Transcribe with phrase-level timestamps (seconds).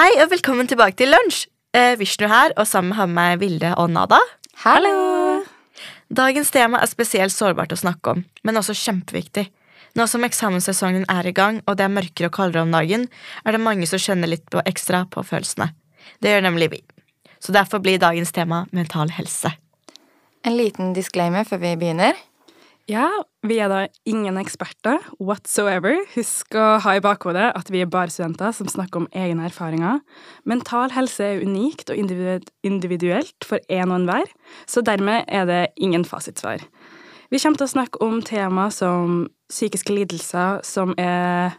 [0.00, 1.42] Hei og velkommen tilbake til lunsj.
[1.76, 4.16] Eh, Vishnu her, og sammen har vi meg Vilde og Nada.
[4.62, 5.42] Hallo!
[6.08, 9.44] Dagens tema er spesielt sårbart å snakke om, men også kjempeviktig.
[9.98, 13.08] Nå som eksamenssesongen er i gang, og det er mørkere og kaldere om dagen,
[13.44, 15.68] er det mange som kjenner litt på ekstra på følelsene.
[16.22, 16.80] Det gjør nemlig vi.
[17.42, 19.52] Så derfor blir dagens tema mental helse.
[20.46, 22.16] En liten disclaimer før vi begynner.
[22.90, 23.06] Ja,
[23.46, 26.00] vi er da ingen eksperter whatsoever.
[26.16, 30.00] Husk å ha i bakhodet at vi er bare studenter som snakker om egne erfaringer.
[30.48, 34.32] Mental helse er unikt og individuelt for en og enhver,
[34.66, 36.64] så dermed er det ingen fasitsvar.
[37.30, 41.54] Vi kommer til å snakke om tema som psykiske lidelser, som er,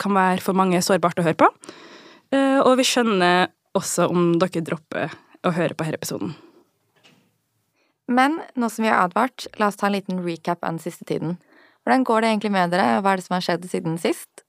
[0.00, 1.50] kan være for mange sårbart å høre på.
[2.32, 5.12] Eh, Og vi skjønner også om dere dropper
[5.44, 6.32] å høre på denne episoden.
[8.12, 11.08] Men nå som vi har advart, la oss ta en liten recap av den siste
[11.08, 11.38] tiden.
[11.82, 14.44] Hvordan går det egentlig med dere, og hva er det som har skjedd siden sist?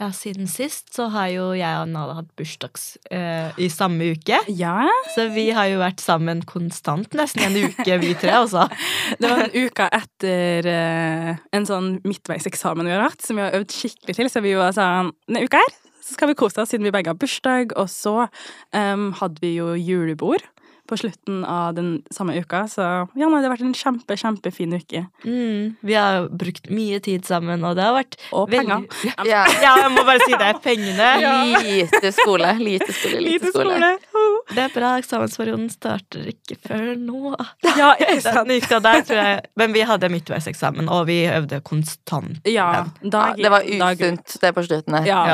[0.00, 4.40] Ja, Siden sist så har jo jeg og Nala hatt bursdags eh, i samme uke.
[4.50, 8.66] Ja, Så vi har jo vært sammen konstant nesten en uke, vi tre, altså.
[9.20, 13.54] Det var en uke etter eh, en sånn midtveiseksamen vi har hatt, som vi har
[13.60, 14.32] øvd skikkelig til.
[14.32, 17.12] Så vi var sånn Denne uka her så skal vi kose oss siden vi begge
[17.12, 17.76] har bursdag.
[17.78, 18.26] Og så
[18.74, 20.42] um, hadde vi jo julebord
[20.88, 22.64] på slutten av den samme uka.
[22.68, 25.04] Så ja, nei, det har vært en kjempe, kjempefin uke.
[25.24, 28.82] Mm, vi har brukt mye tid sammen, og det har vært Og penger.
[29.30, 30.50] Ja, Ja, jeg må bare si det.
[30.64, 31.08] Pengene.
[31.68, 33.92] lite skole, lite skole, lite, Lite skole.
[34.08, 34.30] skole.
[34.52, 34.90] Det er bra.
[35.00, 37.34] Eksamensperioden starter ikke før nå.
[37.78, 37.92] Ja.
[37.98, 39.40] Den uka der, tror jeg.
[39.56, 42.42] Men vi hadde midtveiseksamen, og vi øvde konstant.
[42.48, 42.68] Ja,
[43.02, 45.06] Ja, det var dag- usunt, det på slutten her.
[45.08, 45.26] Ja.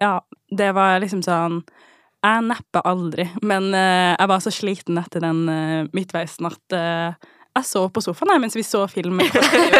[0.00, 0.20] Ja,
[0.54, 1.62] det var liksom sånn
[2.24, 7.28] Jeg nepper aldri, men uh, jeg var så sliten etter den uh, midtveisen at uh,
[7.58, 9.20] jeg så på sofaen jeg, mens vi så film.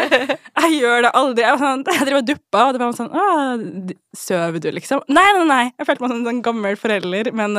[0.62, 1.44] jeg gjør det aldri.
[1.44, 5.04] Jeg, var sånn, jeg drev og duppa, og det var sånn Sover du, liksom?
[5.06, 5.60] Nei, nei, nei.
[5.76, 7.54] Jeg følte meg som en sånn gammel forelder, men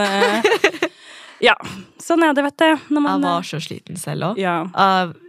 [1.39, 1.55] Ja.
[2.03, 2.91] Sånn er det, vet du.
[2.97, 4.41] Man, Jeg var så sliten selv òg.
[4.43, 4.57] ja.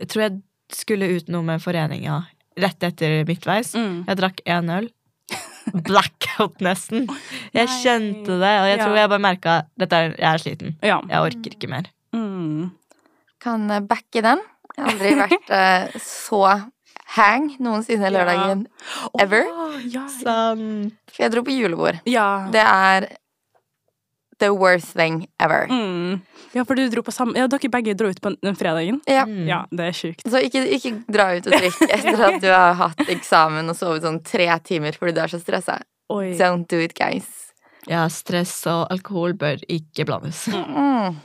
[0.00, 0.40] Jeg tror jeg
[0.74, 2.24] skulle ut noe med foreninga
[2.60, 3.74] rett etter midtveis.
[3.78, 4.04] Mm.
[4.08, 4.88] Jeg drakk én øl.
[5.86, 7.06] Blackout, nesten.
[7.54, 7.78] Jeg Nei.
[7.82, 10.76] kjente det, og jeg tror jeg bare merka at jeg er sliten.
[10.82, 11.00] ja.
[11.08, 11.90] Jeg orker ikke mer.
[12.16, 12.70] Mm.
[13.40, 14.42] kan eh, backe den.
[14.76, 16.42] Jeg har aldri vært uh, så
[17.16, 18.66] hang noensinne lørdagen
[19.20, 19.48] ever.
[19.50, 20.94] Oh, ja, Sant.
[21.10, 22.00] For jeg dro på julebord.
[22.06, 22.46] ja.
[22.52, 23.08] Det er
[24.40, 25.66] the worst thing ever.
[25.70, 26.20] Mm.
[26.56, 29.00] Ja, for du dro på samme Ja, dere begge dro ut på den fredagen.
[29.06, 29.26] Ja.
[29.28, 29.46] Mm.
[29.48, 30.24] Ja, det er sjukt.
[30.26, 34.06] Så ikke, ikke dra ut og drikke etter at du har hatt eksamen og sovet
[34.06, 35.80] sånn tre timer fordi du er så stressa.
[36.10, 36.32] Oi.
[36.40, 37.28] Don't do it, guys.
[37.88, 40.46] Ja, stress og alkohol bør ikke blandes.
[40.52, 41.20] Mm.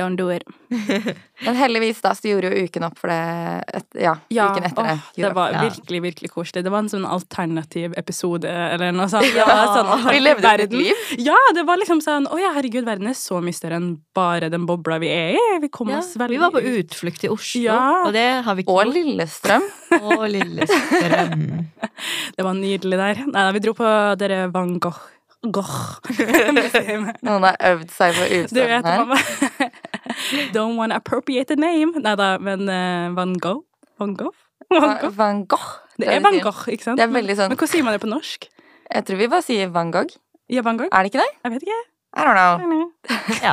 [0.00, 0.42] Don't do it.
[1.44, 4.94] Men heldigvis da så gjorde jo uken opp for det et, ja, uken etter det.
[4.96, 5.64] åh, det gjorde var Ja.
[5.68, 6.62] virkelig, virkelig koselig.
[6.64, 9.28] Det var en sånn alternativ episode eller noe sånt.
[9.36, 9.44] Ja,
[9.76, 9.90] sånn.
[10.08, 11.02] Vi levde levde et liv.
[11.20, 14.48] Ja, det var liksom sånn Å ja, herregud, verden er så mye større enn bare
[14.48, 15.58] den bobla vi er i.
[15.60, 16.88] Vi kom Ja, oss veldig vi var på ut.
[16.88, 18.06] utflukt i Oslo, Ja.
[18.06, 18.94] og det har vi ikke Og.
[18.96, 19.68] Lillestrøm.
[20.08, 21.68] Og Lillestrøm.
[22.36, 23.26] Det var nydelig der.
[23.28, 23.88] Nei, vi dro på
[24.18, 24.98] dere Van Gogh.
[27.26, 29.72] Noen har øvd seg på utstanden her.
[30.54, 31.98] Don't wanna appropriate the name.
[32.02, 33.64] Nei da, men uh, Van Gogh?
[33.98, 34.36] Van Gogh?
[34.70, 35.16] Van Gogh?
[35.18, 35.70] Van Gogh.
[35.98, 36.38] Det er Van.
[36.42, 37.00] Gogh, ikke sant?
[37.00, 38.46] Det er veldig sånn Men hvordan sier man det på norsk?
[38.92, 40.14] Jeg tror vi bare sier Van Gogh.
[40.52, 40.90] Ja, Van Gogh?
[40.92, 41.32] Er det ikke det?
[41.42, 41.80] Jeg vet ikke.
[42.12, 42.36] I don't
[42.68, 42.86] know.
[43.46, 43.52] Ja.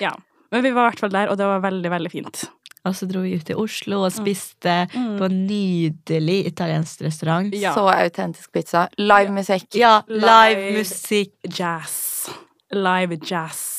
[0.00, 0.12] Ja.
[0.54, 2.44] Men vi var i hvert fall der, og det var veldig, veldig fint.
[2.84, 5.16] Og så dro vi ut til Oslo og spiste Mm.
[5.18, 7.54] på en nydelig italiensk restaurant.
[7.54, 7.72] Ja.
[7.74, 8.88] Så autentisk pizza.
[8.98, 9.68] Live musikk.
[9.74, 10.78] Ja, live Live.
[10.78, 11.32] musikk.
[11.48, 12.28] Jazz.
[12.72, 13.70] Live jazz.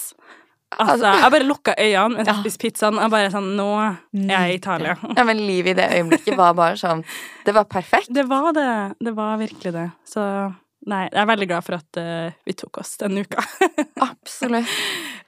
[0.80, 2.40] Altså, jeg bare lukka øynene og jeg Ja.
[2.42, 2.98] spiste pizzaen.
[3.00, 4.98] Jeg bare sånn Nå er jeg i Italia.
[5.18, 7.04] Ja, men livet i det øyeblikket var bare sånn
[7.46, 8.12] Det var perfekt.
[8.12, 8.96] Det var det.
[9.00, 9.92] Det var virkelig det.
[10.06, 10.54] Så
[10.90, 13.44] nei, jeg er veldig glad for at uh, vi tok oss denne uka.
[14.10, 14.70] Absolutt.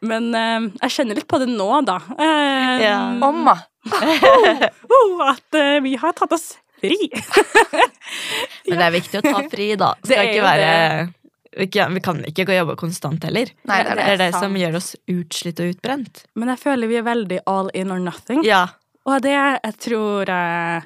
[0.05, 1.97] Men uh, jeg kjenner litt på det nå, da.
[2.13, 2.97] Uh, Ja.
[3.25, 3.55] Omma.
[4.97, 7.07] oh, at eh, vi har tatt oss fri.
[8.67, 9.93] Men det er viktig å ta fri, da.
[10.03, 10.73] Det Skal er ikke være
[11.57, 13.49] vi kan, vi kan ikke gå og jobbe konstant heller.
[13.65, 14.11] Nei, det er Det det.
[14.11, 14.43] er det sant.
[14.43, 16.19] som gjør oss utslitt og utbrent.
[16.37, 18.43] Men jeg føler vi er veldig all in or nothing.
[18.45, 18.65] Ja.
[19.07, 20.83] Og det jeg tror jeg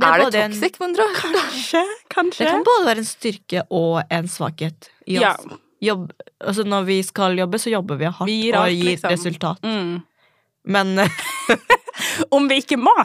[0.00, 1.06] Det Er det både en- toxic, mon tro?
[1.16, 1.82] Kanskje,
[2.14, 2.44] kanskje.
[2.44, 5.34] Det kan både være en styrke og en svakhet i Ja.
[5.82, 6.10] Jobb,
[6.44, 9.10] altså når vi skal jobbe, så jobber vi hardt Vi gir og gir liksom.
[9.14, 9.62] resultat.
[9.64, 10.02] Mm.
[10.66, 10.98] Men
[12.36, 12.92] Om vi ikke må.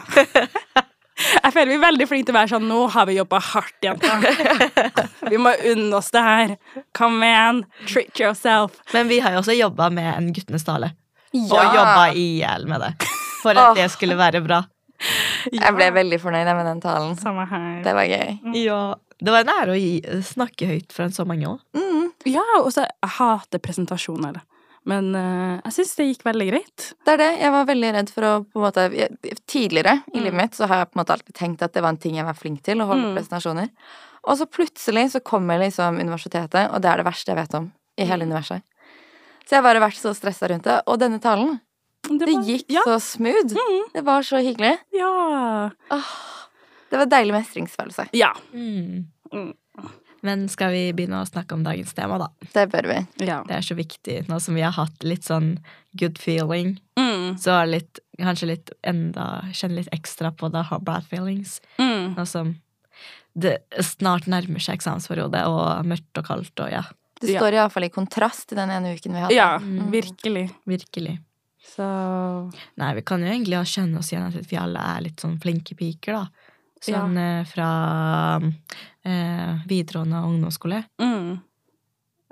[1.16, 3.76] Jeg føler vi er veldig flinke til å være sånn Nå har vi jobba hardt,
[3.80, 4.26] jenter.
[5.32, 6.52] Vi må unne oss det her.
[6.96, 8.76] Come on, treat yourself.
[8.92, 10.92] Men vi har jo også jobba med en Guttenes tale.
[11.32, 11.48] Ja.
[11.56, 12.92] Og jobba i hjel med det.
[13.40, 14.60] For at det skulle være bra.
[15.52, 17.16] Jeg ble veldig fornøyd med den talen.
[17.16, 17.82] Samme her.
[17.84, 18.38] Det var gøy.
[18.64, 18.80] Ja.
[19.18, 21.60] Det var en ære å gi, snakke høyt for en så mange òg.
[21.74, 24.40] Mm, Ja, og så hater presentasjoner.
[24.86, 26.92] Men uh, jeg syns det gikk veldig greit.
[27.04, 27.30] det er det.
[27.40, 30.22] Jeg var veldig redd for å på en måte jeg- Tidligere i Mm.
[30.24, 32.14] livet mitt så har jeg på en måte alltid tenkt at det var en ting
[32.14, 33.16] jeg var flink til, å holde Mm.
[33.16, 33.68] presentasjoner.
[34.28, 37.72] Og så plutselig så kommer liksom universitetet, og det er det verste jeg vet om
[37.98, 38.30] i hele Mm.
[38.32, 38.62] universet.
[39.46, 40.82] Så jeg har bare vært så stressa rundt det.
[40.86, 41.60] Og denne talen,
[42.08, 43.52] det var- gikk ja, så smooth.
[43.54, 43.84] Mm.
[43.94, 44.78] Det var så hyggelig.
[44.92, 45.70] Ja.
[45.90, 46.10] Åh,
[46.90, 48.08] det var deilig mestringsfølelse.
[48.12, 48.32] Ja.
[48.52, 49.06] Mm.
[49.32, 49.52] Mm.
[50.22, 52.28] Men skal vi begynne å snakke om dagens tema, da?
[52.52, 53.26] Det bør vi.
[53.26, 53.42] ja.
[53.46, 54.26] Det er så viktig.
[54.28, 55.58] Nå som vi har hatt litt sånn
[55.98, 57.36] good feeling, Mm.
[57.38, 61.60] så er litt, kanskje litt enda Kjenne litt ekstra på the hard bad feelings.
[61.78, 62.14] Mm.
[62.16, 62.56] Nå som
[63.38, 66.82] det snart nærmer seg eksamensperiode, og mørkt og kaldt og ja,
[67.20, 67.40] Det Ja.
[67.40, 69.32] står iallfall i kontrast til den ene uken vi hadde.
[69.34, 69.90] Ja, Mm.
[69.90, 70.50] virkelig.
[70.66, 71.18] virkelig.
[71.66, 71.86] Så
[72.80, 75.76] Nei, vi kan jo egentlig kjenne oss igjen at vi alle er litt sånn flinke
[75.78, 76.52] piker, da.
[76.86, 77.42] Sånn ja.
[77.48, 77.68] fra
[78.40, 80.82] eh, videregående og ungdomsskole.
[81.02, 81.36] mm.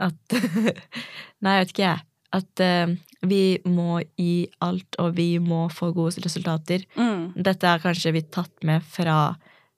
[0.05, 0.35] At
[1.45, 2.05] Nei, jeg vet ikke, jeg.
[2.35, 2.95] At eh,
[3.31, 6.85] vi må gi alt, og vi må få gode resultater.
[6.99, 7.35] Mm.
[7.47, 9.19] Dette er kanskje vi tatt med fra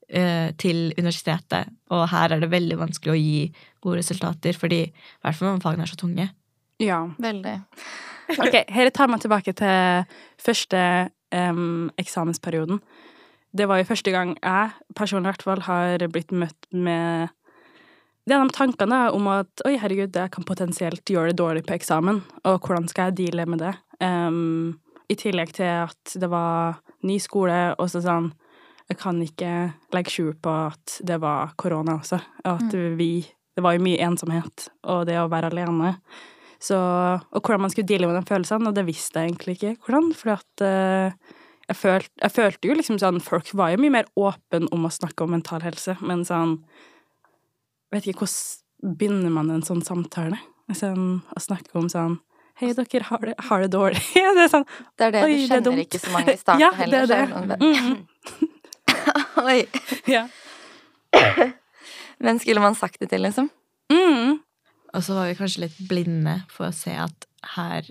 [0.09, 3.41] eh, til universitetet, og her er det veldig vanskelig å gi
[3.83, 4.91] gode resultater, fordi i
[5.23, 6.29] hvert fall når fagene er så tunge.
[6.83, 7.01] Ja.
[7.21, 7.57] Veldig.
[8.35, 10.07] Ok, her tar meg tilbake til
[10.41, 10.81] første
[11.31, 12.81] um, eksamensperioden.
[13.57, 17.31] Det var jo første gang jeg personlig i hvert fall har blitt møtt med
[18.27, 22.59] de tankene om at oi, herregud, jeg kan potensielt gjøre det dårlig på eksamen, og
[22.59, 23.73] hvordan skal jeg deale med det?
[24.03, 24.75] Um,
[25.07, 28.33] I tillegg til at det var ny skole, og så sånn
[28.87, 29.53] Jeg kan ikke
[29.91, 33.25] legge skjul på at det var korona også, og at vi
[33.55, 35.95] Det var jo mye ensomhet, og det å være alene.
[36.59, 39.73] Så, og hvordan man skulle deale med de følelsene, og det visste jeg egentlig ikke
[39.85, 41.11] hvordan, For at eh,
[41.69, 44.93] jeg, følte, jeg følte jo liksom sånn Folk var jo mye mer åpne om å
[44.93, 46.57] snakke om mental helse, men sånn
[47.93, 50.37] Vet ikke hvordan begynner man en sånn samtale?
[50.75, 52.17] Sånn, å snakke om sånn
[52.57, 54.01] Hei, dere har det, har det dårlig.
[54.17, 54.65] det er sånn
[54.97, 56.71] Det er det, Oi, du det er kjenner det ikke så mange i starten Ja,
[56.73, 57.05] heller.
[57.05, 57.59] det er det.
[57.61, 58.01] Mm,
[59.45, 59.59] Oi.
[60.09, 60.25] ja.
[62.17, 63.51] Hvem skulle man sagt det til, liksom?
[63.93, 64.39] Mm,
[64.97, 67.85] Og så var vi kanskje litt blinde for å se at her,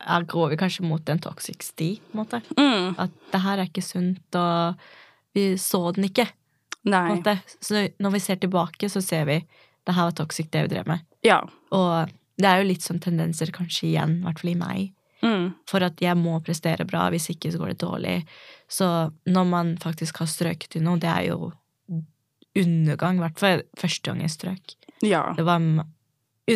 [0.00, 2.42] er, går vi kanskje mot en toxic sti, på en måte.
[2.58, 2.94] mm.
[3.00, 4.76] At det her er ikke sunt, og
[5.36, 6.28] vi så den ikke.
[6.88, 7.18] Nei.
[7.60, 9.38] Så når vi ser tilbake, så ser vi
[9.88, 11.04] det her var toxic, det vi drev med.
[11.24, 11.40] Ja.
[11.72, 14.92] Og det er jo litt sånn tendenser kanskje igjen, i hvert fall i meg.
[15.20, 18.14] Mm, For at jeg må prestere bra, hvis ikke så går det dårlig.
[18.72, 18.86] Så
[19.28, 21.50] når man faktisk har strøket i noe, det er jo
[22.56, 23.18] undergang.
[23.20, 24.74] I hvert fall første gang jeg strøk.
[25.04, 25.60] ja, Det var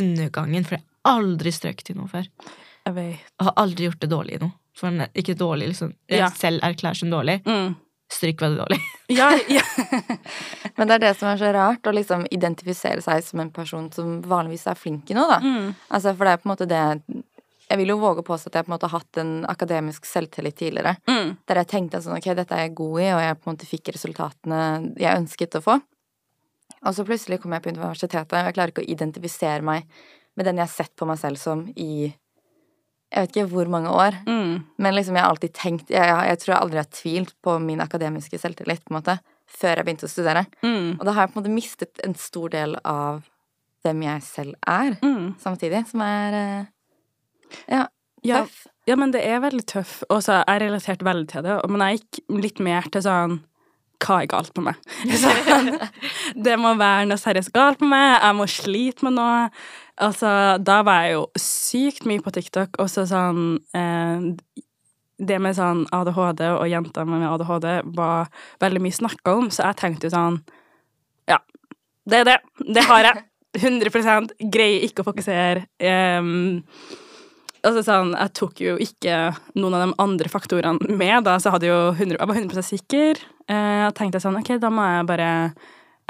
[0.01, 2.27] undergangen, for jeg har aldri strøket i noe før.
[2.87, 3.21] jeg vet.
[3.41, 4.53] Og har aldri gjort det dårlig i noe.
[4.75, 5.95] For ikke dårlig, liksom.
[6.11, 6.29] Jeg Ja.
[6.31, 7.43] selv erklærer som dårlig.
[7.47, 7.77] Mm.
[8.11, 8.81] Stryk var det dårlig.
[9.09, 9.63] Ja, ja.
[10.77, 13.91] Men det er det som er så rart, å liksom identifisere seg som en person
[13.93, 15.39] som vanligvis er flink i noe, da.
[15.45, 15.75] Mm.
[15.91, 16.83] Altså, for det er på en måte det
[17.71, 20.05] Jeg vil jo våge å påstå at jeg på en måte har hatt en akademisk
[20.05, 20.97] selvtillit tidligere.
[21.09, 21.37] Mm.
[21.49, 23.69] Der jeg tenkte sånn, ok, dette er jeg god i, og jeg på en måte
[23.71, 24.59] fikk resultatene
[25.01, 25.79] jeg ønsket å få.
[26.85, 29.87] Og så plutselig kom jeg på universitetet, og jeg klarer ikke å identifisere meg
[30.37, 32.13] med den jeg har sett på meg selv som i
[33.15, 34.17] jeg vet ikke hvor mange år.
[34.27, 34.55] Mm.
[34.83, 37.53] Men liksom jeg har alltid tenkt Jeg, jeg, jeg tror jeg aldri har tvilt på
[37.63, 39.15] min akademiske selvtillit, på en måte,
[39.47, 40.43] før jeg begynte å studere.
[40.65, 40.97] Mm.
[40.99, 43.23] Og da har jeg på en måte mistet en stor del av
[43.85, 45.35] hvem jeg selv er, Mm.
[45.39, 46.67] samtidig, som er eh,
[47.69, 47.87] ja,
[48.25, 48.67] Ja, tøff.
[48.89, 49.99] Ja, men det er veldig tøff.
[50.11, 51.59] Og så jeg relaterte veldig til det.
[51.69, 53.43] Men jeg gikk litt mer til sånn
[54.05, 54.79] Hva er galt med meg?
[56.47, 58.09] Det må være noe seriøst galt med meg.
[58.19, 59.49] Jeg må slite med noe.
[60.05, 64.25] Altså, da var jeg jo sykt mye på TikTok, og så sånn eh,
[65.23, 68.27] Det med sånn ADHD og jenter med ADHD var
[68.65, 70.41] veldig mye snakka om, så jeg tenkte jo sånn
[71.31, 71.39] Ja,
[72.11, 72.41] det er det.
[72.75, 73.25] Det har jeg.
[73.55, 75.69] 100 Greier ikke å fokusere.
[75.79, 76.63] Um,
[77.65, 79.19] Altså sånn, Jeg tok jo ikke
[79.57, 82.69] noen av de andre faktorene med, da, så jeg, hadde jo 100, jeg var 100%
[82.69, 83.23] sikker.
[83.49, 85.31] Eh, Jeg tenkte sånn, ok, da må jeg bare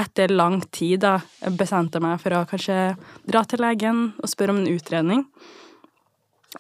[0.03, 1.19] etter lang tid da,
[1.55, 2.97] bestemte meg for å kanskje
[3.31, 5.23] dra til legen og spørre om en utredning.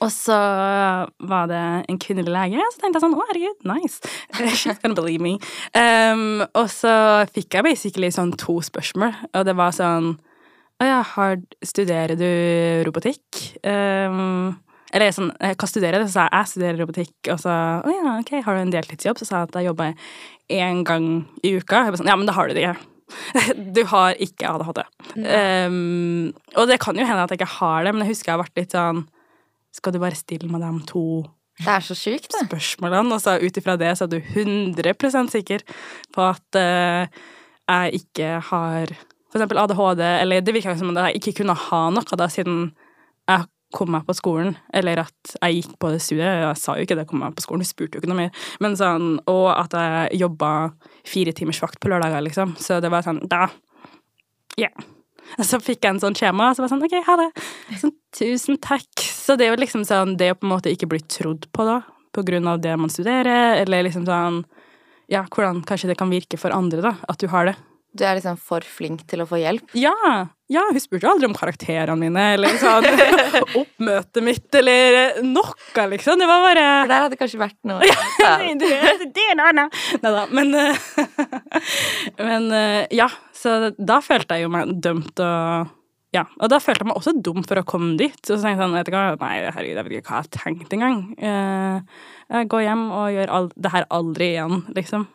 [0.02, 0.34] Og så
[1.22, 4.00] var det en kvinnelig lege, så tenkte jeg sånn, å herregud, nice.
[4.58, 5.36] She's gonna believe me.
[5.74, 6.94] Um, og så
[7.34, 10.14] fikk jeg basically sånn to spørsmål, og det var sånn,
[10.82, 11.00] å ja,
[11.62, 12.30] studerer du
[12.86, 13.44] robotikk?
[13.62, 14.56] Um,
[14.94, 16.06] eller sånn, hva studerer du?
[16.06, 17.14] Så sa jeg, jeg studerer robotikk.
[17.34, 19.18] Og så, å ja, ok, har du en deltidsjobb?
[19.18, 20.10] Så sa jeg at jeg jobber
[20.54, 21.08] én gang
[21.42, 21.80] i uka.
[21.82, 22.90] Jeg bare sånn, ja, men da har du det ikke.
[23.76, 24.80] Du har ikke ADHD.
[25.18, 28.36] Um, og det kan jo hende at jeg ikke har det, men jeg husker jeg
[28.36, 29.02] har vært litt sånn
[29.74, 31.04] Skal du bare stille med de to
[31.60, 32.46] Det er så sjukt, det.
[32.46, 35.66] spørsmålene, og så ut ifra det så er du 100% sikker
[36.14, 37.26] på at uh,
[37.68, 38.94] jeg ikke har
[39.34, 42.68] for eksempel ADHD, eller det virker som om jeg ikke kunne ha noe da, siden
[43.26, 46.40] jeg kom meg på skolen, eller at jeg gikk på det studiet.
[46.44, 48.44] Jeg sa jo ikke det, kom meg på skolen, du spurte jo ikke noe mer.
[48.64, 50.50] Men sånn, og at jeg jobba
[51.08, 52.54] fire timers vakt på lørdager, liksom.
[52.62, 53.48] Så det var sånn, da
[54.60, 54.70] Ja.
[55.40, 57.28] Så fikk jeg en sånn skjema, og så var jeg sånn, ok, ha det.
[57.80, 58.92] Sånn, tusen takk.
[59.00, 61.64] Så det er jo liksom sånn, det å på en måte ikke bli trodd på,
[61.66, 61.80] da,
[62.14, 64.44] på grunn av det man studerer, eller liksom sånn
[65.12, 67.56] Ja, hvordan kanskje det kan virke for andre, da, at du har det.
[67.94, 69.74] Du er liksom for flink til å få hjelp.
[69.78, 69.92] Ja,
[70.54, 72.86] ja, hun spurte aldri om karakterene mine, eller sånn
[73.62, 75.54] oppmøtet mitt, eller noe,
[75.92, 76.20] liksom.
[76.20, 77.92] Det var bare For der hadde det kanskje vært noe
[78.24, 78.72] Nei, det,
[79.14, 79.72] det en annen.
[80.02, 80.90] Nei Neida, men eh,
[82.28, 85.72] Men eh, ja, så da følte jeg jo meg dømt og
[86.14, 88.20] ja, og da følte jeg meg også dum for å komme dit.
[88.28, 90.28] Og så tenkte jeg sånn, vet du hva, nei, herregud, jeg vet ikke hva jeg
[90.28, 91.00] har tenkt engang.
[91.18, 92.04] Eh,
[92.36, 95.08] jeg går hjem og gjør all, det her aldri igjen, liksom.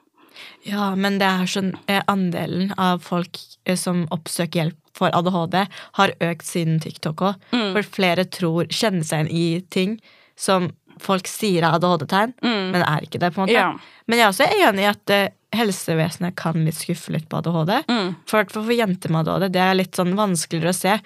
[0.67, 5.57] Ja, men det er sånn eh, andelen av folk eh, som oppsøker hjelp for ADHD,
[6.01, 7.39] har økt siden TikTok òg.
[7.55, 7.69] Mm.
[7.77, 9.95] For flere tror kjenner seg igjen i ting
[10.39, 12.71] som folk sier er ADHD-tegn, Mm.
[12.73, 13.29] men er ikke det.
[13.33, 13.55] på en måte.
[13.55, 13.69] Ja.
[14.07, 17.71] Men jeg er også enig i at uh, helsevesenet kan litt skuffe litt på ADHD.
[17.87, 18.09] Mm.
[18.27, 20.97] For, for, for jenter med ADHD det er litt sånn vanskeligere å se.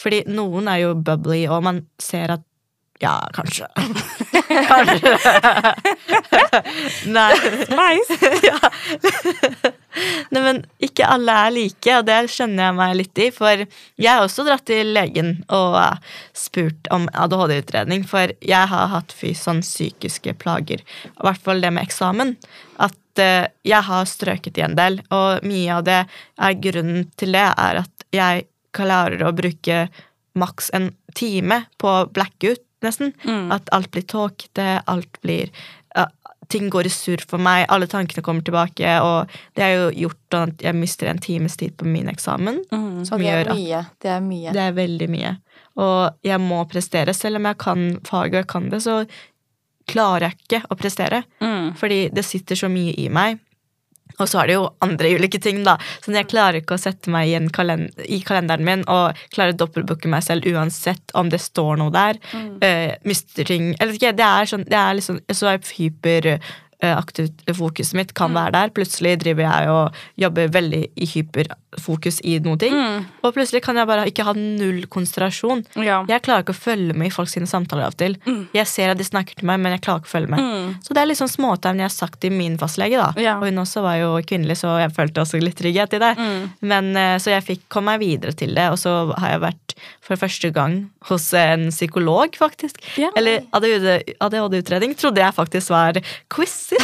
[0.00, 2.48] Fordi noen er jo bubbly, og man ser at
[3.02, 3.66] Ja, kanskje.
[4.70, 5.12] kanskje.
[7.16, 7.32] Nei.
[7.68, 8.18] Nice.
[8.48, 8.58] ja.
[10.32, 13.28] Nei, men ikke alle er like, og det skjønner jeg meg litt i.
[13.34, 15.78] For jeg har også dratt til legen og
[16.36, 18.06] spurt om ADHD-utredning.
[18.08, 22.36] For jeg har hatt fy sånn psykiske plager, i hvert fall det med eksamen.
[22.82, 27.36] At eh, jeg har strøket i en del, og mye av det er grunnen til
[27.36, 29.86] det er at jeg klarer å bruke
[30.38, 33.12] maks en time på blackout, nesten.
[33.22, 33.52] Mm.
[33.54, 35.52] At alt blir tåkete, alt blir
[36.52, 40.36] Ting går i surr for meg, alle tankene kommer tilbake, og det har jo gjort
[40.38, 42.60] at jeg mister en times tid på min eksamen.
[42.72, 43.04] Mm.
[43.08, 43.84] Som det gjør at mye.
[44.02, 44.54] Det er mye.
[44.56, 45.36] det er veldig mye.
[45.82, 47.14] Og jeg må prestere.
[47.16, 48.98] Selv om jeg kan faget og jeg kan det, så
[49.88, 51.22] klarer jeg ikke å prestere.
[51.42, 51.72] Mm.
[51.78, 53.40] Fordi det sitter så mye i meg.
[54.18, 55.76] Og så er det jo andre ulike ting, da.
[56.04, 59.56] Så jeg klarer ikke å sette meg i, en kalend i kalenderen min og klarer
[59.56, 62.20] å dobbeltbooke meg selv uansett om det står noe der.
[62.64, 67.98] Eh, mister ting Eller ikke, det er sånn Det er liksom Så er hyperaktivt fokuset
[67.98, 68.72] mitt kan være der.
[68.76, 71.10] Plutselig driver jeg og jobber veldig i
[71.72, 72.74] hyperfokus i noen ting.
[72.74, 73.04] Mm.
[73.22, 75.64] Og plutselig kan jeg bare ikke ha null konsentrasjon.
[75.76, 76.04] Ja.
[76.08, 78.16] Jeg klarer ikke å følge med i folk sine samtaler av og til.
[78.52, 80.40] Jeg ser at de snakker til meg, men jeg klarer ikke å følge med.
[80.40, 80.74] Mm.
[80.82, 83.12] Så det er liksom småtegn jeg har sagt til min fastlege, da.
[83.20, 83.38] Ja.
[83.38, 86.12] Og hun også var jo kvinnelig, så jeg følte også litt trygghet i det.
[86.18, 86.42] Mm.
[86.72, 89.72] Men, eh, så jeg fikk komme meg videre til det, og så har jeg vært
[90.02, 90.76] for første gang
[91.08, 92.78] hos en psykolog, faktisk.
[93.00, 93.10] Ja.
[93.18, 95.98] Eller ADHD-utredning trodde jeg faktisk var
[96.32, 96.72] quiz.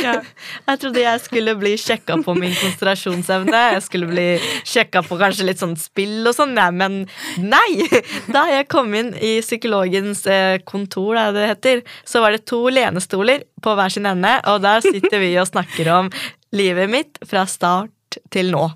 [0.00, 0.20] Ja.
[0.70, 3.60] Jeg trodde jeg skulle bli sjekka på min konsentrasjonsevne.
[3.74, 4.26] Jeg skulle bli
[4.64, 7.06] sjekka på kanskje litt sånn spill og sånn, men
[7.38, 7.88] nei!
[8.30, 12.68] Da jeg kom inn i psykologens eh, kontor, da det heter, så var det to
[12.70, 16.12] lenestoler på hver sin ende, og der sitter vi og snakker om
[16.56, 18.68] livet mitt fra start til nå.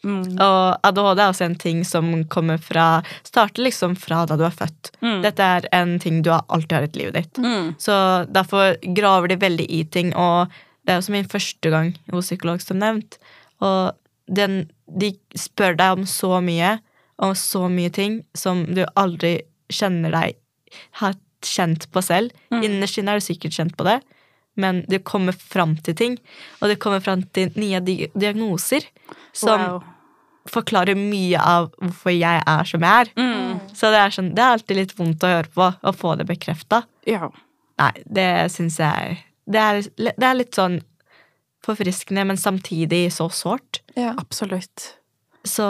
[0.00, 0.38] Mm.
[0.40, 4.54] Og ADHD er også en ting som kommer fra Starter liksom fra da du er
[4.56, 4.94] født.
[5.04, 5.18] Mm.
[5.26, 7.42] Dette er en ting du har alltid har i livet ditt.
[7.44, 7.74] Mm.
[7.78, 7.94] Så
[8.32, 10.48] derfor graver de veldig i ting, og
[10.86, 13.18] det er også min første gang hos psykolog, som nevnt.
[13.64, 13.96] Og
[14.30, 16.78] den, de spør deg om så mye,
[17.20, 19.40] om så mye ting som du aldri
[19.70, 20.38] kjenner deg
[21.02, 22.32] har kjent på selv.
[22.52, 22.62] Mm.
[22.66, 23.98] Innerst inne er du sikkert kjent på det,
[24.60, 26.18] men du kommer fram til ting.
[26.60, 28.86] Og du kommer fram til nye di diagnoser
[29.36, 29.82] som Wow.
[30.50, 33.12] forklarer mye av hvorfor jeg er som jeg er.
[33.16, 33.60] Mm.
[33.76, 36.26] Så det er, sånn, det er alltid litt vondt å høre på, å få det
[36.28, 36.84] bekrefta.
[37.08, 37.28] Ja.
[37.80, 40.80] Nei, det syns jeg det er, det er litt sånn
[41.66, 43.82] forfriskende, men samtidig så sårt.
[43.96, 44.14] Ja.
[44.18, 44.94] Absolutt.
[45.44, 45.66] Så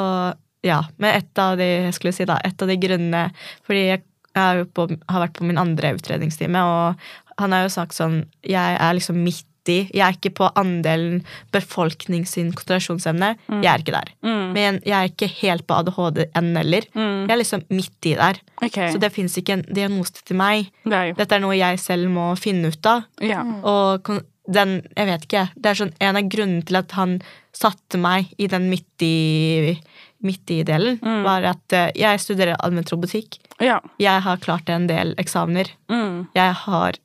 [0.66, 0.84] ja.
[0.96, 3.28] Men et av de jeg skulle si da, et av de grunnene
[3.66, 4.02] Fordi jeg
[4.76, 8.98] på, har vært på min andre utredningstime, og han har jo sagt sånn Jeg er
[8.98, 11.20] liksom midt i Jeg er ikke på andelen
[11.54, 13.34] befolkning sin konsentrasjonsevne.
[13.60, 14.12] Jeg er ikke der.
[14.24, 14.46] Mm.
[14.56, 16.86] Men jeg er ikke helt på ADHD enn heller.
[16.96, 17.28] Mm.
[17.28, 18.40] Jeg er liksom midt i der.
[18.56, 18.88] Okay.
[18.94, 20.72] Så det fins ikke en diagnose til meg.
[20.88, 23.04] Er Dette er noe jeg selv må finne ut av.
[23.22, 23.44] Ja.
[23.60, 24.10] Og
[24.50, 27.18] den, jeg vet ikke, det er sånn en av grunnene til at han
[27.56, 29.76] satte meg i den midt i,
[30.26, 31.22] midt i delen, Mm.
[31.24, 33.38] var at eh, jeg studerer allment robotikk.
[33.60, 33.80] Ja.
[33.98, 35.70] Jeg har klart en del eksamener.
[35.90, 36.26] Mm.
[36.34, 36.98] Jeg har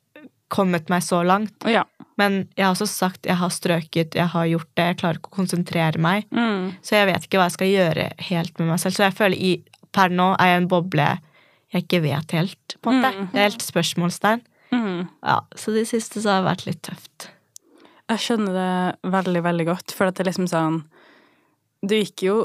[0.48, 1.54] kommet meg så langt.
[1.66, 1.84] Ja.
[2.16, 5.32] Men jeg har også sagt jeg har strøket, jeg har gjort det, jeg klarer ikke
[5.32, 6.24] å konsentrere meg.
[6.32, 6.74] Mm.
[6.82, 8.96] Så jeg vet ikke hva jeg skal gjøre helt med meg selv.
[8.96, 9.54] Så jeg føler i,
[9.92, 11.08] per nå er jeg en boble
[11.74, 13.10] jeg ikke vet helt, på en måte.
[13.16, 13.26] Mm.
[13.32, 14.44] Det er helt spørsmålstegn.
[14.72, 15.08] Mm.
[15.26, 17.28] Ja, så det siste så har det vært litt tøft.
[18.06, 20.78] Jeg skjønner det veldig, veldig godt, for at det er liksom sånn
[21.86, 22.36] Du gikk jo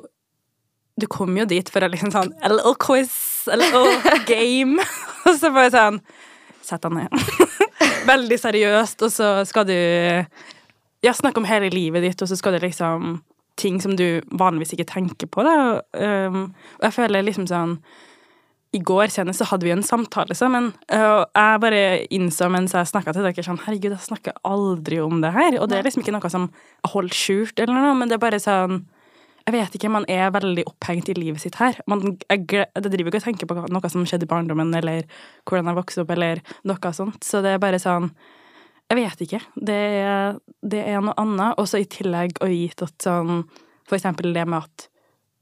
[1.00, 3.14] Du kom jo dit for å liksom sånn A little quiz,
[3.52, 3.86] a little
[4.30, 4.82] game.
[5.28, 6.02] Og så bare sånn
[6.66, 7.10] Sett deg ned.
[8.12, 9.74] veldig seriøst, og så skal du
[11.02, 13.16] Ja, snakke om hele livet ditt, og så skal det liksom
[13.62, 15.56] Ting som du vanligvis ikke tenker på, da.
[15.84, 17.76] Og jeg føler liksom sånn
[18.72, 21.82] i går senest så hadde vi en samtale sammen, og jeg bare
[22.16, 25.58] innså mens jeg snakka til dere sånn Herregud, jeg snakker aldri om det her.
[25.60, 28.24] Og det er liksom ikke noe som jeg holder skjult, eller noe, men det er
[28.24, 28.86] bare sånn
[29.42, 31.80] Jeg vet ikke, man er veldig opphengt i livet sitt her.
[31.90, 35.08] Man, jeg, det driver ikke og tenker på noe som skjedde i barndommen, eller
[35.50, 37.26] hvordan jeg vokste opp, eller noe sånt.
[37.26, 38.12] Så det er bare sånn
[38.92, 39.42] Jeg vet ikke.
[39.56, 39.82] Det
[40.62, 41.58] det er noe annet.
[41.58, 43.50] Og så i tillegg å gitt at sånn
[43.90, 44.88] For eksempel det med at,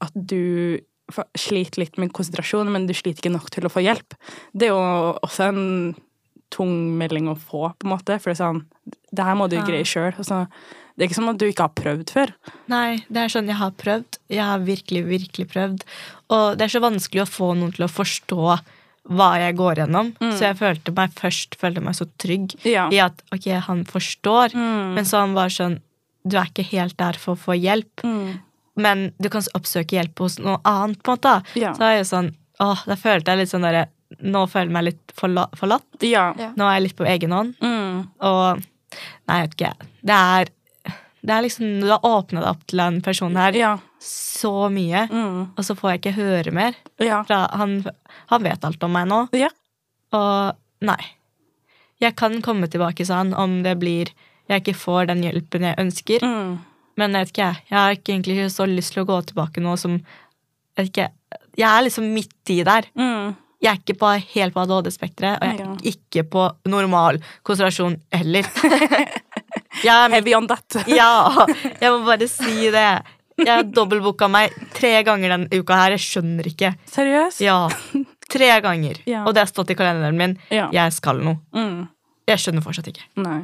[0.08, 0.80] at du
[1.38, 4.16] sliter litt med konsentrasjon, men du sliter ikke nok til å få hjelp.
[4.54, 5.96] Det er jo også en
[6.54, 8.18] tung melding å få, på en måte.
[8.20, 8.64] For det er sånn
[9.14, 10.14] Det her må du greie sjøl.
[10.20, 12.34] Det er ikke som at du ikke har prøvd før.
[12.68, 14.18] Nei, det er sånn jeg har prøvd.
[14.30, 15.86] Jeg har virkelig, virkelig prøvd.
[16.36, 18.58] Og det er så vanskelig å få noen til å forstå
[19.10, 20.12] hva jeg går gjennom.
[20.20, 22.90] Så jeg følte meg først følte meg så trygg Ja.
[22.94, 24.54] i at ok, han forstår.
[24.54, 24.94] Mm.
[24.98, 25.80] Men så han var sånn
[26.28, 28.42] Du er ikke helt der for å få hjelp, Mm.
[28.80, 31.02] Men du kan oppsøke hjelp hos noe annet.
[31.04, 31.36] på en måte.
[31.60, 31.74] Ja.
[31.78, 33.86] Så er jeg jo sånn Åh, da følte jeg litt sånn derre
[34.26, 35.86] Nå føler jeg meg litt forla forlatt.
[36.04, 36.34] Ja.
[36.42, 36.50] Ja.
[36.58, 37.54] Nå er jeg litt på egen hånd.
[37.62, 38.08] Mm.
[38.26, 38.64] Og
[39.30, 39.92] Nei, jeg vet ikke.
[40.10, 40.50] Det er,
[41.22, 43.76] det er liksom Du har åpna deg opp til en person her Ja.
[44.02, 45.52] så mye, Mm.
[45.56, 46.74] og så får jeg ikke høre mer.
[47.00, 47.22] Ja.
[47.24, 47.84] Fra, han,
[48.34, 49.28] han vet alt om meg nå.
[49.38, 49.50] Ja.
[50.18, 51.00] Og nei.
[52.02, 54.10] Jeg kan komme tilbake, sa han, om det blir
[54.50, 56.24] jeg ikke får den hjelpen jeg ønsker.
[56.26, 56.54] Mm.
[57.00, 59.76] Men jeg vet ikke, jeg har ikke egentlig så lyst til å gå tilbake nå
[59.80, 61.08] som Jeg vet ikke,
[61.60, 62.86] jeg er liksom midt i der.
[63.00, 63.34] Mm.
[63.60, 65.74] Jeg er ikke på, helt på ADHD-spekteret, og jeg er Ja.
[65.92, 68.48] ikke på normal konsentrasjon heller.
[69.84, 70.76] Jeg Heavy on that.
[70.88, 71.46] Ja,
[71.80, 72.86] jeg må bare si det.
[73.40, 75.94] Jeg har dobbeltbooka meg tre ganger denne uka her.
[75.96, 76.74] Jeg skjønner ikke.
[76.92, 77.44] Seriøst?
[77.46, 77.62] Ja,
[78.30, 79.00] Tre ganger.
[79.10, 79.24] Ja.
[79.26, 80.36] Og det har stått i kalenderen min.
[80.54, 80.68] Ja.
[80.76, 81.40] Jeg skal noe.
[81.56, 81.88] Mm.
[82.30, 83.08] Jeg skjønner fortsatt ikke.
[83.24, 83.40] Nei.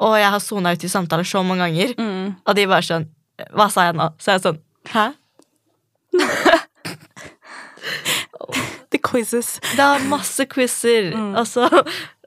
[0.00, 2.36] Og jeg har sona ut i samtaler så mange ganger, Mm.
[2.46, 3.08] og de bare sånn
[3.56, 4.10] Hva sa jeg nå?
[4.20, 4.60] Så er jeg sånn
[4.94, 5.06] Hæ?
[8.90, 9.60] The quizzes.
[9.76, 11.12] Det er masse quizer.
[11.14, 11.34] Mm.
[11.38, 11.68] Altså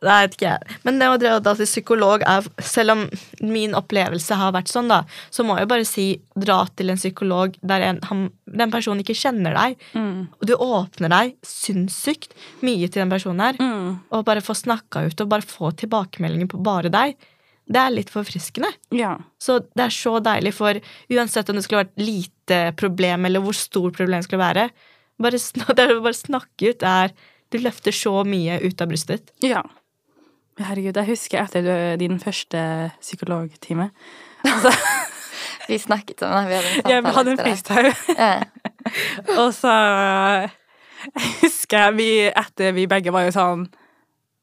[0.04, 0.54] Nei, jeg vet ikke.
[0.84, 3.02] Men det å dra til psykolog er Selv om
[3.48, 6.06] min opplevelse har vært sånn, da, så må jeg bare si
[6.40, 9.78] dra til en psykolog der en, han, den personen ikke kjenner deg.
[9.96, 10.26] Mm.
[10.40, 12.36] Og du åpner deg sinnssykt
[12.68, 13.60] mye til den personen her.
[13.64, 13.90] Mm.
[14.12, 17.16] Og bare få snakka ut og bare få tilbakemeldinger på bare deg.
[17.74, 18.70] Det er litt forfriskende.
[18.94, 19.16] Ja.
[19.42, 20.78] Så det er så deilig, for
[21.14, 24.68] uansett om det skulle vært lite problem, eller hvor stort problem det skulle være,
[25.24, 25.40] bare,
[25.80, 26.86] det å bare snakke ut.
[26.86, 27.16] Er,
[27.54, 29.34] du løfter så mye ut av brystet ditt.
[29.54, 29.64] Ja.
[30.62, 32.62] Herregud, jeg husker etter din første
[33.02, 33.90] psykologtime.
[34.46, 34.74] Altså,
[35.68, 36.60] Vi snakket om det.
[36.86, 37.38] Vi hadde en samtale jeg hadde en.
[37.38, 38.44] FaceTime, Ja.
[39.40, 39.72] og så
[41.04, 43.64] jeg husker jeg vi etter vi begge var jo sånn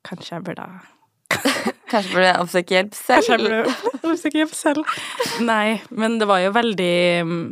[0.04, 3.16] Kanskje jeg burde Kanskje burde jeg oppsøke hjelp selv?
[3.16, 4.94] Kanskje jeg burde oppsøke hjelp selv.
[5.46, 6.94] Nei, men det var jo veldig
[7.26, 7.42] mm,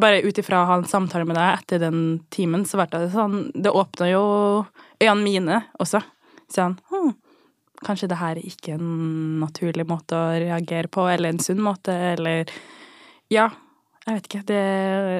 [0.00, 3.10] Bare ut ifra å ha en samtale med deg etter den timen, så ble det
[3.10, 4.22] sånn Det åpna jo
[5.00, 6.02] øynene mine også.
[6.50, 7.10] Sånn hm,
[7.84, 11.94] Kanskje det her er ikke en naturlig måte å reagere på, eller en sunn måte,
[12.14, 12.50] eller
[13.32, 13.48] Ja,
[14.06, 14.42] jeg vet ikke.
[14.48, 14.64] Det,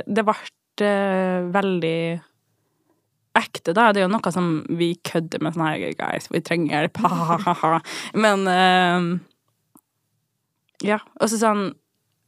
[0.08, 0.34] det ble
[0.84, 2.00] eh, veldig
[3.40, 3.90] ekte, da.
[3.92, 7.80] Det er jo noe som vi kødder med sånn her Guys, vi trenger hjelp, ha-ha-ha.
[8.14, 9.10] Men uh,
[10.86, 11.00] Ja.
[11.20, 11.66] Og så sånn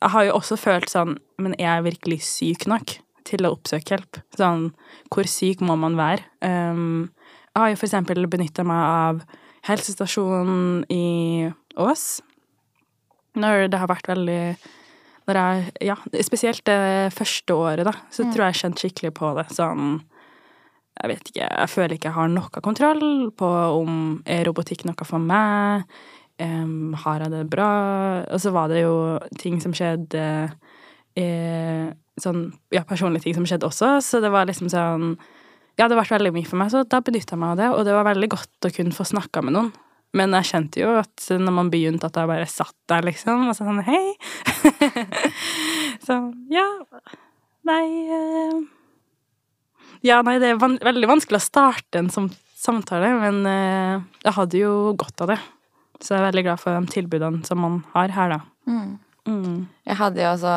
[0.03, 2.99] Jeg har jo også følt sånn Men er jeg virkelig syk nok
[3.29, 4.21] til å oppsøke hjelp?
[4.37, 4.71] Sånn
[5.13, 6.27] Hvor syk må man være?
[6.43, 7.13] Um,
[7.53, 9.25] jeg har jo for eksempel benytta meg av
[9.69, 12.23] helsestasjonen i Ås.
[13.39, 14.41] Når det har vært veldig
[15.33, 19.47] jeg, ja, Spesielt det første året, da, så tror jeg jeg kjente skikkelig på det.
[19.55, 20.01] Sånn
[20.93, 23.07] Jeg vet ikke, jeg føler ikke jeg har noe kontroll
[23.39, 23.95] på om
[24.29, 25.87] er robotikk noe for meg.
[26.43, 27.71] Um, har jeg det bra?
[28.33, 28.95] Og så var det jo
[29.39, 30.23] ting som skjedde
[31.19, 32.41] eh, Sånn
[32.73, 35.15] ja, personlige ting som skjedde også, så det var liksom sånn
[35.81, 37.87] Ja, det vært veldig mye for meg, så da benytta jeg meg av det, og
[37.89, 39.71] det var veldig godt å kunne få snakka med noen.
[40.13, 43.57] Men jeg kjente jo at når man begynte, at jeg bare satt der, liksom, og
[43.57, 44.03] sånn hei.
[46.07, 46.19] så
[46.53, 46.67] ja.
[47.65, 48.61] Nei eh,
[50.03, 54.37] Ja, nei, det er van veldig vanskelig å starte en sånn samtale, men eh, jeg
[54.39, 55.41] hadde jo godt av det.
[56.03, 58.41] Så jeg er veldig glad for de tilbudene som man har her, da.
[58.67, 58.99] Mm.
[59.29, 59.59] Mm.
[59.87, 60.55] Jeg hadde jo altså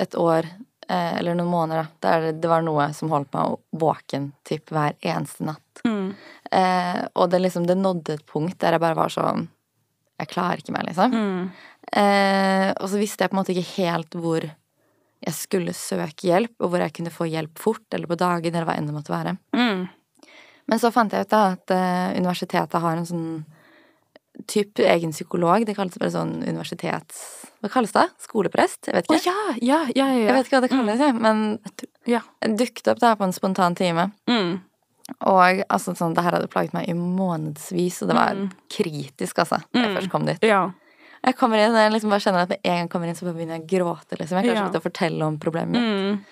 [0.00, 0.48] et år,
[0.88, 4.96] eh, eller noen måneder, da, der det var noe som holdt meg våken typ hver
[5.04, 5.84] eneste natt.
[5.84, 6.14] Mm.
[6.50, 9.48] Eh, og det liksom, det nådde et punkt der jeg bare var sånn
[10.16, 11.12] Jeg klarer ikke mer, liksom.
[11.12, 11.40] Mm.
[12.00, 14.46] Eh, og så visste jeg på en måte ikke helt hvor
[15.24, 18.66] jeg skulle søke hjelp, og hvor jeg kunne få hjelp fort, eller på dagen, eller
[18.68, 19.36] hva enn det måtte være.
[19.56, 19.88] Mm.
[20.68, 23.44] Men så fant jeg ut da at uh, universitetet har en sånn
[24.46, 25.64] type egen psykolog.
[25.64, 27.46] Det kalles bare sånn universitets...
[27.64, 28.04] Hva kalles det?
[28.20, 28.90] Skoleprest?
[28.90, 29.32] Jeg vet Å ikke.
[29.32, 30.26] ja, ja, ja, ja.
[30.26, 31.58] Jeg vet ikke hva det kalles, jeg, men
[32.06, 32.20] Ja.
[32.44, 34.10] dukket opp da på en spontan time.
[34.28, 34.58] Mm.
[35.22, 38.50] Og altså, sånn, det her hadde plaget meg i månedsvis, og det var Mm.
[38.68, 39.96] kritisk, altså, da jeg Mm.
[39.96, 40.42] først kom dit.
[40.44, 40.72] Ja.
[41.26, 43.16] Jeg kommer inn, og jeg liksom bare kjenner at med en gang jeg kommer inn,
[43.18, 44.38] så begynner jeg å gråte, liksom.
[44.42, 44.68] Jeg Ja.
[44.68, 45.82] ikke å fortelle om problemet mitt.
[45.82, 46.24] Mm.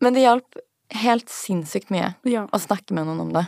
[0.00, 0.56] Men det hjalp
[1.04, 2.46] helt sinnssykt mye Ja.
[2.46, 3.46] å snakke med noen om det.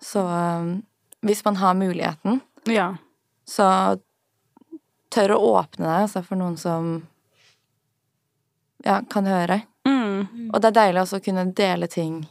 [0.00, 0.82] Så um,
[1.22, 2.96] hvis man har muligheten, Ja.
[3.46, 4.00] så
[5.10, 7.06] tør å åpne deg altså, for noen som
[8.84, 9.62] ja, kan høre.
[9.86, 10.50] Mm.
[10.52, 12.26] Og det er deilig også å kunne dele ting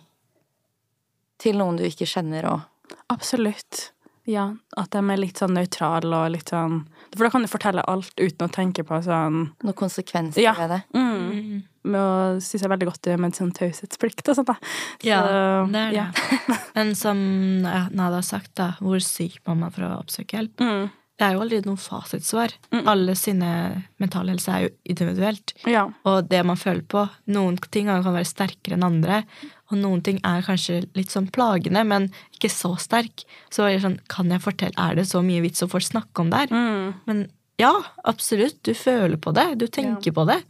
[1.39, 2.65] til noen du ikke kjenner, òg.
[3.09, 3.91] Absolutt.
[4.25, 7.83] Ja, at de er litt sånn nøytrale og litt sånn For da kan du fortelle
[7.91, 10.53] alt uten å tenke på sånn noen konsekvenser Ja.
[10.57, 10.81] ved det.
[10.95, 11.19] mm.
[11.33, 11.61] Mm.
[11.83, 14.55] Og synes jeg veldig godt det med sånn taushetsplikt og sånt, da.
[15.03, 15.83] Ja, det er det.
[15.97, 16.05] ja.
[16.77, 17.17] Men som
[17.61, 20.63] Nada har sagt, da, hvor syk man er for å oppsøke hjelp.
[20.63, 20.87] Mm.
[21.19, 22.55] Det er jo aldri noe fasitsvar.
[22.73, 22.87] Mm.
[22.89, 23.49] Alle sine
[24.01, 25.53] mentale helse er jo individuelt.
[25.69, 25.83] Ja.
[26.09, 27.03] Og det man føler på
[27.35, 29.19] Noen ting kan være sterkere enn andre.
[29.69, 33.25] Og noen ting er kanskje litt sånn plagende, men ikke så sterk.
[33.53, 36.25] Så er det sånn, kan jeg fortelle, er det så mye vits å få snakke
[36.25, 36.49] om der?
[36.49, 36.91] Mm.
[37.05, 37.23] Men
[37.61, 37.71] ja,
[38.09, 38.63] absolutt.
[38.65, 39.47] Du føler på det.
[39.61, 40.41] Du tenker på det.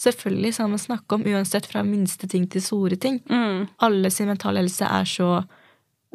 [0.00, 3.20] Selvfølgelig skal man snakke om, uansett fra minste ting til store ting.
[3.30, 3.66] Mm.
[3.82, 5.30] Alle sin mentale helse er så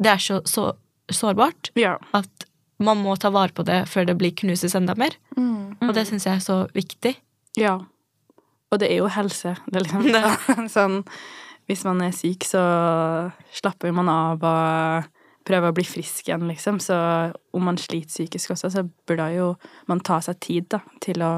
[0.00, 0.70] Det er så, så
[1.12, 1.98] sårbart Ja.
[2.16, 2.46] at
[2.80, 5.16] man må ta vare på det før det blir knuses enda mer.
[5.36, 5.76] Mm.
[5.84, 7.14] Og det syns jeg er så viktig.
[7.60, 7.76] Ja.
[8.70, 9.56] Og det er jo helse.
[9.66, 11.00] Det er liksom sånn
[11.70, 12.62] Hvis man er syk, så
[13.54, 15.10] slapper man av og
[15.46, 16.80] prøver å bli frisk igjen, liksom.
[16.82, 16.96] Så
[17.56, 19.52] om man sliter psykisk også, så burde jo
[19.90, 21.32] man ta seg tid, da, til å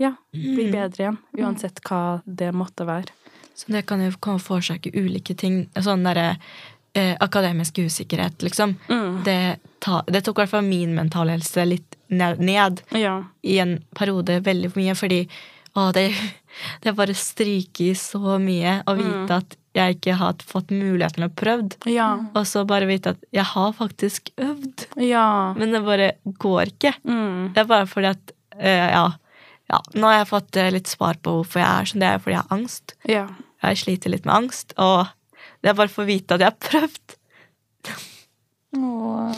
[0.00, 1.18] ja, bli bedre igjen.
[1.40, 3.14] Uansett hva det måtte være.
[3.54, 4.10] Så det kan jo
[4.42, 5.64] forårsake ulike ting.
[5.78, 6.34] Sånn derre
[6.94, 8.76] eh, akademisk usikkerhet, liksom.
[8.88, 9.22] Mm.
[9.26, 9.38] Det,
[9.84, 13.16] ta, det tok i hvert fall min mentale helse litt ned, ned Ja.
[13.42, 15.24] i en periode veldig mye, fordi
[15.74, 16.08] å, det,
[16.84, 21.26] det bare stryker i så mye å vite at jeg ikke har fått muligheten til
[21.26, 21.72] å prøvd.
[21.90, 22.12] Ja.
[22.38, 25.26] Og så bare vite at jeg har faktisk øvd, Ja.
[25.58, 26.92] men det bare går ikke.
[27.02, 27.48] Mm.
[27.56, 29.08] Det er bare fordi at eh, ja,
[29.72, 32.04] ja, nå har jeg fått eh, litt svar på hvorfor jeg er sånn.
[32.04, 32.94] Det er fordi jeg har angst.
[33.10, 33.24] Ja.
[33.64, 35.08] Jeg sliter litt med angst, og
[35.64, 37.14] det er bare for å vite at jeg har prøvd.
[38.76, 39.32] Åh.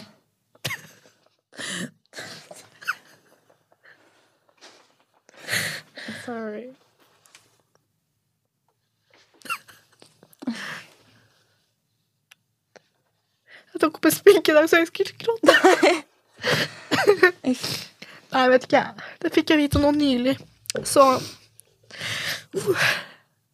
[6.24, 6.64] Sorry.
[13.70, 15.54] Jeg tok opp en spink i dag, så jeg skulle gråte.
[17.46, 17.54] Nei,
[18.42, 18.84] jeg vet ikke.
[19.22, 20.34] Det fikk jeg vite nå nylig.
[20.82, 21.06] Så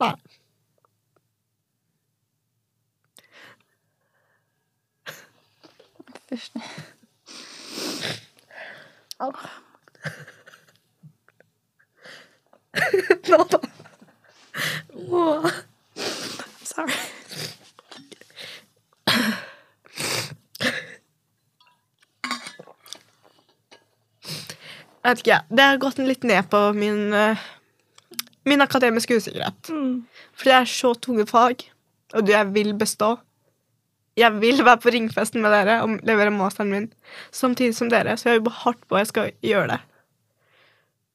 [0.01, 0.15] uh,
[6.33, 6.53] Fysj.
[13.29, 13.59] Nå da.
[15.13, 15.51] Åh.
[16.65, 16.97] Sorry.
[25.03, 25.45] Jeg vet ikke, jeg.
[25.51, 27.37] Det har gått litt ned på min, eh,
[28.49, 29.69] min akademiske usikkerhet.
[29.69, 31.69] For det er så tunge fag,
[32.15, 33.19] og jeg vil bestå.
[34.17, 36.91] Jeg vil være på ringfesten med dere og levere masteren min
[37.33, 39.81] samtidig som dere, så jeg jobber hardt på at jeg skal gjøre det.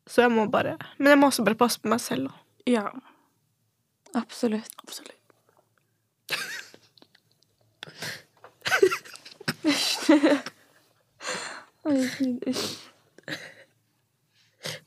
[0.08, 2.30] Så jeg må bare Men jeg må også bare passe på meg selv.
[2.30, 2.34] da.
[2.72, 2.86] Ja.
[4.16, 4.72] Absolutt.
[4.84, 5.14] Absolutt.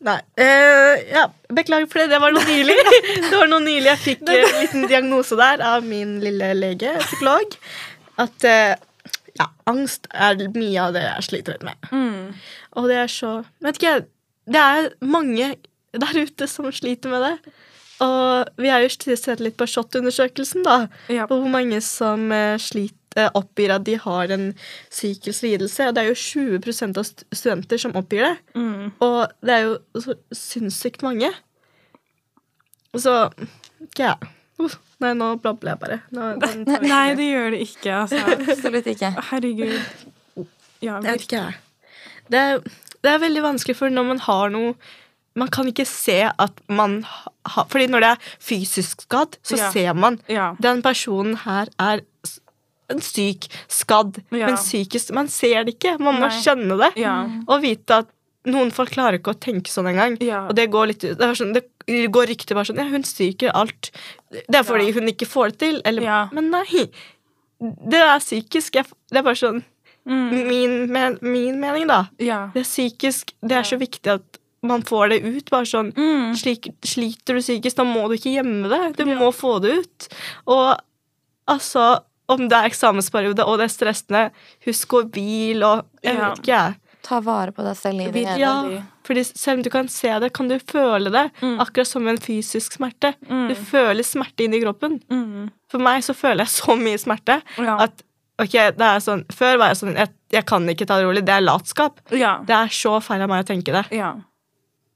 [0.01, 0.19] Nei.
[0.37, 2.11] eh, ja, beklager for det.
[2.13, 2.77] Det var noe nylig.
[3.31, 6.97] Det var noe nylig Jeg fikk eh, en liten diagnose der av min lille lege,
[7.05, 7.57] psykolog.
[8.21, 8.77] At eh,
[9.39, 11.91] ja, angst er mye av det jeg sliter litt med.
[11.93, 12.39] Mm.
[12.81, 14.07] Og det er så Vet ikke, jeg,
[14.51, 15.55] det er mange
[15.91, 17.35] der ute som sliter med det.
[18.01, 20.87] Og vi har jo sett litt på SHoT-undersøkelsen, da.
[21.13, 21.27] Ja.
[21.29, 24.47] På hvor mange som eh, sliter, eh, oppgir at de har en
[24.89, 25.91] psykisk lidelse.
[25.91, 28.35] Og det er jo 20% av studenter som oppgir det.
[28.57, 28.93] Mm.
[29.05, 31.33] Og det er jo så sinnssykt mange.
[32.97, 33.17] Så
[33.85, 34.15] ikke
[35.01, 35.99] Nei, nå blabler jeg bare.
[36.13, 36.29] Nå,
[36.69, 38.23] nei, Nei, det gjør det ikke, altså.
[38.55, 39.11] Absolutt ikke.
[39.31, 39.77] Herregud.
[40.85, 41.45] Ja, Jeg vet ikke.
[42.31, 42.45] Det
[43.01, 44.75] det er veldig vanskelig, for når man har noe
[45.41, 49.71] Man kan ikke se at man har Fordi når det er fysisk skadd, så Ja.
[49.73, 50.19] ser man.
[50.29, 50.51] Ja.
[50.61, 52.03] Den personen her er
[52.91, 54.47] en syk, skadd, Ja.
[54.51, 55.97] men psykisk Man ser det ikke.
[56.03, 56.91] Man må skjønne det.
[57.01, 57.15] Ja.
[57.49, 58.09] Og vite at
[58.47, 60.17] noen folk klarer ikke å tenke sånn engang.
[60.25, 60.47] Ja.
[60.49, 61.01] Og det går litt.
[61.01, 61.65] Det, sånn, det
[62.11, 63.91] går rykter bare sånn Ja, hun stryker alt.
[64.31, 64.93] Det er fordi Ja.
[65.01, 65.83] hun ikke får det til.
[65.85, 66.29] Eller, Ja.
[66.33, 66.89] Men nei.
[67.61, 68.73] Det er psykisk.
[69.11, 69.65] Det er bare sånn
[70.09, 70.49] Mm.
[70.49, 72.07] min, men, min mening, da.
[72.19, 72.47] Ja.
[72.55, 73.33] Det er psykisk.
[73.43, 75.51] Det er så viktig at man får det ut.
[75.51, 76.33] Bare sånn Mm.
[76.35, 78.97] slik, Sliter du psykisk, da må du ikke gjemme det.
[78.97, 80.09] Du må få det ut.
[80.47, 80.79] Og
[81.47, 82.01] altså
[82.31, 84.31] Om det er eksamensperiode og det er stressende,
[84.65, 86.75] husk å hvile og Jeg vet ikke, jeg.
[87.03, 88.27] Ta vare på deg selv i det Virkelig.
[88.35, 88.41] hele.
[88.41, 88.83] Ja, Veldig.
[89.09, 91.31] fordi selv om du kan se det, kan du føle det.
[91.41, 91.57] Mm.
[91.65, 93.15] Akkurat som en fysisk smerte.
[93.29, 93.49] Mm.
[93.49, 95.01] Du føler smerte inni kroppen.
[95.11, 95.51] Mm.
[95.71, 97.79] For meg så føler jeg så mye smerte Ja.
[97.87, 98.03] at
[98.39, 101.25] ok, det er sånn Før var jeg sånn jeg, jeg kan ikke ta det rolig.
[101.25, 102.01] Det er latskap.
[102.13, 102.39] ja.
[102.45, 103.87] Det er så feil av meg å tenke det.
[103.97, 104.15] Ja.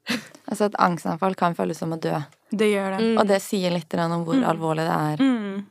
[0.46, 2.18] Altså Et angstanfall kan føles som å dø.
[2.52, 3.00] Det gjør det.
[3.00, 3.18] Mm.
[3.18, 4.44] Og det sier litt om hvor Mm.
[4.44, 5.16] alvorlig det er.
[5.24, 5.64] Mm.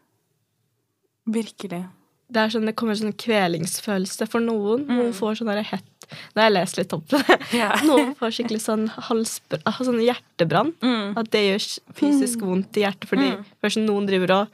[1.30, 1.86] Virkelig.
[2.34, 4.86] Det er sånn, det kommer en sånn kvelingsfølelse for noen.
[4.88, 5.18] Noen Mm.
[5.18, 5.90] får sånn hett
[6.36, 7.22] Nå har jeg lest litt opp det.
[7.58, 7.80] Yeah.
[7.90, 8.90] Noen får skikkelig sånn
[9.66, 10.74] ah, sånn hjertebrann.
[10.84, 11.14] Mm.
[11.18, 11.64] At det gjør
[11.98, 13.46] fysisk vondt i hjertet fordi Mm.
[13.64, 14.48] først noen driver og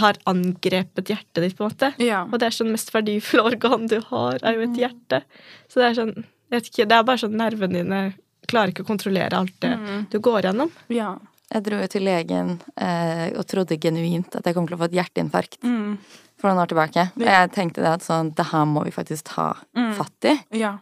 [0.00, 1.92] har angrepet hjertet ditt, på en måte.
[2.02, 2.24] Ja.
[2.24, 5.22] Og det er sånn mest verdifulle organ du har, er jo et hjerte.
[5.68, 8.02] Så det er sånn jeg vet ikke, Det er bare sånn nervene dine
[8.46, 10.06] klarer ikke å kontrollere alt det Mm.
[10.10, 10.70] du går gjennom.
[10.88, 11.16] Ja.
[11.52, 14.84] Jeg dro jo til legen eh, og trodde genuint at jeg kom til å få
[14.90, 15.98] et hjerteinfarkt Mm.
[16.38, 17.04] For noen år tilbake.
[17.16, 19.92] Og jeg tenkte det at sånn, det her må vi faktisk ta Mm.
[19.96, 20.34] fatt i.
[20.58, 20.78] Ja.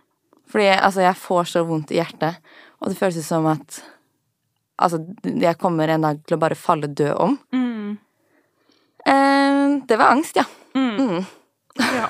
[0.51, 2.37] Fordi altså, jeg får så vondt i hjertet,
[2.81, 3.83] og det føles som at
[4.77, 7.37] Altså, jeg kommer en dag til å bare falle død om.
[7.55, 7.93] Mm.
[9.07, 10.43] Eh, det var angst, ja.
[10.75, 10.97] Mm.
[10.99, 11.27] Mm,
[11.79, 12.09] ja.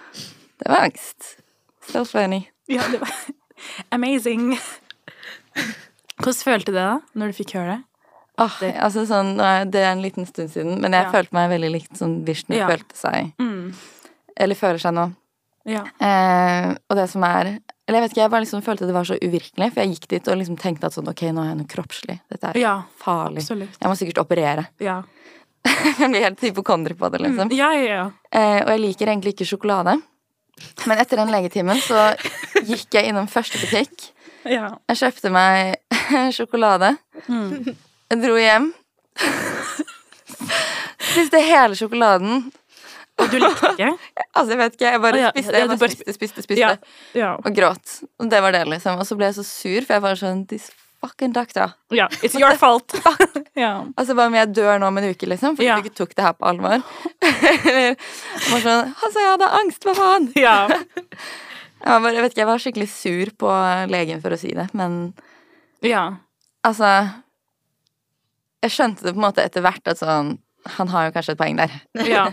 [0.62, 1.34] det var angst.
[1.84, 2.46] So funny.
[2.66, 3.12] Ja, det var
[3.92, 4.56] amazing.
[6.18, 7.84] Hvordan følte du det da, når du fikk høre det?
[8.38, 9.36] Åh, altså sånn,
[9.70, 11.10] Det er en liten stund siden, men jeg Ja.
[11.12, 12.68] følte meg veldig likt som Vishnu Ja.
[12.68, 13.32] følte seg.
[13.38, 13.74] Mm.
[14.36, 15.14] Eller føler seg nå.
[15.66, 15.82] Ja.
[16.00, 19.04] Eh, og det som er Eller jeg vet ikke, jeg bare liksom følte det var
[19.04, 21.56] så uvirkelig, for jeg gikk dit og liksom tenkte at sånn, ok, nå er jeg
[21.56, 22.20] noe kroppslig.
[22.30, 23.38] Dette er farlig.
[23.40, 23.78] absolutt.
[23.80, 24.66] Jeg må sikkert operere.
[24.78, 25.02] Ja.
[25.64, 27.48] jeg blir helt hypokondri på det, liksom.
[27.48, 27.56] Mm.
[27.56, 28.10] Ja, ja, ja.
[28.30, 29.96] Eh, og jeg liker egentlig ikke sjokolade.
[30.86, 32.14] Men etter den legetimen så
[32.66, 34.10] gikk jeg innom første butikk.
[34.44, 34.76] ja.
[34.90, 35.76] Jeg kjøpte meg
[36.36, 36.98] sjokolade.
[37.26, 37.74] Mm.
[38.08, 38.70] Jeg dro hjem.
[41.10, 42.48] Spiste hele sjokoladen.
[43.18, 43.88] Og du likte ikke?
[44.30, 45.30] Altså, jeg vet ikke, jeg bare ah, ja.
[45.34, 46.60] spiste, jeg bare spiste, spiste, spiste.
[46.62, 46.74] Ja.
[47.18, 47.30] ja.
[47.42, 47.96] Og gråt.
[48.22, 49.00] Og det var det, liksom.
[49.00, 50.70] Og så ble jeg så sur, for jeg var sånn This
[51.02, 51.74] fucking doctor.
[51.94, 52.94] Ja, it's your fault.
[53.58, 53.84] yeah.
[53.98, 55.58] Altså, hva om jeg dør nå om en uke, liksom?
[55.58, 55.82] Fordi yeah.
[55.82, 56.82] du ikke tok det her på alvor?
[57.22, 60.32] Eller bare sånn Altså, jeg hadde angst, hva faen?
[60.38, 60.58] ja.
[61.78, 63.50] Jeg var, bare, jeg vet ikke, jeg var skikkelig sur på
[63.86, 65.12] legen for å si det, men
[65.86, 66.08] Ja.
[66.66, 66.88] altså
[68.62, 70.38] Jeg skjønte det på en måte etter hvert at sånn
[70.78, 71.70] Han har jo kanskje et poeng der.
[72.04, 72.24] Ja.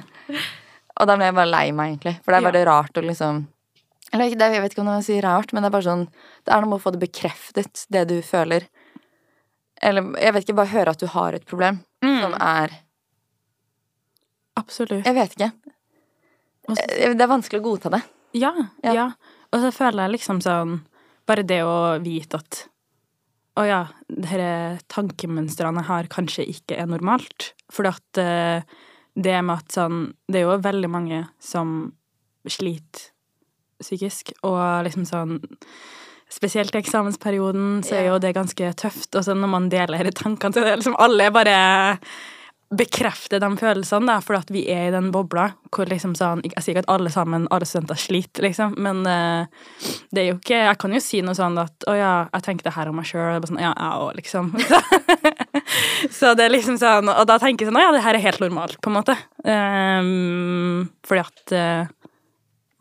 [0.99, 2.15] Og da ble jeg bare lei meg, egentlig.
[2.23, 2.65] For det er Ja.
[2.71, 3.47] rart å liksom
[4.13, 6.07] Eller det- jeg vet ikke om man sier rart, men det er bare sånn
[6.45, 8.67] Det er noe med å få det bekreftet, det du føler.
[9.81, 12.41] Eller jeg vet ikke, bare høre at du har et problem som Mm.
[12.41, 12.69] er
[14.57, 15.05] Absolutt.
[15.05, 15.51] Jeg vet ikke.
[16.69, 18.01] Eh, Det er vanskelig å godta det.
[18.33, 18.93] Ja, Ja.
[18.93, 19.11] ja.
[19.53, 20.81] Og så føler jeg liksom sånn
[21.27, 22.67] Bare det å vite at
[23.55, 24.49] Å ja, disse
[24.91, 27.53] tankemønstrene jeg har, kanskje ikke er normalt.
[27.71, 28.65] For at eh,
[29.15, 31.93] det med at sånn Det er jo veldig mange som
[32.51, 33.11] sliter
[33.79, 35.37] psykisk, og liksom sånn
[36.35, 39.11] Spesielt i eksamensperioden så er jo det ganske tøft.
[39.13, 41.57] Og så når man deler tankene til det, liksom alle bare
[42.73, 46.63] bekrefter de følelsene, da, for at vi er i den bobla hvor liksom sånn Jeg
[46.63, 49.45] sier ikke at alle sammen, alle studenter sliter, liksom, men uh,
[50.09, 52.67] det er jo ikke Jeg kan jo si noe sånn at å ja, jeg tenker
[52.67, 54.49] det her om meg sjøl, sånn ja, jeg òg, liksom.
[56.17, 58.25] Så det er liksom sånn Og da tenker jeg sånn å ja, det her er
[58.25, 59.17] helt normalt, på en måte.
[59.45, 62.09] Um, fordi at uh,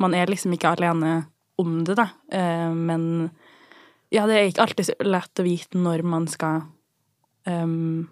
[0.01, 1.27] man er liksom ikke alene
[1.61, 2.09] om det, da.
[2.33, 3.29] Uh, men
[4.14, 6.64] ja, det er ikke alltid så lett å vite når man skal
[7.51, 8.07] um,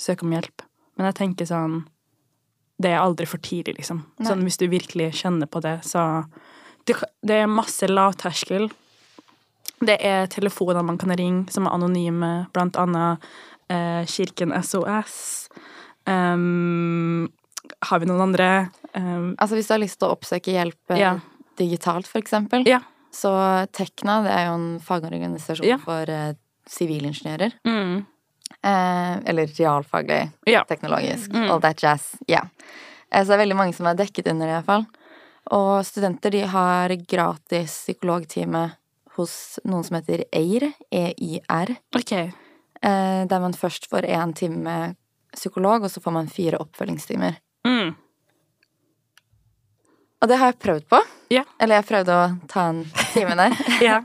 [0.00, 0.64] søke om hjelp.
[0.96, 1.84] Men jeg tenker sånn
[2.80, 4.00] Det er aldri for tidlig, liksom.
[4.18, 4.26] Nei.
[4.28, 6.24] Sånn hvis du virkelig kjenner på det, så
[6.86, 8.70] Det, det er masse lavterskel.
[9.80, 13.18] Det er telefoner man kan ringe som er anonyme, blant annet
[13.70, 15.48] eh, Kirken SOS.
[16.06, 17.28] Um,
[17.88, 18.48] har vi noen andre?
[18.94, 21.14] Um, Altså Hvis du har lyst til å oppsøke hjelp eh, Ja.
[21.56, 22.80] digitalt, for eksempel, Ja.
[23.12, 25.78] så Tekna det er jo en fagorganisasjon Ja.
[25.78, 26.34] for eh,
[26.68, 27.52] sivilingeniører.
[27.64, 28.06] mm,
[28.64, 30.64] Eh, eller realfaglig, Ja.
[30.64, 31.30] teknologisk.
[31.32, 31.50] Mm.
[31.50, 32.14] All that jazz.
[32.26, 32.42] Ja.
[33.10, 34.86] Eh, så det er veldig mange som er dekket under det, iallfall.
[35.52, 38.70] Og studenter de har gratis psykologtime
[39.16, 41.76] hos noen som heter EIR, EIR.
[41.94, 42.32] Okay.
[42.82, 44.96] Eh, der man først får én time med
[45.34, 47.36] psykolog, og så får man fire oppfølgingstimer.
[47.66, 47.94] Mm.
[50.22, 51.00] Og det har jeg prøvd på.
[51.32, 51.44] Yeah.
[51.60, 53.56] Eller jeg prøvde å ta en time der.
[53.84, 54.00] Ja.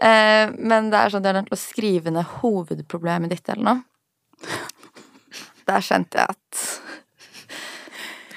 [0.00, 3.48] Eh, men det er sånn at jeg er nødt til å skrive ned hovedproblemet ditt
[3.48, 3.82] eller noe.
[5.66, 6.64] Der kjente jeg at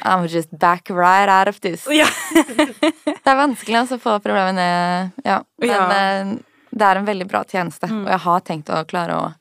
[0.02, 1.86] I'm just back right out of this.
[1.92, 2.08] ja.
[3.20, 5.12] Det er vanskelig altså, å få problemet ned.
[5.28, 5.42] Ja.
[5.60, 5.90] Men Ja.
[5.92, 6.36] eh,
[6.72, 8.04] det er en veldig bra tjeneste, Mm.
[8.06, 9.34] og jeg har tenkt å klare å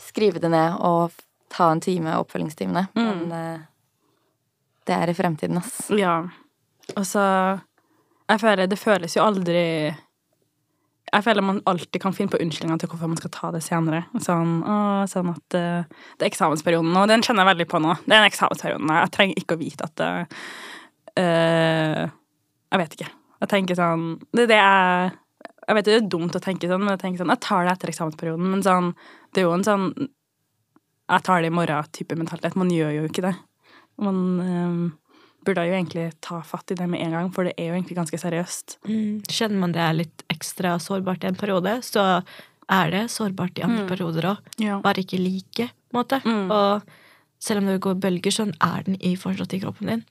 [0.00, 1.12] skrive det ned og
[1.52, 2.88] ta en time, oppfølgingstimene.
[2.96, 3.04] Mm.
[3.28, 3.58] Men eh,
[4.88, 5.90] det er i fremtiden, ass.
[5.90, 6.22] Ja.
[6.96, 7.60] Og så
[8.28, 9.94] Jeg føler Det føles jo aldri
[11.12, 14.06] Jeg føler man alltid kan finne på unnskyldninger til hvorfor man skal ta det senere.
[14.24, 14.76] Sånn, å,
[15.10, 17.02] sånn at uh, det er eksamensperioden nå.
[17.10, 17.96] Den kjenner jeg veldig på nå.
[18.06, 18.92] Det er en eksamensperioden.
[18.96, 20.04] Jeg trenger ikke å vite at
[21.20, 22.06] eh,
[22.72, 23.10] Jeg vet ikke.
[23.42, 25.12] Jeg tenker sånn Det det jeg
[25.66, 27.74] Jeg vet det er dumt å tenke sånn, men jeg tenker sånn Jeg tar det
[27.76, 28.92] etter eksamensperioden, men sånn
[29.34, 32.56] Det er jo en sånn Jeg tar det i morgen-type mentalitet.
[32.56, 33.34] Man gjør jo ikke det.
[34.00, 34.80] Man eh,
[35.44, 37.96] burde jo egentlig ta fatt i det med en gang, for det er jo egentlig
[37.98, 38.76] ganske seriøst.
[38.88, 39.22] Mm.
[39.26, 42.22] Kjenner man det er litt ekstra sårbart i en periode, så
[42.70, 43.88] er det sårbart i andre Mm.
[43.88, 44.38] perioder òg.
[44.58, 44.80] Ja.
[44.80, 46.20] Bare ikke like, på en måte.
[46.24, 46.50] Mm.
[46.50, 46.82] Og
[47.40, 50.04] selv om det går bølger, så er den i, fortsatt i kroppen din.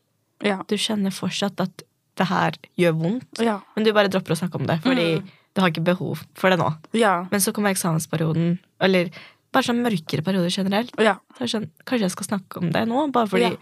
[0.43, 0.57] Ja.
[0.67, 1.83] Du kjenner fortsatt at
[2.17, 3.61] det her gjør vondt, Ja.
[3.75, 5.27] men du bare dropper å snakke om det, fordi Mm.
[5.55, 6.75] du har ikke behov for det nå.
[6.93, 7.25] Ja.
[7.31, 9.09] Men så kommer eksamensperioden, eller
[9.53, 10.91] bare sånn mørkere perioder generelt.
[10.99, 11.15] Ja.
[11.39, 13.57] Sånn, kanskje jeg skal snakke om det nå, bare fordi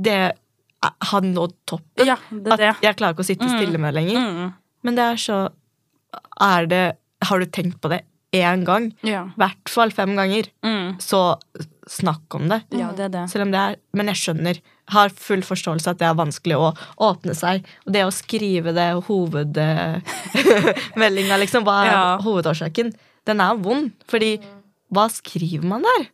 [0.00, 0.36] det
[0.82, 2.06] har nådd toppen.
[2.06, 2.68] ja, det det.
[2.76, 3.56] At jeg klarer ikke å sitte Mm.
[3.58, 4.18] stille med det lenger.
[4.18, 4.52] Mm.
[4.84, 5.48] Men det er så
[6.40, 6.92] Er det
[7.24, 8.00] Har du tenkt på det
[8.34, 8.92] én gang?
[9.02, 9.24] Ja.
[9.26, 10.42] I hvert fall fem ganger.
[10.64, 10.96] Mm.
[10.98, 11.36] Så
[11.88, 12.62] snakk om det.
[12.70, 13.30] ja, det er det.
[13.30, 14.60] Selv om det er Men jeg skjønner.
[14.88, 17.64] Har full forståelse at det er vanskelig å åpne seg.
[17.86, 22.18] Og det å skrive det hovedmeldinga, liksom, hva er Ja.
[22.18, 22.92] hovedårsaken?
[23.24, 23.92] Den er vond.
[24.08, 24.38] Fordi
[24.92, 26.06] hva skriver man der?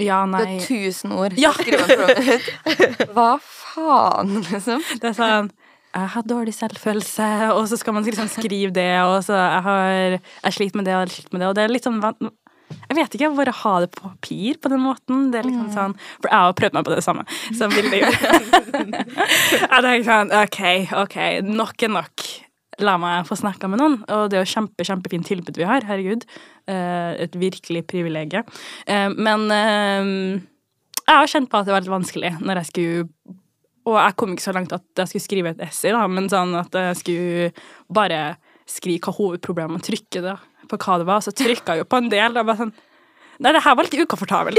[0.00, 1.32] Ja, Det er tusen ord.
[1.36, 1.52] Ja.
[3.12, 3.38] Hva
[3.70, 4.84] faen, liksom?
[5.00, 5.50] Det er sånn
[5.90, 9.88] jeg har dårlig selvfølelse, og så skal man liksom skrive det, og så jeg har
[10.20, 12.98] Jeg sliter med det og jeg sliter med det, og det er litt sånn Jeg
[12.98, 15.32] vet ikke, bare ha det på papir på den måten.
[15.32, 17.24] Det er liksom sånn For jeg har prøvd meg på det samme
[17.58, 19.02] som Vilde gjorde.
[19.90, 20.60] jeg sånn OK,
[21.02, 22.28] OK, nok er nok.
[22.86, 23.98] La meg få snakka med noen.
[24.14, 25.82] Og det er jo kjempe, kjempefint tilbud vi har.
[25.90, 26.22] Herregud.
[26.70, 28.46] Eh, et virkelig privilegium.
[28.86, 30.14] Eh, men eh,
[31.02, 33.38] jeg har kjent på at det var litt vanskelig når jeg skulle
[33.90, 36.54] Og jeg kom ikke så langt at jeg skulle skrive et essay, da, men sånn
[36.58, 37.50] at jeg skulle
[37.92, 38.20] bare
[38.70, 40.36] skrive hva hovedproblemet og trykke det
[40.70, 41.24] på hva det var.
[41.24, 42.36] Så trykka jeg jo på en del.
[42.36, 42.78] Og bare sånn
[43.40, 44.58] Nei, det her var litt ukomfortabelt.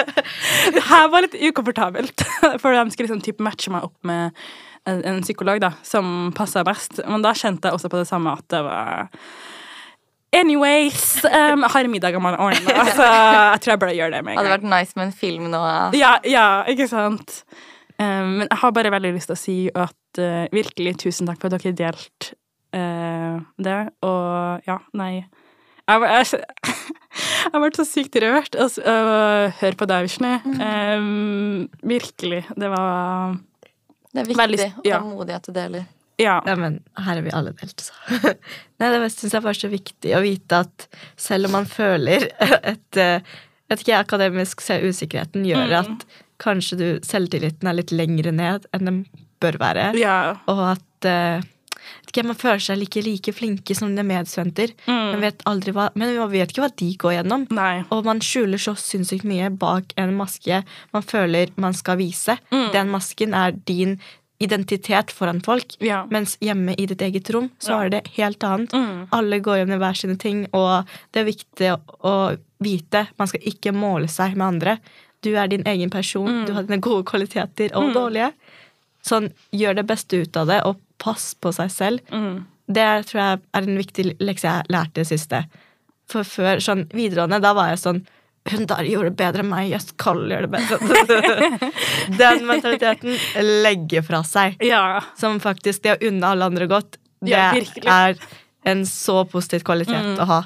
[0.76, 2.24] det her var litt ukomfortabelt.
[2.60, 4.36] For de skulle liksom typ matche meg opp med
[4.84, 7.00] en, psykolog da, som passa best.
[7.08, 9.08] Men da kjente jeg også på det samme at det var
[10.34, 14.34] Anyways, um, jeg har middag om morgenen, så jeg tror jeg bare gjør det med
[14.34, 15.60] en Hadde vært nice med en film nå.
[15.62, 15.84] ja.
[15.94, 17.44] Ja, ja, ikke sant?
[18.00, 21.38] Um, men jeg har bare veldig lyst til å si at uh, virkelig tusen takk
[21.42, 22.34] for at dere delte
[22.74, 23.78] uh, det.
[24.02, 25.12] Og ja, nei
[25.86, 26.44] Jeg var- jeg-
[27.52, 29.18] jeg vært så sykt rørt av å
[29.60, 30.30] høre på deg, Vishnu.
[30.58, 32.44] Um, virkelig.
[32.56, 33.36] Det var
[34.14, 35.84] Det er viktig Veldig- og modig at du deler.
[36.18, 36.36] Ja.
[36.46, 37.92] Ja, men her er vi alle delt, så.
[38.78, 40.84] Nei, det syns jeg var så viktig å vite at
[41.18, 42.28] selv om man føler
[42.72, 43.20] et eh,
[43.74, 45.80] vet ikke, Akademisk usikkerheten gjør Mm.
[45.96, 46.04] at
[46.42, 49.02] kanskje du, selvtilliten er litt lengre ned enn den
[49.40, 49.92] bør være.
[49.98, 50.36] ja.
[50.48, 51.42] Og at uh,
[52.08, 54.72] ikke, man føler seg like like flinke som dine medstudenter.
[54.88, 55.20] Man Mm.
[55.20, 57.46] vet aldri hva, men man vet ikke hva de går gjennom.
[57.52, 57.84] Nei.
[57.92, 60.62] Og man skjuler så sinnssykt mye bak en maske
[60.94, 62.38] man føler man skal vise.
[62.50, 62.72] Mm.
[62.72, 63.98] Den masken er din
[64.44, 65.76] identitet foran folk.
[65.84, 66.02] Ja.
[66.12, 67.80] Mens hjemme i ditt eget rom så Ja.
[67.84, 68.70] er det helt annet.
[68.72, 69.08] Mm.
[69.12, 72.14] Alle går gjennom hver sine ting, og det er viktig å, å
[72.60, 73.06] vite.
[73.18, 74.78] Man skal ikke måle seg med andre.
[75.22, 76.28] Du er din egen person.
[76.28, 76.46] Mm.
[76.46, 77.94] Du har dine gode kvaliteter og Mm.
[77.94, 78.32] dårlige.
[79.04, 82.00] Sånn, gjør det beste ut av det, og pass på seg selv.
[82.10, 82.44] Mm.
[82.66, 85.44] Det tror jeg er en viktig lekse jeg lærte det siste.
[86.08, 88.06] For før sånn videregående, da var jeg sånn
[88.50, 91.70] Hun der gjorde det bedre enn meg, jeg skal gjøre det bedre.
[92.20, 93.14] Den mentaliteten
[93.64, 94.58] legger fra seg.
[94.64, 95.00] Ja.
[95.16, 97.52] Som faktisk det å unne alle andre godt, det Ja,
[97.88, 98.18] er
[98.68, 100.18] en så positiv kvalitet Mm.
[100.20, 100.42] å ha.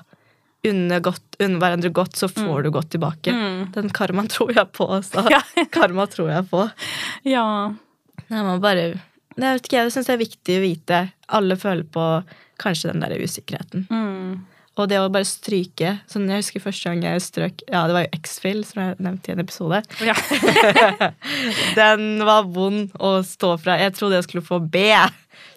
[0.69, 3.33] Unne, godt, unne hverandre godt, så får du godt tilbake.
[3.35, 3.73] Mm.
[3.75, 4.87] Den karmaen tror jeg på.
[4.99, 5.23] Altså.
[5.31, 5.41] Ja.
[5.75, 6.65] Karma tror jeg på.
[7.27, 7.45] ja.
[8.29, 8.83] Nei, man bare
[9.39, 10.99] Jeg vet ikke, jeg syns det er viktig å vite.
[11.39, 12.07] Alle føler på
[12.59, 13.87] kanskje den der usikkerheten.
[13.91, 14.47] Mm.
[14.79, 18.05] Og det å bare stryke sånn Jeg husker første gang jeg strøk Ja, det var
[18.07, 19.81] jo X-Fill, som jeg nevnte i en episode.
[20.07, 20.15] ja.
[21.79, 23.79] Den var vond å stå fra.
[23.81, 24.85] Jeg trodde jeg skulle få B.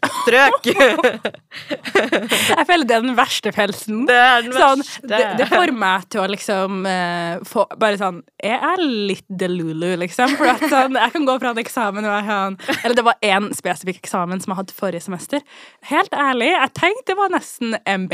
[0.02, 0.66] Strøk!
[0.72, 4.00] Jeg føler det er den verste pelsen.
[4.10, 5.10] Det er den Sånn, verste.
[5.12, 9.92] det, det får meg til å liksom uh, få Bare sånn Jeg er litt delulu,
[10.02, 10.34] liksom.
[10.40, 13.22] For at sånn, jeg kan gå fra en eksamen og jeg kan Eller det var
[13.30, 15.46] én spesifikk eksamen som jeg hadde forrige semester.
[15.92, 18.14] Helt ærlig, jeg tenkte det var nesten MB,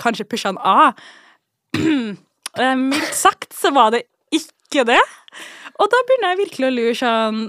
[0.00, 0.92] kanskje pusha en A.
[2.54, 5.00] Eh, Mildt sagt så var det ikke det.
[5.82, 7.40] Og da begynner jeg virkelig å lure sånn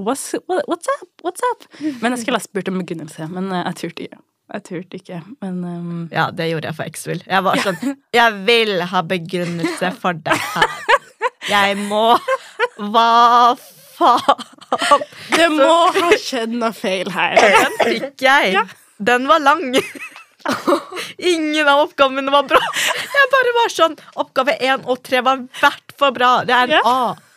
[0.00, 1.08] What's, what, what's up?
[1.26, 1.66] What's up?
[2.00, 4.20] Men jeg skulle ha spurt om begrunnelse, men eh, jeg turte ikke.
[4.50, 5.90] Jeg turte ikke, men um...
[6.10, 7.20] Ja, det gjorde jeg for X-Will.
[7.28, 10.72] Jeg var sånn Jeg vil ha begrunnelse for det her.
[11.50, 12.16] Jeg må
[12.90, 13.04] Hva
[13.60, 15.04] faen?
[15.36, 17.38] Det må ha skjedd noe feil her.
[17.60, 18.64] Den fikk jeg.
[18.98, 19.68] Den var lang.
[21.30, 22.60] Ingen av oppgavene var bra.
[23.14, 26.40] Jeg bare var sånn Oppgave én og tre var hvert for bra.
[26.48, 26.84] Det er en Ja.
[26.88, 27.29] A.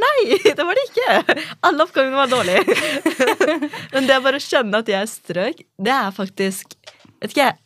[0.00, 1.38] Nei, det var det ikke.
[1.68, 2.62] Alle oppgavene var dårlige.
[3.94, 6.76] Men det å bare skjønne at jeg strøk, det er faktisk
[7.20, 7.58] Vet ikke jeg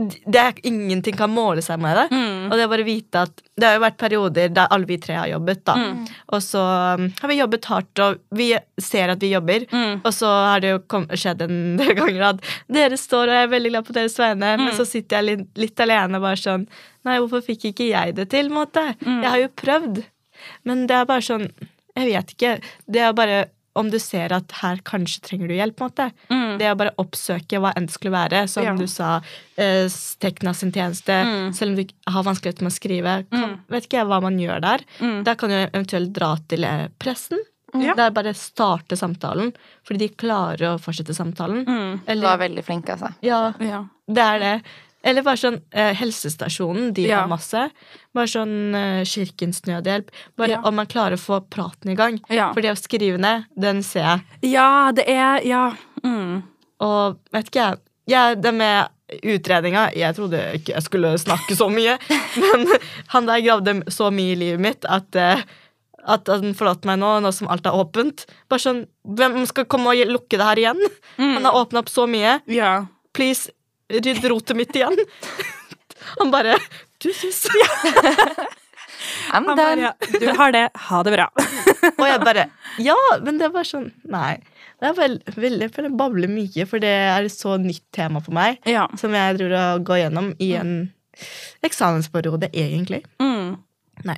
[0.00, 2.04] det er Ingenting kan måle seg med det.
[2.14, 2.44] Mm.
[2.46, 4.96] Og det er bare å vite at Det har jo vært perioder der alle vi
[5.02, 5.64] tre har jobbet.
[5.66, 6.04] da Mm.
[6.32, 6.62] Og så
[6.96, 8.46] um, har vi jobbet hardt, og vi
[8.80, 9.66] ser at vi jobber.
[9.74, 9.98] Mm.
[10.06, 13.48] Og så har det jo kom, skjedd en del ganger at dere står og jeg
[13.48, 14.64] er veldig glad på deres vegne, Mm.
[14.68, 16.64] men så sitter jeg litt, litt alene og bare sånn
[17.04, 18.48] Nei, hvorfor fikk ikke jeg det til?
[18.54, 18.86] måte?
[19.02, 19.20] Mm.
[19.24, 20.02] Jeg har jo prøvd.
[20.64, 21.50] Men det er bare sånn
[21.96, 22.52] Jeg vet ikke.
[22.86, 23.40] Det er bare
[23.76, 25.76] om du ser at her kanskje trenger du hjelp.
[25.76, 26.12] på en måte.
[26.30, 26.58] Mm.
[26.58, 28.48] Det å bare oppsøke hva enn det skulle være.
[28.48, 28.74] Som Ja.
[28.76, 29.20] du sa,
[29.56, 29.86] eh,
[30.20, 31.12] Tekna sin tjeneste.
[31.12, 31.52] Mm.
[31.54, 33.30] Selv om du har vanskeligheter med å skrive.
[33.30, 33.58] Kan, Mm.
[33.70, 34.80] Vet ikke jeg hva man gjør der.
[35.00, 35.24] Mm.
[35.24, 37.38] Da kan du eventuelt dra til eh, pressen.
[37.74, 37.94] Ja.
[37.94, 39.52] Der bare starte samtalen.
[39.86, 41.64] Fordi de klarer å fortsette samtalen.
[41.64, 42.00] Mm.
[42.06, 43.14] Du var veldig flink, altså.
[43.22, 43.84] ja, Ja.
[44.08, 44.62] det er det.
[45.02, 47.20] Eller bare sånn eh, Helsestasjonen, de Ja.
[47.22, 47.70] har masse.
[48.14, 50.10] Bare sånn eh, Kirkens Nødhjelp.
[50.36, 50.60] Bare Ja.
[50.64, 52.20] om man klarer å få praten i gang.
[52.28, 52.52] Ja.
[52.52, 54.20] For det å skrive ned, den ser jeg.
[54.52, 55.72] ja, det er Ja.
[56.04, 56.42] Mm.
[56.80, 57.78] Og vet ikke jeg
[58.08, 58.88] ja, Det med
[59.22, 61.98] utredninga Jeg trodde ikke jeg skulle snakke så mye,
[62.40, 62.66] men
[63.08, 65.42] han der gravde så mye i livet mitt at eh,
[66.08, 68.22] at han forlater meg nå, nå som alt er åpent.
[68.48, 70.80] Bare sånn, Hvem skal komme og lukke det her igjen?
[71.18, 72.38] Han har åpna opp så mye.
[72.48, 72.86] Ja.
[73.12, 73.50] Please,
[73.90, 74.96] rydd rotet mitt igjen.
[76.18, 76.56] Han bare
[77.02, 77.44] Du syns
[79.32, 79.56] I'm Han done.
[79.56, 81.26] bare, du har det, ha det bra.
[82.00, 82.46] Og jeg bare
[82.82, 84.38] Ja, men det var sånn Nei.
[84.80, 88.22] Det er vel, veldig for det babler mye, for det er et så nytt tema
[88.24, 88.56] for meg.
[88.64, 88.86] Ja.
[88.96, 90.70] Som jeg tror å gå gjennom i en
[91.66, 93.02] eksamensperiode, egentlig.
[93.20, 93.58] Mm.
[94.08, 94.16] Nei.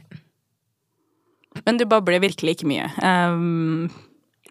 [1.67, 2.87] Men du babler virkelig ikke mye.
[3.03, 3.91] Um,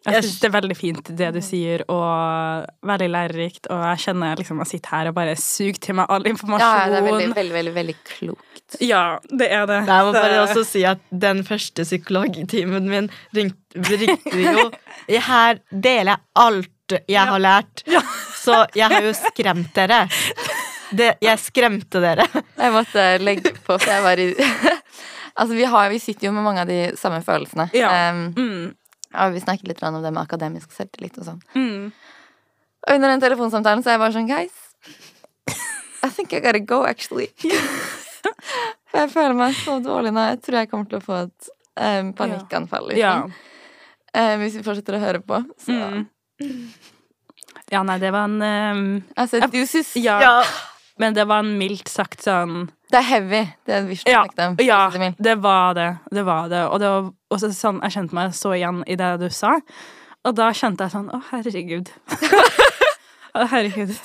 [0.06, 3.70] jeg syns det er veldig fint det du sier, og veldig lærerikt.
[3.70, 6.98] Og jeg kjenner liksom jeg sitter her og bare suger til meg all Ja, det
[7.02, 8.78] er veldig, veldig, veldig, veldig klokt.
[8.82, 9.82] Ja, det er det.
[9.86, 14.70] Jeg må bare også si at den første psykologtimen min ringte, ringte jo
[15.28, 17.86] Her deler jeg alt jeg har lært.
[18.42, 20.06] Så jeg har jo skremt dere.
[20.92, 22.26] Det, jeg skremte dere.
[22.58, 24.32] Jeg måtte legge på, for jeg var i
[25.32, 27.70] Altså, vi, har, vi sitter jo med mange av de samme følelsene.
[27.78, 27.92] Ja.
[28.12, 28.74] Um, Mm,
[29.14, 31.42] ja, vi snakket litt om det med akademisk selvtillit og sånn.
[31.56, 31.92] mm.
[32.82, 34.56] Og under den telefonsamtalen så er jeg bare sånn Guys,
[36.02, 37.28] I think I gotta go, actually.
[38.90, 40.24] For jeg føler meg så dårlig nå.
[40.32, 42.90] Jeg tror jeg kommer til å få et um, panikkanfall.
[42.90, 43.30] Liksom.
[43.30, 44.18] Ja.
[44.18, 45.40] Eh, hvis vi fortsetter å høre på.
[45.62, 45.78] Så.
[45.78, 46.58] Mm.
[47.72, 48.82] Ja, nei, det var en um,
[49.16, 50.34] Altså, du syns ja, Ja.
[51.00, 54.26] men det var en mildt sagt sånn Det er heavy, det er Ja,
[54.60, 55.98] ja det var det.
[56.12, 56.66] Det var det.
[56.68, 59.54] Og det var også sånn, jeg kjente meg så igjen i det du sa.
[60.28, 61.92] Og da kjente jeg sånn Å, herregud.
[63.38, 63.96] Å, herregud.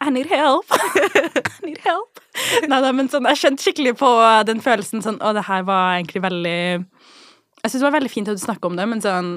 [0.00, 0.70] I need help.
[1.62, 2.22] I need help.
[2.68, 4.12] Nei da, men sånn, jeg kjente skikkelig på
[4.48, 8.30] den følelsen sånn Å, det her var egentlig veldig Jeg syns det var veldig fint
[8.32, 9.34] at du snakka om det, men sånn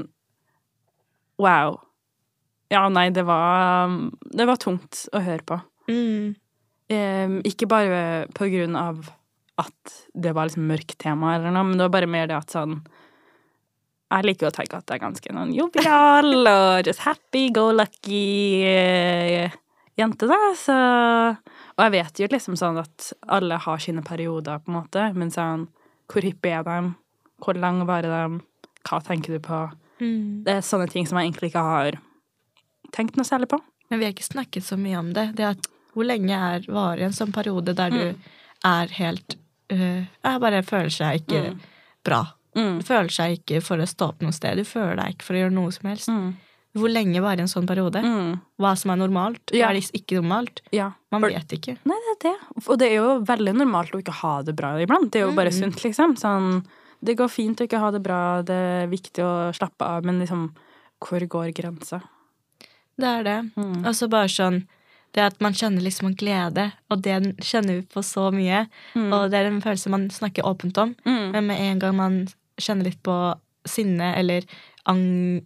[1.42, 1.82] Wow.
[2.72, 3.92] Ja, nei, det var
[4.32, 5.60] Det var tungt å høre på.
[5.92, 6.36] Mm.
[6.92, 9.08] Em, ikke bare på grunn av
[9.58, 12.54] at det var liksom mørkt tema, eller noe, men det var bare mer det at
[12.54, 12.82] sånn
[14.12, 18.68] Jeg liker å tenke at det er ganske noen jovial og just happy go lucky
[18.68, 19.56] uh,
[19.98, 20.78] jente, da, så
[21.74, 25.34] Og jeg vet jo liksom sånn at alle har sine perioder, på en måte, men
[25.34, 25.70] sånn
[26.12, 26.94] Hvor hyppige er dem?
[27.42, 28.42] Hvor lang varer dem?
[28.86, 29.64] Hva tenker du på?
[30.04, 30.44] Mm.
[30.46, 31.98] Det er sånne ting som jeg egentlig ikke har
[32.94, 33.58] tenkt noe særlig på.
[33.90, 35.32] Men vi har ikke snakket så mye om det.
[35.40, 38.16] det at hvor lenge er varer en sånn periode der du Mm.
[38.66, 39.36] er helt
[39.72, 41.60] uh, Jeg bare føler seg ikke Mm.
[42.04, 42.24] bra.
[42.56, 42.80] Mm.
[42.80, 44.58] Du føler seg ikke for å stå opp noe sted.
[44.58, 46.08] Du føler deg ikke for å gjøre noe som helst.
[46.10, 46.36] Mm.
[46.76, 48.02] Hvor lenge varer en sånn periode?
[48.04, 48.40] Mm.
[48.60, 49.40] Hva som er normalt?
[49.56, 49.70] Ja.
[49.72, 50.62] Hva er ikke normalt?
[50.72, 50.92] Ja.
[51.12, 51.78] Man For- vet ikke.
[51.86, 52.68] Nei, det er det.
[52.68, 55.10] Og det er jo veldig normalt å ikke ha det bra iblant.
[55.12, 55.60] Det er jo bare Mm.
[55.60, 56.16] sunt, liksom.
[56.18, 56.66] Sånn,
[57.04, 60.20] Det går fint å ikke ha det bra, det er viktig å slappe av, men
[60.20, 60.52] liksom,
[61.02, 62.02] hvor går grensa?
[62.98, 63.52] Det er det.
[63.56, 63.86] Mm.
[63.86, 64.66] Og så bare sånn
[65.16, 68.66] Det at man kjenner liksom en glede, og det kjenner vi på så mye.
[68.98, 69.10] Mm.
[69.16, 70.92] Og det er en følelse man snakker åpent om.
[71.08, 71.32] Mm.
[71.32, 72.18] Men med en gang man
[72.60, 73.16] kjenner litt på
[73.66, 74.44] sinne eller
[74.86, 75.00] ang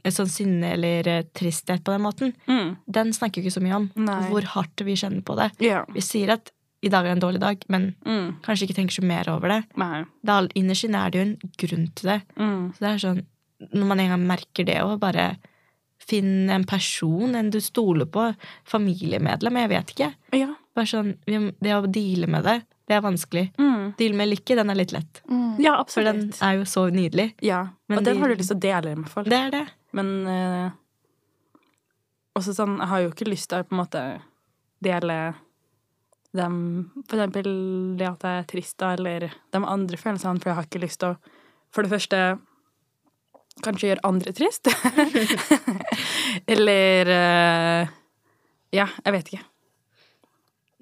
[0.04, 2.74] sånn sinne eller eh, tristhet på den måten, Mm.
[2.92, 3.86] den snakker vi ikke så mye om.
[3.96, 4.24] Nei.
[4.32, 5.52] Hvor hardt vi kjenner på det.
[5.64, 5.86] Yeah.
[5.94, 6.52] Vi sier at
[6.84, 8.42] i dag er en dårlig dag, men Mm.
[8.42, 9.64] kanskje ikke tenker så mer over det.
[9.78, 10.04] Nei.
[10.28, 12.22] er, innerst inne er det jo en grunn til det.
[12.38, 12.74] Mm.
[12.74, 13.26] Så det er sånn,
[13.74, 15.38] når man en gang merker det, og bare
[16.10, 18.26] finn en person, en du stoler på,
[18.70, 20.10] familiemedlem, jeg vet ikke.
[20.38, 20.50] Ja.
[20.76, 22.58] Bare sånn, Det å deale med det,
[22.90, 23.46] det er vanskelig.
[23.62, 23.94] Mm.
[24.00, 25.22] Deale med lykke, den er litt lett.
[25.62, 25.94] Ja, absolutt.
[25.94, 27.28] For den er jo så nydelig.
[27.46, 29.30] Ja, Men og den de- har du lyst til å dele med folk.
[29.30, 29.66] Det er det.
[29.94, 30.70] Men uh,
[32.40, 34.04] også sånn, jeg har jo ikke lyst til å på en måte
[34.86, 35.20] dele
[36.38, 36.58] dem
[37.10, 37.48] For eksempel
[37.98, 41.00] det at jeg er trist, da, eller de andre følelsene, for jeg har ikke lyst
[41.02, 41.18] til å
[41.74, 42.20] For det første
[43.64, 44.68] kanskje gjør andre trist.
[46.54, 47.88] eller eh,
[48.72, 49.44] Ja, jeg vet ikke.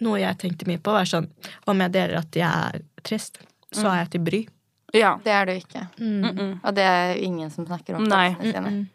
[0.03, 1.30] Noe jeg tenkte mye på, var sånn
[1.65, 3.39] Om jeg deler at jeg er trist,
[3.73, 4.41] så er jeg til bry.
[4.95, 5.15] Ja.
[5.23, 5.88] Det er du ikke.
[5.99, 6.19] Mm.
[6.21, 6.51] Mm -mm.
[6.63, 8.36] Og det er ingen som snakker om Nei.
[8.41, 8.55] det.
[8.55, 8.88] Mm.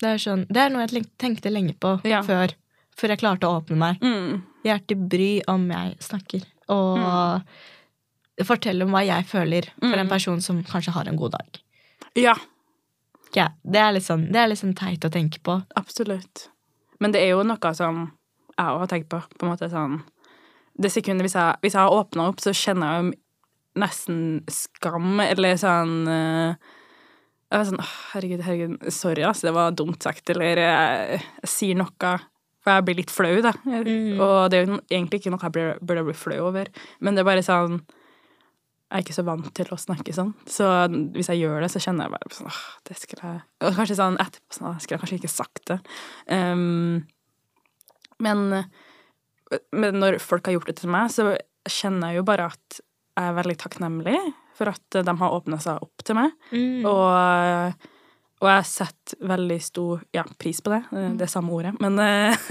[0.00, 2.22] Det er, sånn, det er noe jeg tenkte lenge på Ja.
[2.22, 2.48] før,
[2.96, 4.00] før jeg klarte å åpne meg.
[4.00, 4.42] Mm.
[4.64, 6.42] Jeg er til bry om jeg snakker.
[6.68, 7.42] Og
[8.44, 10.08] fortelle om hva jeg føler for en Mm.
[10.08, 11.60] person som kanskje har en god dag.
[12.16, 12.34] Ja,
[13.36, 15.60] Ja, det er litt sånn, det er litt sånn teit å tenke på.
[15.78, 16.48] absolutt.
[17.00, 18.08] Men det er jo noe som
[18.56, 19.20] jeg òg har tenkt på.
[19.38, 20.02] på en måte sånn
[20.80, 23.12] Det sekundet hvis jeg, hvis jeg åpna opp, så kjenner jeg jo
[23.80, 24.18] nesten
[24.50, 26.54] skam, eller sånn eh,
[27.50, 29.48] Jeg er sånn Herregud, herregud, sorry, altså.
[29.48, 32.12] det var dumt sagt, eller jeg, jeg sier noe
[32.60, 33.54] For jeg blir litt flau, da.
[33.64, 36.68] Og det er jo egentlig ikke noe jeg burde bli flau over,
[37.00, 37.80] men det er bare sånn
[38.90, 40.32] jeg er ikke så vant til å snakke sånn.
[40.50, 40.66] Så
[41.14, 43.96] hvis jeg gjør det, så kjenner jeg bare sånn åh, det skulle jeg Og kanskje
[44.00, 45.76] sånn etterpå sånn, «Åh, skulle jeg kanskje ikke sagt det.
[46.26, 47.04] Um,
[48.20, 48.42] men,
[49.72, 51.30] men når folk har gjort det til meg, så
[51.70, 54.18] kjenner jeg jo bare at jeg er veldig takknemlig
[54.58, 56.34] for at de har åpna seg opp til meg.
[56.50, 56.84] Mm.
[56.88, 57.88] Og,
[58.42, 60.82] og jeg setter veldig stor ja, pris på det.
[60.92, 61.74] eh, Det er samme ordet.
[61.80, 61.94] Men,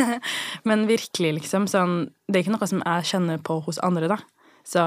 [0.70, 1.68] men virkelig, liksom.
[1.70, 4.20] Sånn, det er ikke noe som jeg kjenner på hos andre, da.
[4.66, 4.84] Så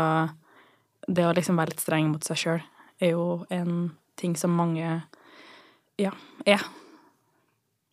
[1.08, 2.60] det å liksom være litt streng mot seg sjøl
[3.02, 3.90] er jo en
[4.20, 5.02] ting som mange
[5.98, 6.12] ja,
[6.46, 6.62] er.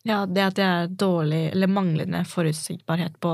[0.06, 3.32] Ja, det at det er dårlig eller manglende forutsigbarhet på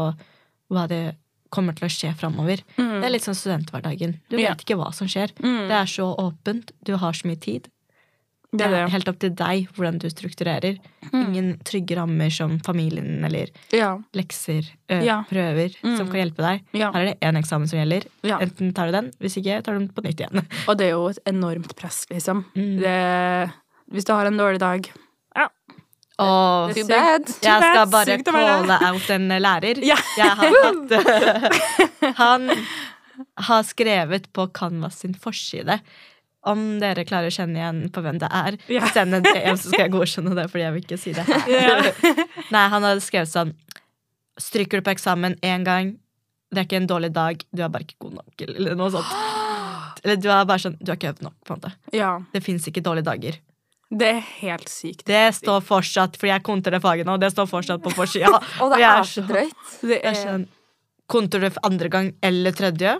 [0.72, 1.16] hva det
[1.54, 2.62] kommer til å skje framover.
[2.76, 4.16] Det er litt sånn studenthverdagen.
[4.28, 4.54] Du vet Ja.
[4.58, 5.30] ikke hva som skjer.
[5.38, 5.68] Mm.
[5.70, 6.72] Det er så åpent.
[6.82, 7.68] Du har så mye tid.
[8.58, 8.86] Det er ja.
[8.92, 10.78] helt opp til deg hvordan du strukturerer.
[11.12, 13.98] Ingen trygge rammer som familien eller Ja.
[14.14, 15.22] lekser, ø, Ja.
[15.30, 16.10] prøver, som Mm.
[16.12, 16.62] kan hjelpe deg.
[16.72, 18.06] Her er det én eksamen som gjelder.
[18.24, 20.46] Enten tar du den, hvis ikke tar du den på nytt igjen.
[20.68, 22.44] Og det er jo et enormt press, liksom.
[22.56, 22.80] Mm.
[22.80, 23.52] Det,
[23.92, 24.90] hvis du har en dårlig dag
[25.36, 25.48] ja.
[26.18, 27.26] Oh, Too bad.
[27.28, 29.76] jeg skal bare calle out en lærer.
[29.84, 32.50] Jeg har hatt Han
[33.36, 35.78] har skrevet på Canvas sin forside
[36.50, 38.88] om dere klarer å kjenne igjen på hvem det er, yeah.
[38.94, 41.46] send en DM, så skal jeg godkjenne det, fordi jeg vil ikke si det her.
[41.50, 42.20] Yeah.
[42.54, 43.54] Nei, han hadde skrevet sånn
[44.36, 45.94] Stryker du på eksamen én gang,
[46.52, 49.14] det er ikke en dårlig dag, du er bare ikke god nok, eller noe sånt.
[50.04, 51.70] Eller du er bare sånn Du har ikke øvd nok, på en måte.
[51.96, 52.10] ja.
[52.30, 53.38] Det fins ikke dårlige dager.
[53.86, 55.06] Det er helt sykt.
[55.08, 58.38] Det står fortsatt, fordi jeg faget nå, det står fortsatt på forsida.
[58.62, 59.66] Og det er så drøyt.
[59.80, 60.46] Det er sånn,
[61.06, 62.96] Konter du andre gang eller tredje?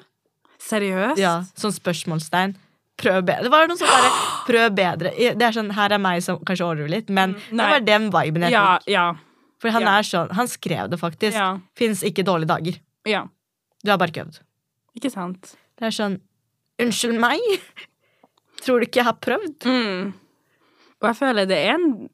[0.62, 1.20] seriøst.
[1.20, 2.56] Ja, Sånn spørsmålstegn.
[2.96, 3.42] Prøv bedre.
[3.44, 4.10] Det var noe som bare
[4.46, 5.10] Prøv bedre.
[5.36, 8.46] Det er sånn, Her er meg som kanskje overdriver litt, men det var den viben
[8.46, 8.88] jeg Ja, fikk.
[8.94, 9.06] ja,
[9.60, 9.96] For han ja.
[9.98, 11.36] er sånn Han skrev det faktisk.
[11.36, 12.78] ja, Fins ikke dårlige dager.
[13.06, 13.26] ja.
[13.84, 14.40] Du har bare ikke øvd.
[14.96, 15.52] Ikke sant?
[15.78, 16.16] Det er sånn
[16.82, 17.40] Unnskyld meg?
[18.64, 19.66] Tror du ikke jeg har prøvd?
[19.68, 20.14] Mm.
[21.02, 22.08] Og jeg føler det er en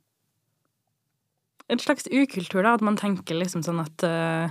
[1.70, 4.50] en slags ukultur, da, at man tenker liksom sånn at uh,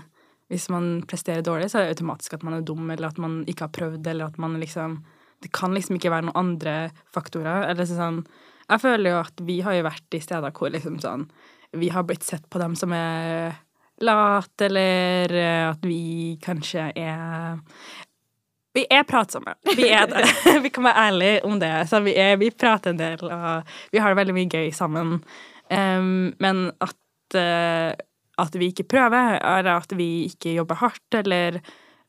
[0.49, 3.43] hvis man presterer dårlig, så er det automatisk at man er dum, eller at man
[3.51, 4.95] ikke har prøvd, eller at man liksom
[5.41, 6.75] Det kan liksom ikke være noen andre
[7.13, 7.69] faktorer.
[7.71, 8.23] Eller sånn
[8.67, 11.25] Jeg føler jo at vi har jo vært i steder hvor liksom sånn
[11.77, 13.57] Vi har blitt sett på dem som er
[14.01, 17.59] late, eller eh, at vi kanskje er
[18.73, 19.53] vi er pratsomme.
[19.75, 20.23] Vi er det.
[20.65, 21.73] vi kan være ærlige om det.
[21.89, 25.17] Så vi, er, vi prater en del, og vi har det veldig mye gøy sammen.
[25.71, 26.97] Um, men at,
[27.35, 27.91] uh,
[28.41, 31.59] at vi ikke prøver, eller at vi ikke jobber hardt, eller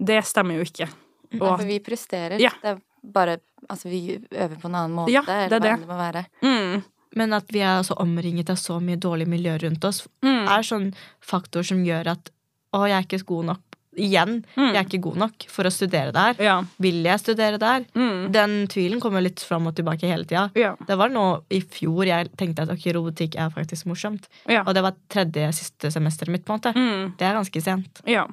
[0.02, 0.88] Det stemmer jo ikke.
[1.32, 2.40] Nei, Og for vi presterer.
[2.42, 2.50] Ja.
[2.62, 3.38] Det er bare
[3.70, 5.80] Altså, vi øver på en annen måte, Ja, det er eller hva det.
[5.80, 6.22] det må være.
[6.42, 6.82] mm,
[7.14, 10.62] Men at vi er så omringet av så mye dårlig miljø rundt oss, mm, er
[10.66, 10.88] sånn
[11.22, 12.30] faktor som gjør at
[12.74, 13.60] å, jeg er ikke god nok
[13.94, 16.34] igjen, jeg er ikke god nok for å studere der.
[16.42, 16.56] Ja.
[16.80, 17.84] Vil jeg studere der?
[17.94, 18.32] Mm.
[18.32, 20.50] Den tvilen kommer litt fram og tilbake hele tida.
[20.56, 20.74] Ja.
[20.88, 24.26] Det var nå i fjor jeg tenkte at ok, robotikk er faktisk morsomt.
[24.48, 24.64] Ja.
[24.66, 26.72] Og det var tredje siste semesteret mitt, på en måte.
[26.74, 27.14] Mm.
[27.18, 28.02] Det er ganske sent.
[28.08, 28.26] Ja.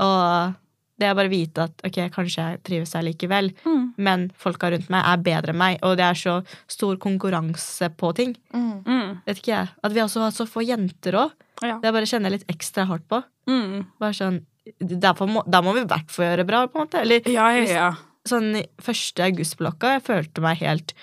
[0.00, 0.54] Og
[1.02, 3.88] det er bare å vite at ok, kanskje jeg trives her likevel, Mm.
[3.98, 6.36] men folka rundt meg er bedre enn meg, og det er så
[6.70, 8.36] stor konkurranse på ting.
[8.54, 8.84] Mm.
[8.86, 9.10] Mm.
[9.26, 9.68] Vet ikke jeg.
[9.82, 11.34] At vi også har så få jenter òg.
[11.62, 11.76] Ja.
[11.82, 13.20] Det bare kjenner jeg litt ekstra hardt på.
[13.50, 13.84] Mm.
[14.00, 14.40] Bare sånn,
[14.78, 17.00] derfor må, Da må vi i hvert fall gjøre bra, på en måte.
[17.02, 17.90] Eller Ja, ja, ja.
[18.24, 20.94] sånn første augustblokka, jeg følte meg helt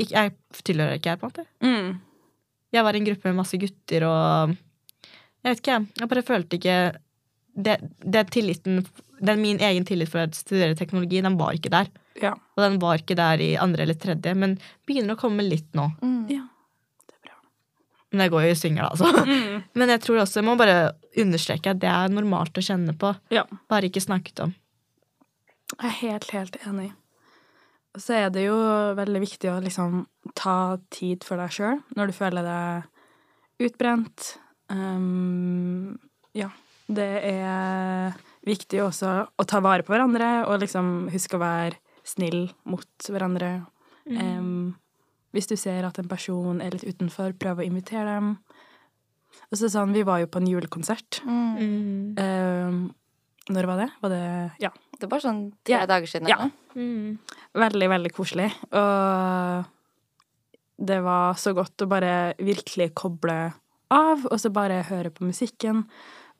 [0.00, 0.32] ikke, Jeg
[0.64, 1.46] tilhører ikke her, på en måte.
[1.62, 2.00] Mm.
[2.74, 4.56] Jeg var i en gruppe med masse gutter, og
[5.44, 5.86] jeg vet ikke, jeg.
[6.00, 6.78] Jeg bare følte ikke
[7.54, 8.80] det, det tilliten,
[9.24, 11.90] den Min egen tillit for å studere teknologi, den var ikke der.
[12.20, 12.34] Ja.
[12.56, 15.88] Og den var ikke der i andre eller tredje, men begynner å komme litt nå.
[16.02, 16.18] Mm.
[16.30, 16.44] ja.
[17.04, 17.38] Det er bra.
[18.12, 19.24] Men jeg går jo i svinger, da, altså.
[19.30, 19.62] Mm.
[19.80, 20.76] Men jeg tror også jeg må bare
[21.20, 23.14] understreke at det er normalt å kjenne på.
[23.34, 23.46] Ja.
[23.70, 24.54] Bare ikke snakket om.
[25.74, 26.92] Jeg er helt, helt enig.
[27.94, 28.56] Og så er det jo
[28.98, 30.02] veldig viktig å liksom
[30.34, 34.34] ta tid for deg sjøl når du føler deg utbrent.
[34.70, 35.94] Um,
[36.34, 36.50] ja.
[36.84, 42.50] Det er viktig også å ta vare på hverandre og liksom huske å være snill
[42.68, 43.66] mot hverandre.
[44.04, 44.74] Um,
[45.32, 48.34] hvis du ser at en person er litt utenfor, prøv å invitere dem.
[49.50, 51.22] Og så sånn, Vi var jo på en julekonsert.
[51.24, 51.56] Mm.
[51.58, 52.18] Mm.
[52.20, 52.94] Um,
[53.50, 53.88] når var det?
[54.02, 54.70] Var det Ja.
[55.00, 55.86] Det var sånn tre Ja.
[55.86, 56.28] dager siden.
[56.28, 56.50] Ja.
[56.76, 57.18] Mm.
[57.54, 58.52] Veldig, veldig koselig.
[58.72, 59.64] Og
[60.78, 63.52] det var så godt å bare virkelig koble
[63.90, 65.84] av, og så bare høre på musikken.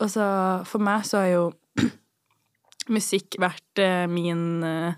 [0.00, 1.52] Og så for meg så er jo
[2.96, 4.94] musikk vært eh, min eh,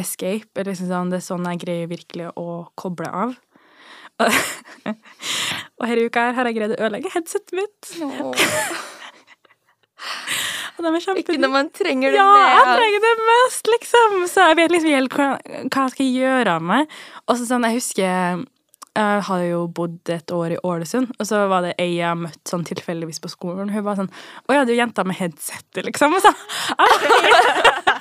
[0.00, 0.50] escape.
[0.56, 3.36] Eller liksom sånn, det er sånn jeg greier virkelig å koble av.
[5.78, 7.92] og denne uka her har jeg greid å ødelegge headsetet mitt.
[10.78, 14.12] Og de er kjempe- Ikke når man trenger det ja, jeg trenger det mest, liksom.
[14.30, 16.92] Så jeg vet liksom helt hva, hva jeg skal gjøre av meg.
[17.26, 18.44] Og så sånn, jeg husker
[18.98, 22.50] Jeg hadde jo bodd et år i Ålesund, og så var det ei jeg møtte
[22.50, 23.70] sånn tilfeldigvis på skolen.
[23.70, 26.14] Hun var sånn 'Å ja, du er jenta med headset', liksom.
[26.18, 26.32] Og så,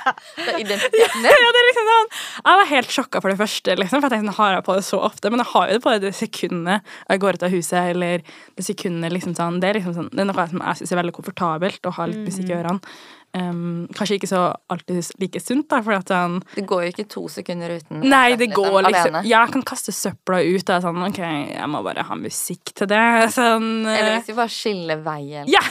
[0.08, 1.32] Det er identiteten din.
[1.44, 2.10] ja, det er liksom sånn,
[2.48, 4.78] jeg var helt sjokka for det første, liksom, for jeg tenkte sånn, har jeg på
[4.78, 5.32] det så ofte?
[5.34, 8.24] Men jeg har jo det på det, det sekundet jeg går ut av huset, eller
[8.56, 11.02] det sekundet liksom sånn, det er liksom sånn, det er noe som jeg synes er
[11.02, 12.80] veldig komfortabelt å ha litt musikk i ørene.
[13.36, 14.40] Um, kanskje ikke så
[14.72, 18.38] alltid like sunt, da, for at sånn, Det går jo ikke to sekunder uten Nei,
[18.40, 19.18] det går liksom.
[19.28, 20.72] Ja, jeg kan kaste søpla ut.
[20.74, 21.20] Er sånn, ok,
[21.52, 23.02] jeg må bare ha musikk til det.
[23.36, 25.62] Sånn Eller eh, hvis vi bare skiller veien, Ja!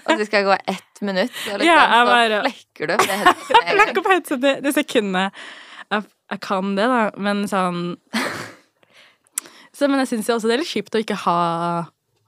[0.00, 3.68] og det skal gå ett minutt, og liksom, Ja, så bare- flekker du det headsetet
[3.68, 5.44] en opp det sekundet.
[5.92, 7.82] Jeg, jeg kan det, da, men sånn
[9.76, 11.38] så, Men jeg syns også det er litt kjipt å ikke ha,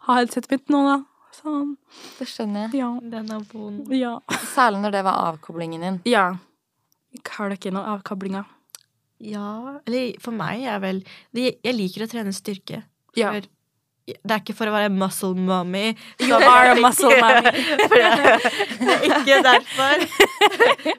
[0.07, 0.99] ha headsetet mitt nå, da.
[1.37, 1.77] Sånn.
[2.19, 2.81] Det skjønner jeg.
[2.83, 2.91] Ja.
[3.15, 3.91] Den er vond.
[3.95, 4.17] Ja.
[4.55, 6.01] Særlig når det var avkoblingen din.
[6.09, 6.29] ja.
[7.33, 8.45] Har dere noen avkoblinger?
[9.25, 10.99] Ja, eller for meg er vel
[11.33, 12.83] Jeg liker å trene styrke.
[13.17, 13.31] Ja.
[13.33, 13.47] For
[14.07, 15.95] det er ikke for å være muscle mommy.
[16.21, 17.55] You are a muscle mommy.
[17.89, 20.05] det er ikke derfor.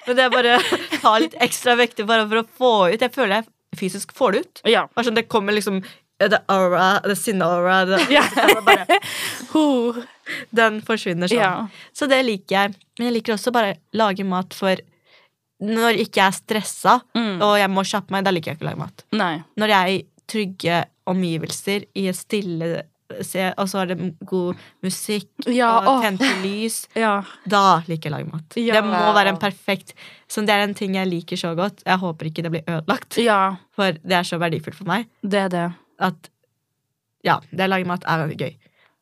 [0.07, 3.05] Men det er bare å ta litt ekstra vekter bare for å få ut.
[3.05, 3.47] Jeg føler jeg
[3.79, 4.65] fysisk får det ut.
[4.73, 4.87] Ja.
[4.97, 5.83] Sånn, det kommer liksom
[6.19, 8.61] the aura, the sinne-aura The, yeah.
[8.65, 8.87] bare.
[10.53, 11.39] Den forsvinner sånn.
[11.39, 11.67] Ja.
[11.93, 12.75] Så det liker jeg.
[12.99, 14.75] Men jeg liker også bare lage mat for
[15.59, 17.41] Når ikke jeg er stressa Mm.
[17.41, 19.03] og jeg må kjappe meg, da liker jeg ikke å lage mat.
[19.11, 19.43] Nei.
[19.57, 22.83] Når jeg er i trygge omgivelser, i et stille
[23.23, 23.97] se, og så er det
[24.27, 27.23] god musikk Ja, og tente lys, Ja.
[27.47, 28.57] da liker jeg å lage mat.
[28.59, 28.75] Ja.
[28.75, 29.93] Det må være en perfekt
[30.27, 31.81] Så det er en ting jeg liker så godt.
[31.87, 33.55] Jeg håper ikke det blir ødelagt, ja.
[33.73, 35.65] for det er så verdifullt for meg Det er det.
[35.99, 36.29] at
[37.23, 38.53] ja, det å lage mat er veldig gøy.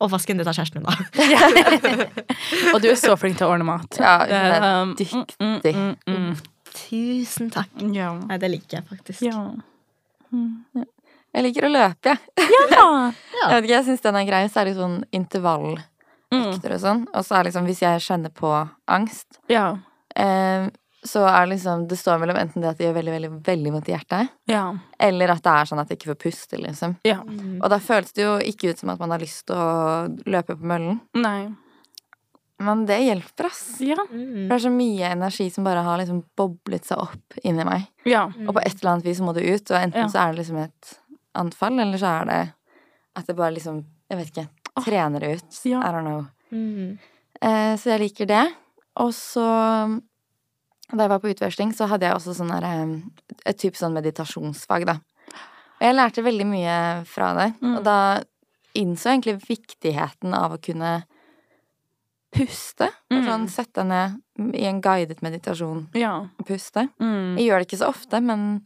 [0.03, 0.95] Og vasken, det tar kjæresten min, da.
[2.75, 3.95] Og du er så flink til å ordne mat.
[3.99, 5.35] Ja, Det er, hun er um, dyktig.
[5.39, 6.35] mm, mm, mm, mm.
[6.75, 7.71] Tusen takk.
[7.95, 8.09] Ja.
[8.27, 9.21] Nei, det liker jeg faktisk.
[9.23, 9.45] Ja.
[11.35, 12.19] Jeg liker å løpe, jeg.
[12.75, 12.85] ja.
[13.11, 14.43] Jeg vet ikke, jeg syns den er grei.
[14.51, 15.91] Så er det sånn intervalløkter
[16.33, 16.49] Mm.
[16.57, 17.03] og sånn.
[17.15, 18.49] Og så er liksom, hvis jeg kjenner på
[18.91, 19.77] angst, Ja.
[20.17, 20.65] eh,
[21.05, 23.89] så er liksom Det står mellom enten det at det gjør veldig, veldig, veldig vondt
[23.89, 24.63] i hjertet, Ja.
[24.99, 26.95] eller at det er sånn at jeg ikke får puste, liksom.
[27.05, 27.19] ja.
[27.23, 27.59] Mm.
[27.63, 30.55] Og da føles det jo ikke ut som at man har lyst til å løpe
[30.57, 30.99] på møllen.
[31.13, 31.53] Nei.
[32.59, 33.81] Men det hjelper, ass.
[33.83, 33.97] Ja.
[34.09, 34.47] Mm.
[34.47, 37.89] Det er så mye energi som bare har liksom boblet seg opp inni meg.
[38.07, 38.25] Ja.
[38.47, 40.07] Og på et eller annet vis må det ut, og enten Ja.
[40.07, 40.93] så er det liksom et
[41.35, 42.53] anfall, eller så er det
[43.17, 44.47] at det bare liksom Jeg vet ikke.
[44.85, 45.59] Trener det ut.
[45.65, 45.79] Ja.
[45.81, 46.25] I don't know.
[46.51, 46.99] Mm.
[47.41, 48.53] Eh, så jeg liker det.
[48.97, 49.99] Og så
[50.91, 54.85] Da jeg var på utveksling, så hadde jeg også sånn eh, et type sånn meditasjonsfag,
[54.85, 54.99] da.
[55.79, 56.75] Og jeg lærte veldig mye
[57.09, 57.47] fra det.
[57.61, 57.73] Mm.
[57.77, 57.97] Og da
[58.77, 61.03] innså jeg egentlig viktigheten av å kunne
[62.35, 62.87] puste.
[63.11, 63.25] Og Mm.
[63.27, 66.27] sånn sette deg ned i en guidet meditasjon Ja.
[66.39, 66.89] og puste.
[66.99, 67.37] Mm.
[67.37, 68.65] Jeg gjør det ikke så ofte, men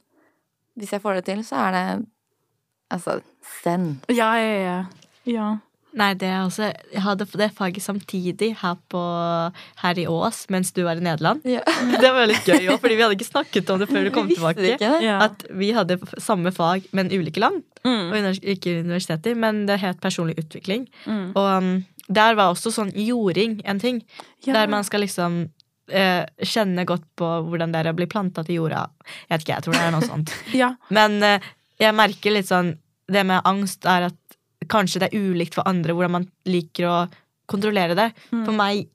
[0.77, 2.07] hvis jeg får det til, så er det
[2.91, 3.21] altså
[3.63, 4.01] zen.
[4.09, 4.85] Ja, ja, ja.
[5.25, 5.57] ja.
[5.97, 9.01] Nei, det er også Jeg hadde det faget samtidig her, på,
[9.81, 11.41] her i Ås mens du var i Nederland.
[11.49, 11.63] Ja.
[12.03, 14.29] Det var litt gøy òg, fordi vi hadde ikke snakket om det før du kom
[14.29, 14.75] Vi tilbake.
[14.75, 15.19] ikke ja.
[15.25, 17.63] At vi hadde samme fag, men ulike land.
[17.83, 18.11] Mm.
[18.11, 20.85] Og ikke universiteter, men det het personlig utvikling.
[21.05, 21.31] Mm.
[21.33, 21.71] Og um,
[22.09, 24.03] der var også sånn jording en ting.
[24.45, 24.59] Ja.
[24.59, 25.41] Der man skal liksom
[25.89, 28.87] eh, kjenne godt på hvordan det er å bli planta til jorda.
[29.27, 30.35] Jeg vet ikke, jeg tror det er noe sånt.
[30.61, 30.73] Ja.
[30.93, 32.73] Men eh, jeg merker litt sånn
[33.09, 34.17] Det med angst er at
[34.71, 36.95] kanskje det er ulikt for andre hvordan man liker å
[37.49, 38.11] kontrollere det.
[38.31, 38.45] Mm.
[38.45, 38.87] For meg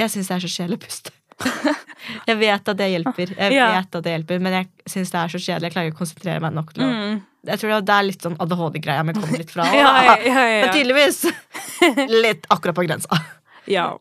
[0.00, 1.10] Jeg syns det er så sjelepust.
[2.28, 3.66] jeg vet at det hjelper, jeg Ja.
[3.76, 5.68] vet at det hjelper men jeg syns det er så kjedelig.
[5.68, 7.20] Jeg klarer ikke å konsentrere meg nok til å Mm.
[7.48, 9.64] Jeg tror det er litt sånn ADHD-greia vi kommer litt fra.
[9.72, 11.22] Ja, ja, ja, Men tydeligvis
[12.24, 13.16] litt akkurat på grensa.
[13.66, 13.96] ja.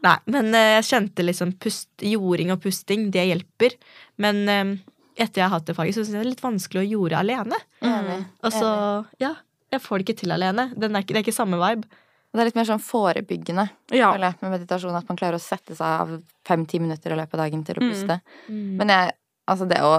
[0.00, 3.74] Nei, men eh, jeg kjente liksom pust, jording og pusting, det hjelper.
[4.20, 4.70] Men eh,
[5.20, 7.18] etter jeg har hatt det faget, så syns jeg det er litt vanskelig å jorde
[7.20, 7.58] alene.
[7.84, 8.24] Mm.
[8.44, 8.70] Og så,
[9.20, 9.34] ja,
[9.70, 10.68] jeg får det ikke til alene.
[10.76, 11.88] Den er ikke, det er ikke samme vibe.
[12.30, 13.64] Det er litt mer sånn forebyggende
[13.96, 14.12] ja.
[14.14, 14.94] eller, med meditasjon.
[14.94, 16.12] At man klarer å sette seg av
[16.46, 18.22] fem-ti minutter i løpet av dagen til å Mm.
[18.48, 18.74] Mm.
[18.78, 19.14] Men jeg,
[19.50, 19.94] altså det å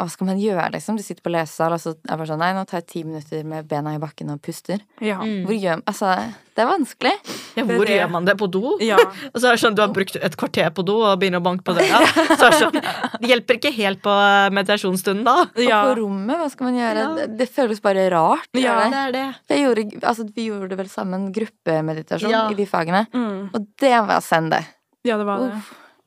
[0.00, 0.96] Hva skal man gjøre, liksom?
[0.98, 3.02] Du sitter på lesesal, og så er det bare sånn Nei, nå tar jeg ti
[3.06, 4.80] minutter med bena i bakken og puster.
[5.04, 5.18] Ja.
[5.22, 5.44] Mm.
[5.46, 6.14] Hvor gjør Altså,
[6.56, 7.12] det er vanskelig.
[7.60, 7.98] Ja, hvor det.
[8.00, 8.34] gjør man det?
[8.40, 8.72] På do?
[8.82, 8.96] ja.
[9.32, 11.44] Og så er det sånn, Du har brukt et kvarter på do og begynner å
[11.44, 12.00] banke på døra.
[12.40, 12.80] Så er det sånn,
[13.20, 15.36] Det hjelper ikke helt på eh, meditasjonsstunden da.
[15.60, 15.82] ja.
[15.84, 17.04] Og på rommet, hva skal man gjøre?
[17.06, 17.12] Ja.
[17.20, 18.48] Det, det føles bare rart.
[18.58, 18.78] Ja.
[18.80, 18.90] det?
[18.96, 19.24] Det er det.
[19.54, 22.46] Jeg gjorde, altså, vi gjorde vel sammen gruppemeditasjon Ja.
[22.50, 23.04] i de fagene.
[23.12, 23.52] Mm.
[23.52, 24.64] Og det var send, det.
[25.06, 25.52] ja, det var det.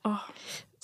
[0.10, 0.26] Åh.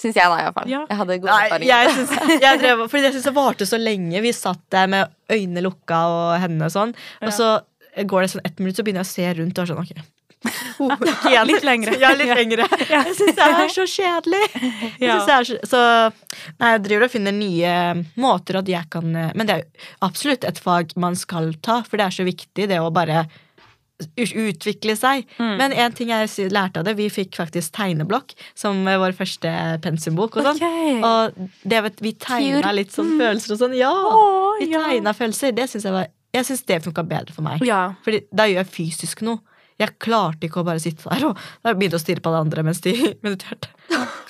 [0.02, 0.70] Syns jeg, da, iallfall.
[0.72, 0.86] Ja.
[0.90, 2.00] Jeg hadde gode erfaringer.
[2.46, 4.24] jeg drev, fordi jeg syns det varte så lenge.
[4.24, 6.96] Vi satt der med øynene lukka og hendene og sånn.
[7.20, 7.28] Ja.
[7.30, 7.52] Og så
[8.08, 10.10] går det sånn ett minutt, så begynner jeg å se rundt og er sånn, ok.
[10.82, 11.44] Oh, ikke.
[11.46, 11.94] Litt lengre.
[12.02, 12.66] Ja, litt lengre.
[12.90, 14.40] Jeg syns det er så kjedelig.
[14.98, 15.82] Jeg synes det er så, så
[16.56, 17.74] nei, jeg driver og finner nye
[18.18, 22.08] måter at jeg kan Men det er absolutt et fag man skal ta, for det
[22.08, 23.28] er så viktig, det å bare
[24.18, 25.26] utvikle seg.
[25.38, 25.54] Mm.
[25.60, 29.52] Men en ting jeg lærte av det, vi fikk faktisk tegneblokk som vår første
[29.84, 30.38] pensumbok.
[30.38, 30.62] og sånn.
[30.62, 30.98] Okay.
[31.02, 33.78] Og det vet, vi tegna litt sånn følelser og sånn.
[33.78, 33.92] Ja!
[33.92, 35.14] Åh, Vi ja.
[35.18, 35.56] følelser.
[35.56, 37.60] Det synes jeg var Jeg syns det funka bedre for meg.
[37.68, 37.94] Ja.
[38.06, 39.42] Fordi da gjør jeg fysisk noe.
[39.82, 42.82] Jeg klarte ikke å bare sitte der og begynne å stirre på alle andre mens
[42.86, 42.94] de
[43.26, 43.72] mediterte.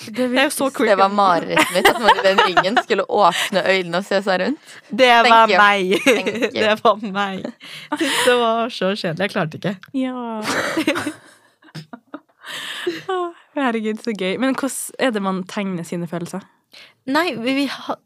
[0.08, 0.88] Det er jo så kult.
[0.90, 4.40] Det var marerittet mitt at man i den ringen skulle åpne øynene og se seg
[4.42, 4.72] rundt.
[4.90, 5.58] Det Thank var you.
[5.60, 5.92] meg.
[6.06, 6.50] Thank you.
[6.62, 7.44] Det var meg.
[8.00, 9.28] Det var så kjedelig.
[9.28, 9.74] Jeg klarte ikke.
[9.94, 10.40] Ja.
[13.56, 14.36] Herregud, så gøy.
[14.40, 16.42] Men hvordan er det man tegner sine følelser?
[17.10, 17.64] Nei, vi,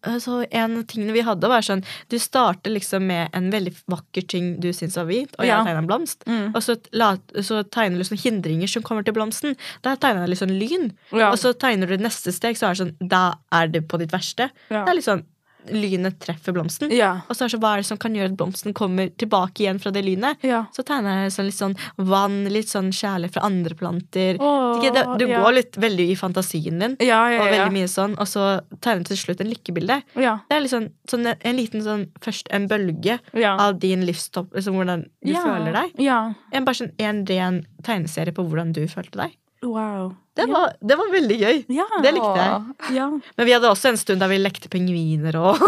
[0.09, 4.25] altså, en av tingene vi hadde, var sånn Du starter liksom med en veldig vakker
[4.33, 5.59] ting du syns var hvit, og jeg Ja.
[5.65, 6.25] tegner en blomst.
[6.27, 6.55] Mm.
[6.55, 7.11] Og så, la,
[7.45, 9.57] så tegner du sånne hindringer som kommer til blomsten.
[9.83, 10.93] Da tegner jeg litt sånn lyn.
[11.13, 11.31] Ja.
[11.31, 14.11] Og så tegner du neste steg, så er det sånn Da er det på ditt
[14.13, 14.51] verste.
[14.71, 14.85] Ja.
[14.85, 15.25] Det er litt sånn
[15.73, 16.93] Lynet treffer blomsten.
[16.95, 17.13] Ja.
[17.27, 19.65] Og så er det så hva er det som kan gjøre at blomsten kommer tilbake
[19.65, 20.43] igjen fra det lynet?
[20.47, 20.65] Ja.
[20.75, 24.41] Så tegner jeg sånn litt sånn vann, litt sånn kjærlighet fra andre planter.
[24.41, 25.41] Åh, det, du ja.
[25.43, 28.47] går litt veldig i fantasien din, Ja, ja, og veldig mye sånn, og så
[28.85, 30.01] tegner du til slutt en lykkebilde.
[30.17, 34.79] Det er liksom sånn en, en liten sånn Først en bølge av din livstopp, liksom
[34.79, 35.99] hvordan du føler deg.
[36.03, 36.21] Ja.
[36.53, 39.37] En, bare sånn en ren tegneserie på hvordan du følte deg.
[39.65, 40.15] Wow.
[40.37, 41.61] Det var, det var veldig gøy.
[41.73, 41.87] Ja.
[42.05, 42.97] Det likte jeg.
[42.99, 43.07] Ja.
[43.39, 45.63] Men vi hadde også en stund da vi lekte pingviner og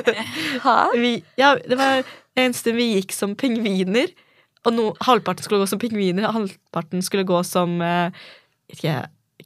[1.02, 2.02] vi, Ja, det var
[2.38, 4.12] en stund vi gikk som pingviner.
[4.68, 8.12] Og no, halvparten skulle gå som pingviner, og halvparten skulle gå som eh,
[8.74, 8.98] ikke,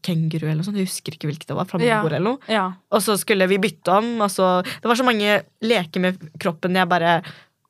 [0.05, 0.79] kenguru eller noe sånt.
[0.81, 1.69] Jeg husker ikke hvilket det var.
[1.71, 2.19] Flamingoer Ja.
[2.19, 2.51] eller noe.
[2.51, 2.65] Ja.
[2.93, 4.17] Og så skulle vi bytte om.
[4.29, 6.77] Så, det var så mange leker med kroppen.
[6.77, 7.21] Jeg bare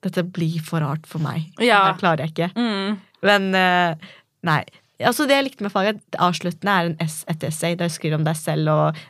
[0.05, 1.47] Dette blir for rart for meg.
[1.57, 1.68] Det
[2.01, 2.51] klarer jeg ikke.
[2.59, 2.97] Mm.
[3.24, 4.11] Men eh,
[4.45, 4.62] nei.
[5.03, 8.14] Altså Det jeg likte med faget, avsluttende er en S, et essay der du skriver
[8.20, 9.01] om deg selv og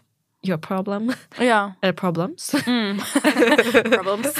[0.45, 1.11] your problem.
[1.41, 1.73] Ja.
[1.83, 2.51] Eller problems.
[2.67, 2.99] Mm.
[3.97, 4.35] Problems.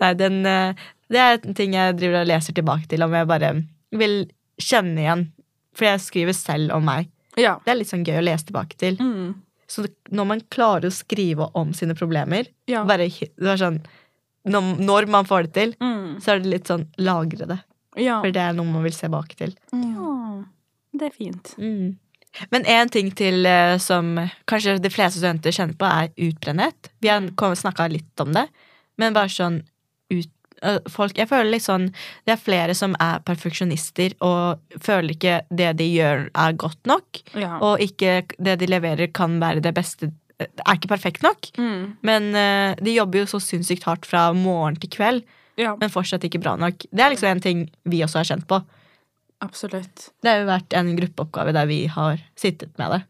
[0.00, 0.74] Nei, den, eh,
[1.12, 3.50] det er en ting jeg driver og leser tilbake til, om jeg bare
[3.98, 4.16] vil
[4.60, 5.26] kjenne igjen.
[5.76, 7.10] For jeg skriver selv om meg.
[7.38, 7.58] Ja.
[7.64, 8.96] Det er litt sånn gøy å lese tilbake til.
[8.98, 9.36] Mm.
[9.68, 9.84] Så
[10.16, 12.84] når man klarer å skrive om sine problemer Ja.
[12.88, 13.82] bare, det sånn,
[14.48, 16.20] når man får det til, Mm.
[16.24, 17.58] så er det litt sånn lagre det.
[17.98, 18.20] Ja.
[18.22, 19.56] For det er noe man vil se bak til.
[19.74, 20.14] ja.
[20.98, 21.50] Det er fint.
[21.60, 21.98] Mm.
[22.52, 24.14] Men en ting til eh, som
[24.48, 26.90] kanskje de fleste studenter kjenner på, er utbrennhet.
[27.02, 27.28] Vi har
[27.58, 28.46] snakka litt om det,
[29.00, 29.60] men bare sånn
[30.12, 30.30] ut,
[30.62, 31.90] eh, folk, Jeg føler litt sånn
[32.26, 37.22] Det er flere som er perfeksjonister og føler ikke det de gjør, er godt nok.
[37.34, 37.58] Ja.
[37.60, 41.50] Og ikke det de leverer, kan være det beste eh, Er ikke perfekt nok.
[41.58, 41.98] Mm.
[42.02, 42.32] Men
[42.80, 45.24] de jobber jo så sinnssykt hardt fra morgen til kveld,
[45.58, 45.74] Ja.
[45.80, 46.86] men fortsatt ikke bra nok.
[46.90, 48.60] Det er liksom en ting vi også har kjent på.
[49.42, 50.08] Absolutt.
[50.22, 53.00] Det har jo vært en gruppeoppgave der vi har sittet med det.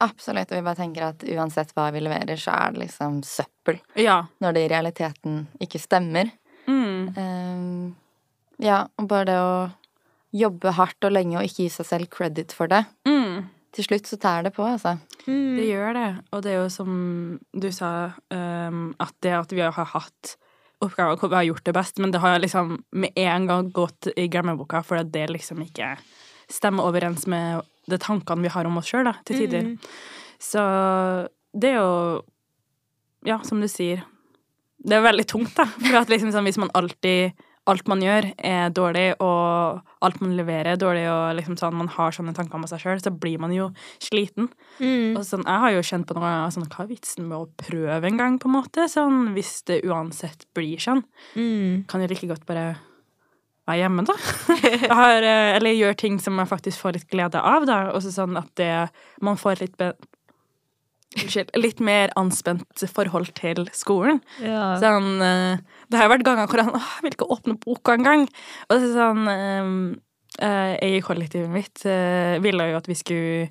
[0.00, 0.50] Absolutt.
[0.50, 3.80] Og vi bare tenker at uansett hva vi leverer, så er det liksom søppel.
[4.00, 4.22] Ja.
[4.40, 6.30] Når det i realiteten ikke stemmer.
[6.70, 7.10] Mm.
[7.16, 7.96] Um,
[8.62, 9.54] ja, og bare det å
[10.36, 12.84] jobbe hardt og lenge og ikke gi seg selv credit for det.
[13.08, 13.50] Mm.
[13.74, 14.96] Til slutt så tær det på, altså.
[15.26, 16.08] Det gjør det.
[16.34, 16.92] Og det er jo som
[17.52, 20.36] du sa, um, at det at vi har hatt
[20.80, 24.08] oppgaver hvor vi har gjort det best, men det har liksom med en gang gått
[24.16, 25.94] i glemmeboka fordi det liksom ikke
[26.50, 29.68] stemmer overens med de tankene vi har om oss sjøl, til tider.
[30.40, 30.62] Så
[31.52, 32.22] det er jo
[33.28, 34.06] Ja, som du sier.
[34.80, 35.66] Det er veldig tungt, da.
[35.68, 37.36] For at liksom sånn, hvis man alltid
[37.70, 41.90] Alt man gjør, er dårlig, og alt man leverer, er dårlig, og liksom sånn, man
[41.94, 43.70] har sånne tanker om seg sjøl, så blir man jo
[44.02, 44.50] sliten.
[44.80, 45.16] Mm.
[45.18, 48.10] Og sånn, jeg har jo kjent på noe sånn, Hva er vitsen med å prøve
[48.10, 48.88] en gang, på en måte?
[48.90, 51.04] Sånn, hvis det uansett blir sånn.
[51.38, 51.86] Mm.
[51.90, 52.72] Kan jeg like godt bare
[53.68, 54.16] være hjemme, da.
[55.00, 57.82] Har, eh, eller gjøre ting som jeg faktisk får litt glede av, da.
[57.94, 58.72] Og så sånn at det,
[59.22, 59.78] man får litt
[61.18, 61.50] Unnskyld.
[61.58, 64.20] Litt mer anspent forhold til skolen.
[64.44, 64.76] Ja.
[64.78, 65.58] Sånn, eh,
[65.90, 68.28] det har jo vært ganger hvor han åh, jeg vil ikke åpne boka engang.
[68.70, 69.72] Og så sånn eh,
[70.46, 71.82] eh, Jeg i kollektivet mitt
[72.44, 73.50] ville jo at vi skulle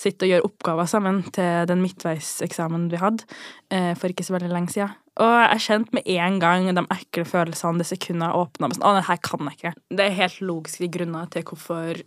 [0.00, 3.26] sitte og gjøre oppgaver sammen til den midtveiseksamen vi hadde
[4.00, 4.94] for ikke så veldig lenge siden.
[5.20, 8.70] Og jeg kjente med en gang de ekle følelsene det sekundet jeg åpna.
[8.72, 9.74] Sånn, å, det her kan jeg ikke.
[9.98, 12.00] Det er helt logiske grunner til hvorfor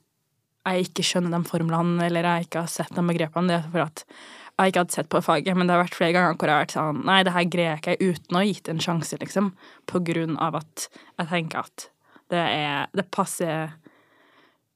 [0.63, 3.51] jeg ikke skjønner de formlene, eller jeg ikke har sett de begrepene.
[3.51, 4.05] Det er for at
[4.59, 6.65] jeg ikke hadde sett på faget, men det har vært flere ganger hvor jeg har
[6.67, 9.51] vært sånn Nei, det her greier jeg ikke uten å ha gitt en sjanse, liksom.
[9.89, 11.87] På grunn av at jeg tenker at
[12.33, 13.73] det er Det passer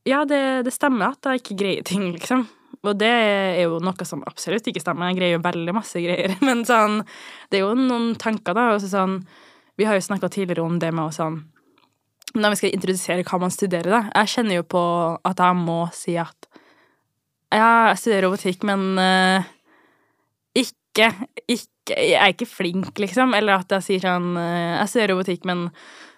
[0.07, 2.47] Ja, det, det stemmer at jeg ikke greier ting, liksom.
[2.81, 5.09] Og det er jo noe som absolutt ikke stemmer.
[5.11, 6.35] Jeg greier jo veldig masse greier.
[6.47, 7.01] Men sånn
[7.49, 8.71] Det er jo noen tanker, da.
[8.73, 9.19] Og så sånn
[9.77, 11.41] Vi har jo snakka tidligere om det med å sånn
[12.37, 14.01] Når vi skal introdusere hva man studerer, da.
[14.23, 14.83] Jeg kjenner jo på
[15.21, 16.49] at jeg må si at
[17.47, 19.45] ja, jeg studerer robotikk, men eh,
[20.97, 23.33] ikke, ikke Jeg er ikke flink, liksom.
[23.37, 25.67] Eller at jeg sier sånn eh, Jeg ser robotikk, men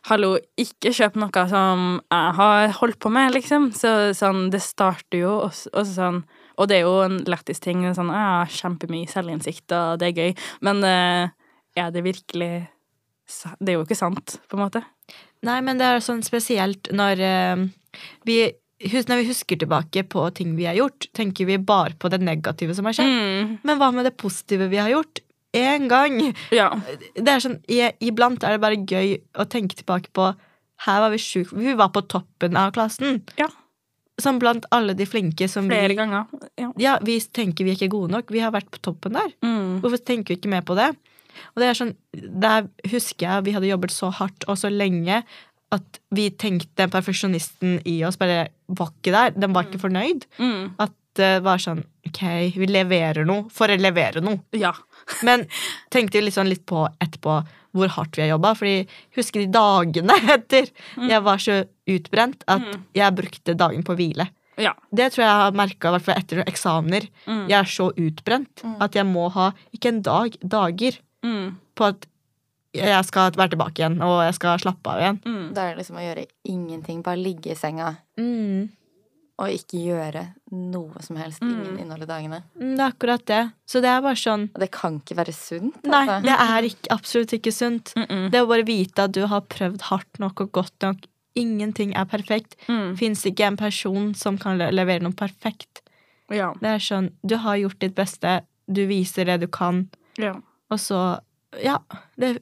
[0.08, 3.70] hallo, ikke kjøp noe som jeg har holdt på med, liksom.
[3.76, 6.22] Så sånn, det starter jo også, også sånn
[6.58, 7.84] Og det er jo en lættis ting.
[7.94, 10.34] Sånn, jeg har kjempemye selvinnsikt, og det er gøy.
[10.66, 11.30] Men uh,
[11.78, 12.54] er det virkelig
[13.60, 14.82] Det er jo ikke sant, på en måte.
[15.46, 17.68] Nei, men det er sånn spesielt når uh,
[18.28, 18.42] vi
[18.80, 22.74] Når vi husker tilbake på ting vi har gjort, tenker vi bare på det negative
[22.78, 23.10] som har skjedd.
[23.12, 23.58] Mm.
[23.68, 25.20] Men hva med det positive vi har gjort?
[25.58, 26.20] Én gang!
[26.54, 26.70] Ja.
[27.16, 30.36] Det er sånn, i- Iblant er det bare gøy å tenke tilbake på
[30.86, 31.58] Her var vi sjuke.
[31.60, 33.18] Vi var på toppen av klassen.
[33.36, 33.50] Ja.
[34.18, 36.26] Som blant alle de flinke som Flere vi ganger.
[36.58, 36.72] Ja.
[36.80, 38.32] Ja, vi tenker vi er ikke gode nok.
[38.32, 39.34] Vi har vært på toppen der.
[39.44, 39.82] Mm.
[39.82, 40.96] Hvorfor tenker vi ikke mer på det?
[41.56, 45.24] Og det er sånn, Der husker jeg vi hadde jobbet så hardt og så lenge
[45.76, 49.36] at vi tenkte perfeksjonisten i oss bare var ikke der.
[49.38, 50.26] Den var ikke fornøyd.
[50.40, 50.72] Mm.
[50.82, 52.22] At det var sånn Ok,
[52.56, 54.40] vi leverer noe for å levere noe.
[54.58, 54.72] Ja.
[55.28, 55.44] Men
[55.94, 57.36] tenkte jo litt, sånn litt på etterpå
[57.78, 58.56] hvor hardt vi har jobba.
[58.58, 61.60] Fordi husker de dagene etter jeg var så
[61.90, 62.66] utbrent at
[62.98, 64.26] jeg brukte dagen på å hvile.
[64.60, 64.74] Ja.
[64.92, 67.06] Det tror jeg har merka etter eksamener.
[67.30, 67.46] Mm.
[67.52, 71.58] Jeg er så utbrent at jeg må ha ikke en dag, dager Mm.
[71.76, 72.06] på at
[72.74, 75.22] jeg skal være tilbake igjen, og jeg skal slappe av igjen.
[75.26, 75.54] Mm.
[75.56, 77.02] Da er det liksom å gjøre ingenting.
[77.04, 78.70] Bare ligge i senga Mm.
[79.40, 81.42] og ikke gjøre noe som helst.
[81.42, 82.44] Ingen innhold i dagene.
[82.60, 83.52] Mm, Det er akkurat det.
[83.66, 85.78] Så det er bare sånn Og det kan ikke være sunt.
[85.86, 86.22] Nei, altså.
[86.26, 87.94] det er ikke, absolutt ikke sunt.
[87.96, 90.98] Det å bare vite at du har prøvd hardt nok og godt nok.
[91.36, 92.56] Ingenting er perfekt.
[92.68, 92.98] Mm.
[92.98, 95.82] Fins ikke en person som kan le- levere noe perfekt.
[96.30, 96.54] Ja.
[96.60, 98.42] Det er sånn, du har gjort ditt beste,
[98.72, 99.88] du viser det du kan,
[100.20, 100.34] ja.
[100.70, 101.20] og så
[101.64, 101.80] Ja.
[102.20, 102.36] Det,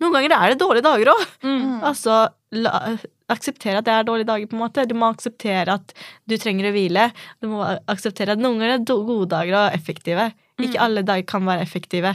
[0.00, 1.24] noen ganger er det dårlige dager òg.
[1.44, 1.82] Mm.
[1.84, 2.20] Altså,
[2.56, 2.96] la,
[3.32, 4.86] akseptere at det er dårlige dager, på en måte.
[4.88, 5.92] Du må akseptere at
[6.28, 7.10] du trenger å hvile.
[7.42, 10.30] Du må akseptere at noen ganger er gode dager og effektive.
[10.62, 12.14] Ikke alle dager kan være effektive.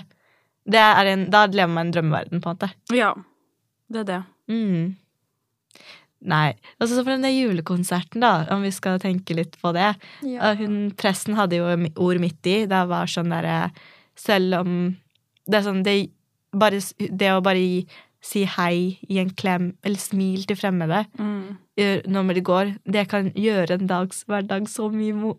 [0.65, 2.73] Det er en, da lever man i en drømmeverden, på en måte.
[2.95, 3.13] ja.
[3.91, 4.19] Det er det.
[4.47, 4.83] Mm.
[6.31, 6.53] Nei.
[6.77, 9.89] Altså, så for den der julekonserten, da, om vi skal tenke litt på det.
[10.23, 10.53] Ja.
[10.59, 11.67] Hun, presten hadde jo
[11.99, 12.61] ord midt i.
[12.71, 13.73] Det var sånn derre
[14.15, 14.71] Selv om
[15.49, 15.95] Det er sånn det,
[16.53, 17.87] bare, det å bare gi,
[18.21, 21.57] si hei, gi en klem eller smil til fremmede Mm.
[22.05, 25.33] når det går, det kan gjøre en dags hverdag så mye,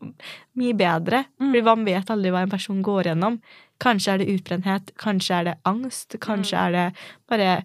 [0.57, 1.25] mye bedre.
[1.41, 1.53] Mm.
[1.53, 3.41] For man vet aldri hva en person går gjennom.
[3.79, 6.67] Kanskje er det utbrenthet, kanskje er det angst, kanskje Mm.
[6.67, 6.97] er det
[7.29, 7.65] bare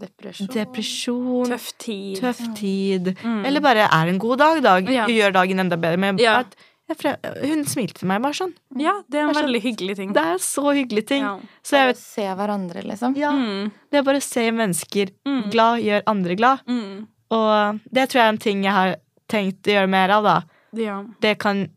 [0.00, 0.48] Depresjon.
[0.48, 1.46] depresjon.
[1.46, 2.16] Tøff tid.
[2.20, 3.14] Tøff tid.
[3.22, 3.44] Mm.
[3.46, 4.62] Eller bare er en god dag.
[4.62, 5.06] dag Ja.
[5.06, 5.98] Gjør dagen enda bedre.
[5.98, 6.38] Men Ja.
[6.40, 6.56] at
[6.98, 8.52] hun smilte til meg bare sånn.
[8.76, 10.12] Ja, det er en Det er så- veldig hyggelig ting.
[10.12, 11.22] Det er så hyggelig ting.
[11.22, 11.38] Ja.
[11.62, 13.16] Så jeg vet, se hverandre, liksom.
[13.16, 13.72] ja, Mm.
[13.90, 15.50] Det er bare å se mennesker Mm.
[15.50, 16.60] glad, gjør andre glad.
[16.66, 17.06] Mm.
[17.30, 18.96] Og det tror jeg er en ting jeg har
[19.28, 20.42] tenkt å gjøre mer av, da.
[20.74, 21.04] Ja.
[21.20, 21.68] Det kan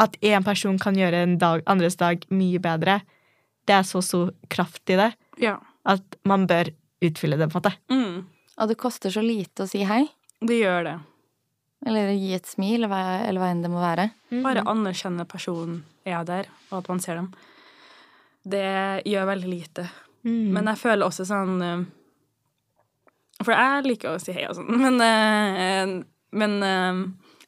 [0.00, 3.02] At én person kan gjøre en dag, andres dag mye bedre.
[3.66, 5.56] Det er så stor kraft i det ja.
[5.84, 6.70] at man bør
[7.02, 7.74] utfylle det, på en måte.
[7.90, 8.24] Mm.
[8.58, 10.08] Og det koster så lite å si hei.
[10.40, 11.00] Det gjør det.
[11.88, 14.08] Eller gi et smil, eller hva, eller hva enn det må være.
[14.44, 17.30] Bare anerkjenne personen er der, og at man ser dem.
[18.48, 18.66] Det
[19.08, 19.86] gjør veldig lite.
[20.26, 20.52] Mm.
[20.56, 21.82] Men jeg føler også sånn eh,
[23.44, 25.92] For jeg liker å si hei og sånn, men, eh,
[26.36, 27.02] men eh,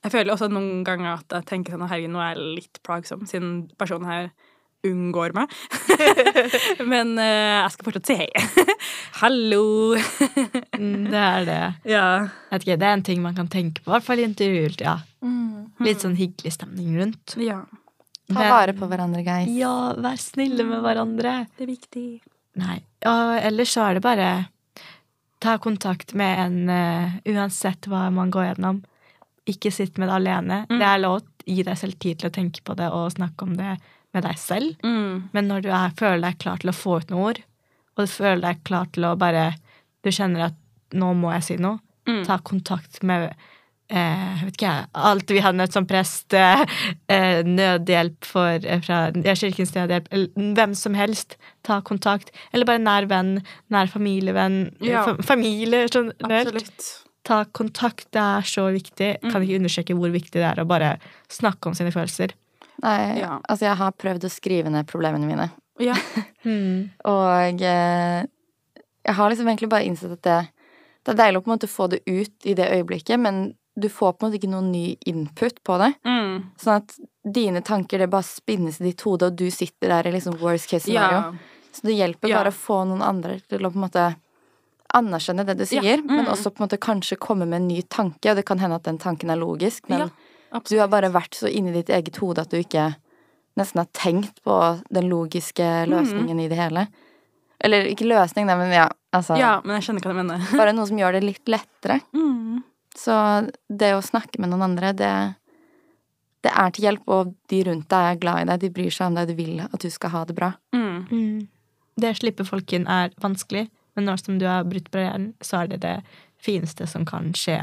[0.05, 3.27] jeg føler også noen ganger at jeg tenker sånn Herregud, nå er jeg litt plagsom,
[3.29, 4.31] siden personen her
[4.87, 5.53] unngår meg.
[6.93, 8.29] men uh, jeg skal fortsatt si hei.
[9.21, 9.97] Hallo!
[10.79, 11.61] Mm, det er det.
[11.97, 12.07] ja.
[12.53, 14.79] Vet ikke, det er en ting man kan tenke på, i hvert fall i intervjuer.
[14.83, 14.97] Ja.
[15.85, 17.37] Litt sånn hyggelig stemning rundt.
[17.41, 17.63] ja.
[18.31, 19.49] Ta vare på hverandre, guys.
[19.59, 21.33] Ja, vær snille med hverandre.
[21.59, 22.05] Det er viktig.
[22.63, 22.77] Nei.
[23.11, 24.29] Og ellers så er det bare
[25.43, 28.85] ta kontakt med en uh, uansett hva man går gjennom.
[29.51, 30.61] Ikke sitt med det alene.
[30.71, 30.77] Mm.
[30.79, 33.49] Det er lov å gi deg selv tid til å tenke på det og snakke
[33.49, 33.75] om det
[34.15, 34.75] med deg selv.
[34.83, 35.29] Mm.
[35.33, 37.41] Men når du er, føler deg klar til å få ut noen ord,
[37.97, 39.55] og du føler deg klar til å bare
[40.03, 40.55] Du kjenner at
[40.97, 42.25] nå må jeg si noe, Mm.
[42.25, 43.35] ta kontakt med
[43.93, 46.63] eh, vet ikke jeg, alt vi har nødt som prest, eh,
[47.13, 50.09] eh, nødhjelp for, eh, fra ja, Kirkens Nødhjelp,
[50.57, 51.37] hvem som helst.
[51.67, 52.31] Ta kontakt.
[52.55, 54.73] Eller bare nær venn, nær familievenn.
[54.81, 55.05] Ja.
[55.05, 57.05] fa- Familie generelt.
[57.25, 59.19] Ta kontakt, det er så viktig.
[59.23, 59.31] Mm.
[59.33, 60.99] Kan ikke understreke hvor viktig det er å bare
[61.29, 62.33] snakke om sine følelser.
[62.83, 63.41] Nei, Ja.
[63.49, 65.51] altså jeg har prøvd å skrive ned problemene mine.
[65.81, 65.95] Ja.
[67.05, 68.25] Og eh,
[69.07, 70.39] jeg har liksom egentlig bare innsett at det,
[71.05, 73.89] det er deilig å på en måte få det ut i det øyeblikket, men du
[73.89, 75.93] får på en måte ikke noen ny input på det.
[76.05, 76.51] Mm.
[76.61, 80.13] Sånn at dine tanker det bare spinnes i ditt hode, og du sitter der i
[80.17, 81.23] liksom worst case scenario.
[81.33, 81.57] ja.
[81.73, 82.41] Så det hjelper Ja.
[82.43, 84.05] bare å få noen andre til å på en måte
[84.93, 86.31] anerkjenne det du Ja, sier, men mm.
[86.33, 88.83] også på en måte kanskje komme med en ny tanke, og det kan hende at
[88.89, 90.09] den tanken er logisk, men Ja,
[90.69, 92.89] du har bare vært så inni ditt eget hode at du ikke
[93.59, 94.57] nesten har tenkt på
[94.91, 95.91] den logiske Mm.
[95.93, 96.87] løsningen i det hele.
[97.61, 100.47] Eller ikke løsning, da, men ja, altså Ja, men jeg skjønner hva du mener.
[100.63, 102.01] Bare noe som gjør det litt lettere.
[102.17, 102.63] Mm.
[102.97, 103.13] Så
[103.69, 105.11] det å snakke med noen andre, det,
[106.43, 109.11] det er til hjelp, og de rundt deg er glad i deg, de bryr seg
[109.11, 110.53] om deg, de vil at du skal ha det bra.
[110.75, 111.07] Mm.
[111.11, 111.49] Mm.
[112.01, 115.63] Det å slippe folk inn er vanskelig, men når som du har brutt barrieren, så
[115.63, 115.97] er det det
[116.41, 117.59] fineste som kan skje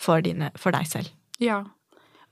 [0.00, 1.12] for, dine, for deg selv.
[1.42, 1.64] Ja.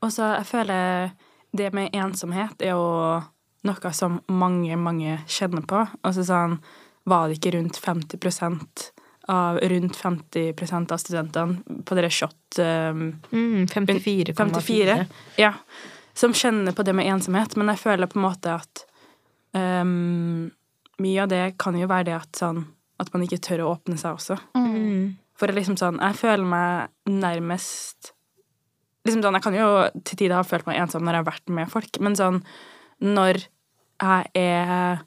[0.04, 1.14] Og så jeg føler
[1.56, 3.22] det med ensomhet er jo
[3.66, 5.86] noe som mange, mange kjenner på.
[6.06, 6.58] Altså sånn
[7.06, 8.90] Var det ikke rundt 50%
[9.30, 14.34] av rundt 50% av studentene på dere shot um, Mm, 54,4.
[14.36, 15.06] 54.
[15.36, 15.52] Ja.
[16.14, 17.56] Som kjenner på det med ensomhet.
[17.56, 18.84] Men jeg føler på en måte at
[19.54, 20.50] um,
[21.02, 22.64] mye av det kan jo være det at sånn
[23.02, 24.38] at man ikke tør å åpne seg også.
[24.56, 25.16] Mm.
[25.36, 28.14] For det liksom sånn, jeg føler meg nærmest
[29.08, 29.68] liksom sånn, Jeg kan jo
[30.02, 32.40] til tider ha følt meg ensom når jeg har vært med folk, men sånn
[33.04, 33.42] når
[34.00, 35.02] jeg er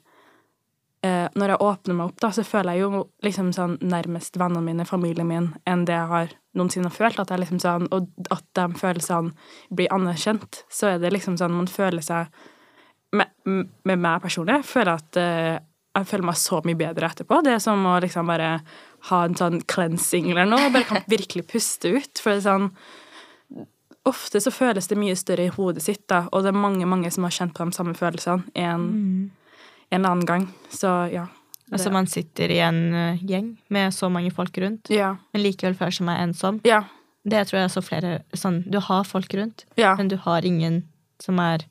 [1.06, 4.64] eh, Når jeg åpner meg opp, da, så føler jeg jo liksom sånn nærmest vennene
[4.66, 7.18] mine, familien min, enn det jeg har noensinne følt.
[7.22, 9.32] At jeg liksom sånn, og at de følelsene
[9.72, 10.64] blir anerkjent.
[10.68, 12.32] Så er det liksom sånn man føler seg
[13.10, 15.56] Med, med meg personlig jeg føler at eh,
[15.90, 17.40] jeg føler meg så mye bedre etterpå.
[17.42, 18.50] Det er som å liksom bare
[19.08, 20.70] ha en sånn cleansing eller noe.
[20.70, 22.20] Bare kan virkelig puste ut.
[22.20, 22.68] For det er sånn
[24.08, 27.10] Ofte så føles det mye større i hodet sitt, da, og det er mange mange
[27.12, 28.86] som har kjent på de samme følelsene en,
[29.90, 30.46] en eller annen gang.
[30.72, 31.26] Så ja.
[31.70, 35.12] Altså man sitter i en eh, gjeng med så mange folk rundt, Ja.
[35.32, 36.60] men likevel føler seg ensom.
[36.66, 36.80] Ja.
[37.22, 39.94] Det tror jeg så flere sånn, Du har folk rundt, Ja.
[39.96, 40.88] men du har ingen
[41.20, 41.66] som er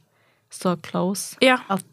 [0.51, 1.57] så close Ja.
[1.69, 1.83] at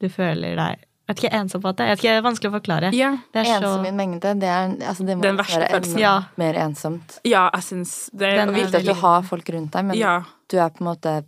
[0.00, 1.86] du føler deg Jeg vet ikke, ensom på det.
[1.88, 2.92] Jeg vet ikke, Det er vanskelig å forklare.
[2.94, 3.10] Ja.
[3.34, 5.70] Det er så Ensom i en mengde, det, er, altså, det må Den verste være
[5.74, 5.96] følelsen.
[5.98, 6.14] enda Ja.
[6.36, 7.18] mer ensomt.
[7.24, 9.96] ja, jeg syns det Den er er Vite at du har folk rundt deg, men
[9.98, 10.22] Ja.
[10.48, 11.24] du er på en måte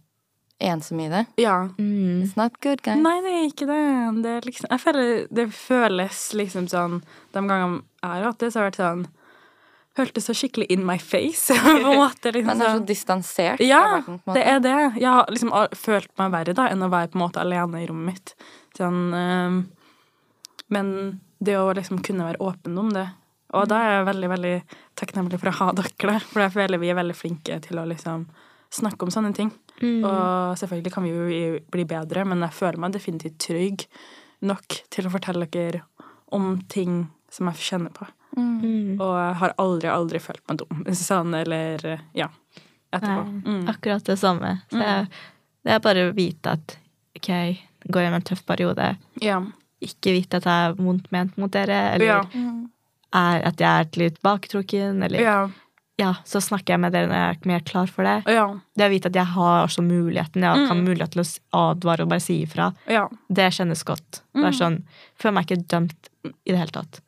[0.62, 1.26] ensom i det.
[1.42, 1.68] Ja.
[1.76, 2.22] mm.
[2.22, 2.96] It's not good, guys.
[3.02, 4.22] Nei, det er ikke det.
[4.22, 7.02] det er liksom, jeg føler det føles liksom sånn
[7.34, 9.06] De gangene jeg har hatt det, så har det vært sånn
[9.98, 11.52] hørtes så skikkelig in my face.
[11.52, 12.86] på en måte, liksom Man er så sånn.
[12.88, 14.76] distansert Ja, verden, det er det.
[15.02, 17.86] Jeg har liksom følt meg verre da enn å være på en måte alene i
[17.90, 18.34] rommet mitt.
[18.76, 19.58] Sånn, ehm,
[20.72, 20.92] men
[21.42, 23.08] det å liksom kunne være åpen om det
[23.52, 24.52] Og da er jeg veldig veldig
[24.96, 28.24] takknemlig for å ha dere, for jeg føler vi er veldig flinke til å liksom
[28.72, 29.50] snakke om sånne ting.
[29.82, 30.00] Mm.
[30.08, 33.84] Og selvfølgelig kan vi jo bli bedre, men jeg føler meg definitivt trygg
[34.48, 35.82] nok til å fortelle dere
[36.32, 38.08] om ting som jeg kjenner på.
[38.38, 38.96] Mm.
[38.96, 40.80] Og jeg har aldri, aldri følt meg dum.
[40.96, 41.84] Sånn, eller
[42.16, 42.30] ja.
[42.92, 43.20] Etterpå.
[43.28, 43.68] Nei, Mm.
[43.68, 44.54] Akkurat det samme.
[44.72, 45.06] Så jeg,
[45.64, 46.78] det er bare å vite at
[47.18, 47.30] ok,
[47.90, 48.96] går gjennom en tøff periode.
[49.20, 49.40] Ja.
[49.82, 52.22] Ikke vite at jeg er vondt ment mot dere, eller Ja.
[52.34, 52.68] Mm.
[53.14, 55.50] er at jeg er litt baktrukken, eller ja.
[55.98, 58.22] ja, så snakker jeg med dere når jeg er mer klar for det.
[58.32, 58.46] Ja.
[58.76, 60.42] Det å vite at jeg har også muligheten.
[60.42, 60.84] Jeg kan Mm.
[60.86, 62.72] mulighet til å advare og bare si ifra.
[62.88, 63.08] ja.
[63.30, 64.22] Det kjennes godt.
[64.34, 64.58] Det er Mm.
[64.60, 64.82] sånn,
[65.18, 67.00] føler meg ikke dømt i det hele tatt.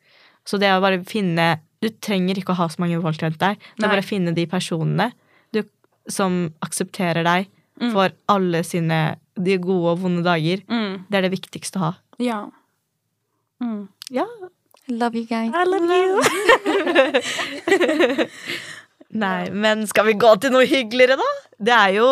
[0.45, 3.57] Så det å bare finne Du trenger ikke å ha så mange folk rundt deg.
[3.77, 5.11] Det er bare å finne de personene
[5.53, 5.61] du,
[6.09, 7.47] som aksepterer deg
[7.79, 7.91] Mm.
[7.91, 10.61] for alle sine de gode og vonde dager.
[10.71, 11.05] Mm.
[11.09, 11.91] Det er det viktigste å ha.
[12.23, 12.39] Ja.
[13.63, 13.87] Mm.
[14.13, 14.27] Ja.
[14.87, 15.51] Love you guys.
[15.55, 16.21] I love you.
[19.15, 21.27] Nei, men skal vi gå til noe hyggeligere, da?
[21.65, 22.07] Det er jo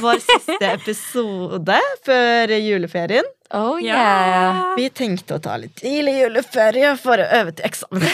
[0.00, 3.26] vår siste episode før juleferien.
[3.56, 4.74] Oh yeah.
[4.76, 8.04] Vi tenkte å ta litt tidlig juleferie for å øve til eksamen.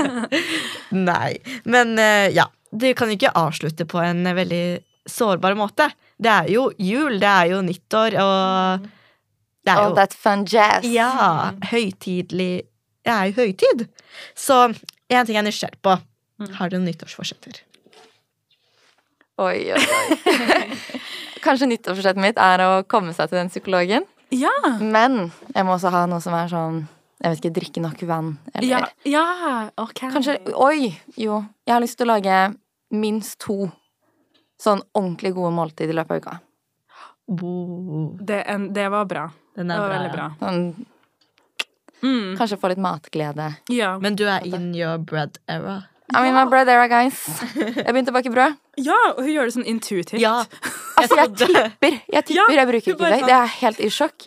[1.08, 1.38] Nei.
[1.66, 2.50] Men eh, ja.
[2.76, 4.64] Du kan jo ikke avslutte på en veldig
[5.08, 5.86] sårbar måte.
[6.16, 8.86] Det er jo jul, det er jo nyttår, og
[9.66, 10.86] det er All jo that fun jazz.
[10.88, 11.52] Ja.
[11.70, 12.64] Høytidelig
[13.04, 13.86] Det er jo høytid.
[14.34, 15.96] Så en ting jeg er nysgjerrig på.
[16.40, 16.52] Mm.
[16.58, 17.60] Har du noen nyttårsforsetter?
[19.38, 20.66] Oi, oi, oi.
[21.44, 24.06] Kanskje nyttårsforsettet mitt er å komme seg til den psykologen.
[24.34, 24.52] Ja.
[24.80, 26.80] Men jeg må også ha noe som er sånn
[27.22, 28.32] Jeg vet ikke, drikke nok vann.
[28.54, 28.80] Eller Ja.
[29.08, 29.26] ja.
[29.80, 30.02] Ok.
[30.12, 30.90] kanskje Oi!
[31.16, 31.44] Jo.
[31.66, 32.40] Jeg har lyst til å lage
[32.92, 33.70] minst to
[34.62, 36.38] sånn ordentlig gode måltid i løpet av uka.
[38.26, 39.30] Det, en, det var bra.
[39.56, 39.96] Den Det var bra.
[39.98, 40.14] veldig ja.
[40.16, 40.28] bra.
[40.40, 40.86] Sånn,
[42.02, 42.36] Mm.
[42.36, 43.56] kanskje få litt matglede.
[43.72, 43.94] Ja.
[43.98, 45.78] Men du er in your bread era.
[46.14, 47.16] I'm in my bread era, guys.
[47.56, 48.54] Jeg begynte å bake brød.
[48.76, 50.20] ja, og hun gjør det sånn intuitivt.
[50.20, 50.44] Ja.
[51.00, 51.96] Altså, jeg tipper.
[52.12, 53.22] Jeg tipper, Ja, jeg bruker ikke det.
[53.26, 54.26] Det er helt i sjokk.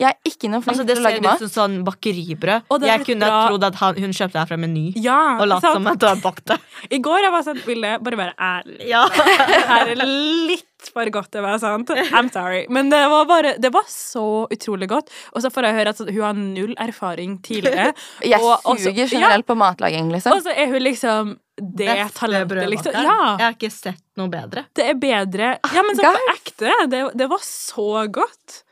[0.00, 1.38] Jeg er ikke noe flink Altså, til å ser lage ut mat.
[1.44, 2.62] som sånn bakeribrød.
[2.70, 3.40] Og det er Jeg kunne bra.
[3.50, 4.84] trodd at han, hun kjøpte det her fra Meny.
[4.96, 6.56] Ja, Og latt som at du har bakt det.
[6.96, 8.78] I går jeg var sånn Ville, bare være ærlig?
[8.88, 9.04] Ja.
[9.50, 11.90] Det her er litt for godt til å være sant.
[12.16, 12.62] I'm sorry.
[12.72, 15.10] Men det var bare Det var så utrolig godt.
[15.36, 17.92] Og så får jeg høre at hun har null erfaring tidligere.
[18.32, 20.32] Jeg Og også- suger generelt på matlaging, liksom.
[20.32, 22.94] Og så er hun liksom det Beste talentet, liksom.
[22.96, 23.36] Ja.
[23.36, 24.64] Jeg har ikke sett noe bedre.
[24.74, 26.72] Det er bedre Ja, men sånn på ekte.
[26.88, 28.62] Det, det var så godt.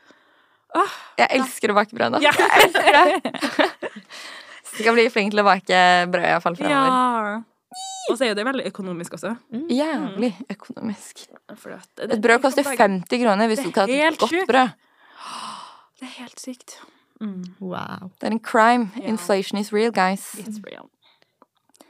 [1.19, 2.19] Jeg elsker å bake brød nå.
[2.23, 2.31] Ja.
[2.39, 3.69] Jeg elsker det.
[4.69, 5.79] Skal bli flink til å bake
[6.11, 6.91] brød i hvert fall fremover.
[6.93, 7.39] ja.
[8.09, 9.35] Og så er jo det veldig økonomisk også.
[9.69, 11.27] Jævlig økonomisk.
[12.01, 14.71] Et brød koster 50 kroner hvis du skal ha et godt brød.
[15.99, 16.79] Det er helt sykt.
[17.21, 17.43] Mm.
[17.59, 18.09] Wow.
[18.17, 18.89] Det er en crime.
[19.03, 20.23] Inflation is real, guys.
[20.41, 20.87] It's real.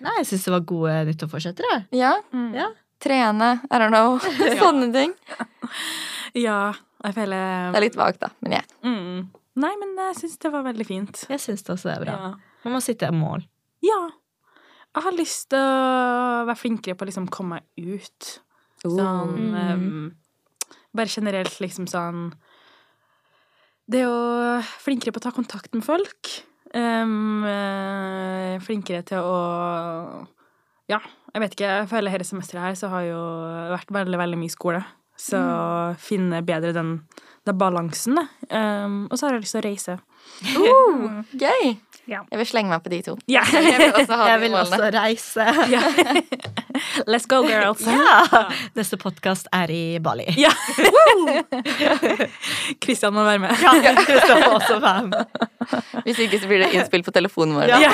[0.04, 1.70] Nei, jeg syns det var gode nyttårsforsetter.
[1.72, 1.86] jeg.
[2.02, 2.12] Ja.
[2.36, 2.52] Mm.
[2.58, 2.68] Ja.
[3.00, 3.50] Trene.
[3.72, 4.20] I don't know.
[4.60, 5.16] Sånne ting.
[6.36, 6.74] Ja,
[7.04, 8.30] jeg føler Det er litt vagt, da.
[8.42, 8.66] Men jeg.
[8.84, 9.30] mm.
[9.60, 11.26] Nei, men jeg syns det var veldig fint.
[11.30, 12.14] Jeg syns det også er bra.
[12.16, 12.30] Ja.
[12.64, 13.46] Man må sitte i mål.
[13.86, 14.10] ja.
[14.96, 18.30] Jeg har lyst til å være flinkere på å liksom komme meg ut.
[18.82, 19.56] Sånn Mm.
[19.56, 20.16] um,
[20.96, 22.32] Bare generelt liksom sånn
[23.88, 26.32] Det å Flinkere på å ta kontakt med folk.
[26.74, 27.44] Um,
[28.66, 30.28] flinkere til å
[30.90, 30.98] Ja,
[31.36, 31.70] jeg vet ikke.
[31.84, 33.20] Jeg føler hele semesteret her så har jo
[33.76, 34.82] vært veldig, veldig mye skole.
[35.20, 35.40] Så
[36.00, 36.96] finne bedre den,
[37.48, 38.28] den balansen, da.
[38.50, 40.00] Um, og så har jeg lyst til å reise.
[40.56, 41.76] Uh, gøy!
[42.10, 42.24] Ja.
[42.32, 43.14] Jeg vil slenge meg på de to.
[43.30, 43.44] Ja.
[43.54, 45.46] Jeg vil også Jeg vil også reise.
[45.76, 45.82] ja.
[47.06, 47.84] Let's go, girls.
[47.86, 48.48] Ja!
[48.74, 50.26] Neste podkast er i Bali.
[50.40, 50.50] Ja.
[52.82, 53.62] Kristian må være med.
[53.62, 55.38] Ja, du må også være med.
[56.08, 57.76] Hvis ikke så blir det innspill på telefonen vår.
[57.78, 57.94] Ja.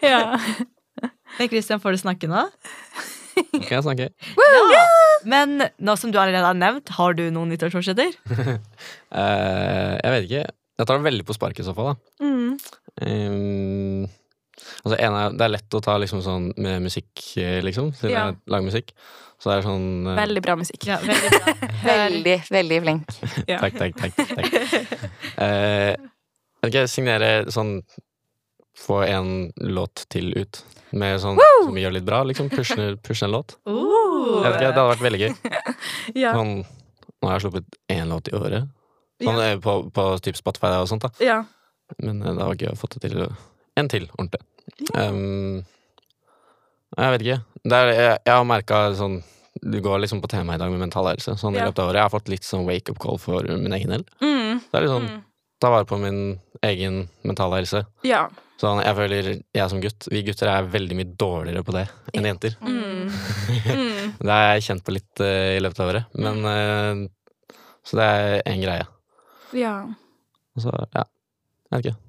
[0.00, 0.22] Ja.
[1.36, 2.46] Men Christian, får du snakke nå?
[3.64, 4.14] Kan jeg snakker.
[4.74, 4.84] Ja.
[5.28, 8.12] Men nå som du allerede har nevnt, har du noen nyttårsforsetter?
[9.08, 10.42] Eh, jeg vet ikke.
[10.78, 12.24] Jeg tar det veldig på sparket i så fall, da.
[12.24, 12.50] Mm.
[13.02, 14.02] Um,
[14.84, 17.10] altså, en er, det er lett å ta liksom sånn med musikk,
[17.40, 17.90] eh, liksom.
[17.98, 18.26] Siden Ja.
[18.28, 18.92] jeg lager musikk.
[19.38, 20.86] Så det er sånn eh, Veldig bra musikk.
[20.90, 21.56] Ja, veldig bra.
[21.88, 23.16] Veldig, veldig flink.
[23.48, 23.58] Ja.
[23.64, 24.14] Takk, takk, takk.
[24.34, 24.54] takk.
[25.38, 27.78] Eh, jeg vet ikke, signere sånn
[28.78, 30.62] Få en låt til ut.
[30.96, 32.48] Med sånn som gjør litt bra, liksom.
[32.52, 33.56] Pushe, push en låt.
[33.68, 34.42] Uh.
[34.44, 35.32] Jeg vet ikke, Det hadde vært veldig gøy.
[36.22, 36.32] Ja.
[36.32, 36.62] Sånn,
[37.20, 38.70] nå har jeg sluppet én låt i året.
[39.20, 39.56] Sånn, ja.
[39.60, 41.10] på, på typ Spotify og sånt, da.
[41.20, 41.42] Ja.
[42.00, 43.26] Men eh, det var gøy å få det til
[43.78, 44.40] en til, ordentlig.
[44.94, 45.60] Um,
[46.96, 47.38] jeg vet ikke.
[47.68, 49.18] Det er, jeg, jeg har merka sånn
[49.62, 51.34] Du går liksom på tema i dag med mental helse.
[51.40, 51.98] Sånn i løpet av året.
[52.00, 54.04] Jeg har fått litt sånn wake up call for min egen del.
[54.22, 54.60] Mm.
[54.64, 55.22] Det er litt sånn Mm.
[55.60, 56.20] ta vare på min
[56.66, 57.84] egen mentale helse.
[58.06, 58.26] Ja.
[58.58, 61.84] Sånn, jeg føler jeg som gutt Vi gutter er veldig mye dårligere på det
[62.16, 62.56] enn jenter.
[62.60, 63.12] Mm.
[63.68, 64.16] Mm.
[64.18, 66.16] Det har jeg kjent på litt uh, i løpet av året.
[66.18, 67.04] Men uh,
[67.86, 68.86] Så det er en greie.
[69.56, 69.74] Ja.
[70.58, 71.04] Og så, ja.
[71.68, 72.00] Jeg vet ikke.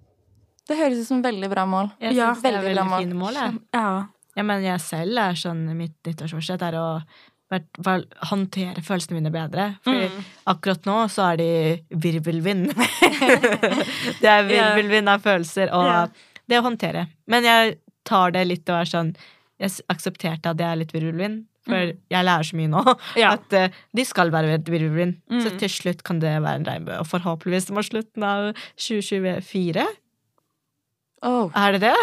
[0.70, 1.92] Det høres ut som veldig bra mål.
[2.02, 3.04] Jeg Ja, synes det er veldig veldig bra mål.
[3.06, 3.38] fine mål.
[3.44, 3.60] Jeg.
[3.78, 3.90] Ja.
[4.38, 6.84] Ja, men jeg selv er sånn Mitt nyttårsforsett er å
[7.52, 9.76] håndtere følelsene mine bedre.
[9.84, 10.24] For Mm.
[10.48, 11.50] akkurat nå så er de
[11.92, 12.74] virvelvind.
[14.22, 16.08] det er virvelvind av følelser og Ja.
[16.48, 17.08] det å håndtere.
[17.28, 19.16] Men jeg tar det litt og er sånn
[19.60, 21.46] jeg aksepterte at jeg er litt virvelvind.
[21.68, 21.76] For
[22.10, 22.82] jeg lærer så mye nå
[23.20, 23.34] Ja.
[23.34, 25.18] at uh, de skal være virvelvind.
[25.30, 25.60] Så Mm.
[25.60, 26.98] til slutt kan det være en regnbue.
[27.00, 29.86] Og forhåpentligvis mot slutten av 2024.
[31.22, 31.96] Oh, Er det det?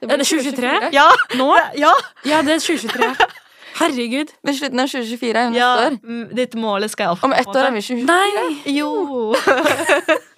[0.00, 0.92] det Er det 2023?
[0.92, 1.10] Ja!
[1.36, 1.54] Nå?
[1.76, 1.92] ja.
[2.24, 3.14] Ja, det er 2023.
[3.76, 4.30] Herregud.
[4.46, 5.72] Ved slutten av 2024 er neste ja.
[5.86, 5.98] år.
[6.02, 8.06] mm, Ditt målet skal jeg opp Om ett år er vi 2024.
[8.08, 8.76] Nei!
[8.76, 9.34] Jo!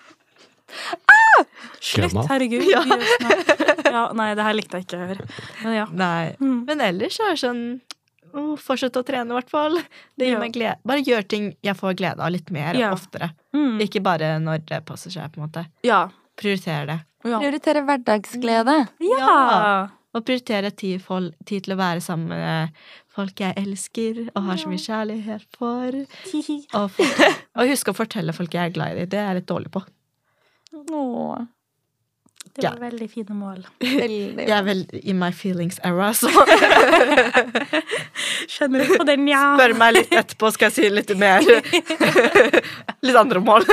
[1.81, 2.27] Slutt, Gammel.
[2.28, 2.65] herregud.
[2.69, 2.81] Ja.
[2.85, 3.85] Vi gjør snart.
[3.89, 5.27] Ja, nei, det her likte jeg ikke å høre.
[5.62, 5.85] Men ja.
[5.97, 6.24] Nei.
[6.43, 6.56] Mm.
[6.69, 7.60] Men ellers er det sånn
[8.35, 9.78] oh, Fortsett å trene, i hvert fall.
[10.19, 10.40] Det gir Ja.
[10.43, 10.77] meg glede.
[10.86, 12.90] Bare gjør ting jeg får glede av litt mer Ja.
[12.93, 13.31] oftere.
[13.56, 13.78] Mm.
[13.86, 15.65] Ikke bare når det passer seg, på en måte.
[15.86, 16.09] Ja.
[16.39, 16.98] Prioritere det.
[17.24, 17.39] Ja.
[17.40, 18.77] Prioritere hverdagsglede.
[19.01, 19.89] ja.
[20.18, 22.80] Og prioritere tid, fol- tid til å være sammen med
[23.14, 26.00] folk jeg elsker og har så mye kjærlighet for.
[26.78, 27.28] Og, for,
[27.58, 29.06] og huske å fortelle folk jeg er glad i.
[29.10, 29.84] Det er jeg litt dårlig på.
[30.78, 31.46] Åh,
[32.58, 32.70] Det Ja.
[32.74, 33.60] var veldig fine mål.
[33.80, 36.30] veldig Jeg er vel i my feelings era, så
[38.48, 39.42] Skjønner du på den, ja?
[39.58, 41.44] spør meg litt etterpå, skal jeg si litt mer.
[43.04, 43.66] litt andre mål.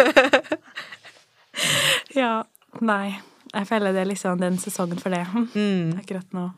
[2.15, 2.43] Ja.
[2.85, 3.15] Nei.
[3.55, 5.23] Jeg føler det er liksom den sesongen for det
[5.55, 5.97] Mm.
[6.01, 6.49] akkurat nå.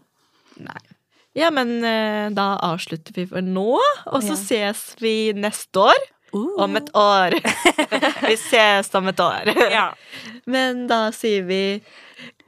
[0.66, 0.82] Nei.
[1.38, 3.78] Ja, men eh, da avslutter vi for nå,
[4.10, 4.42] og så Ja.
[4.42, 6.00] ses vi neste år.
[6.34, 7.34] Om et år.
[8.28, 9.48] vi ses om et år.
[9.72, 9.86] Ja.
[10.54, 11.62] Men da sier vi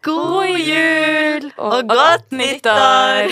[0.04, 3.32] God jul og, og godt nyttår!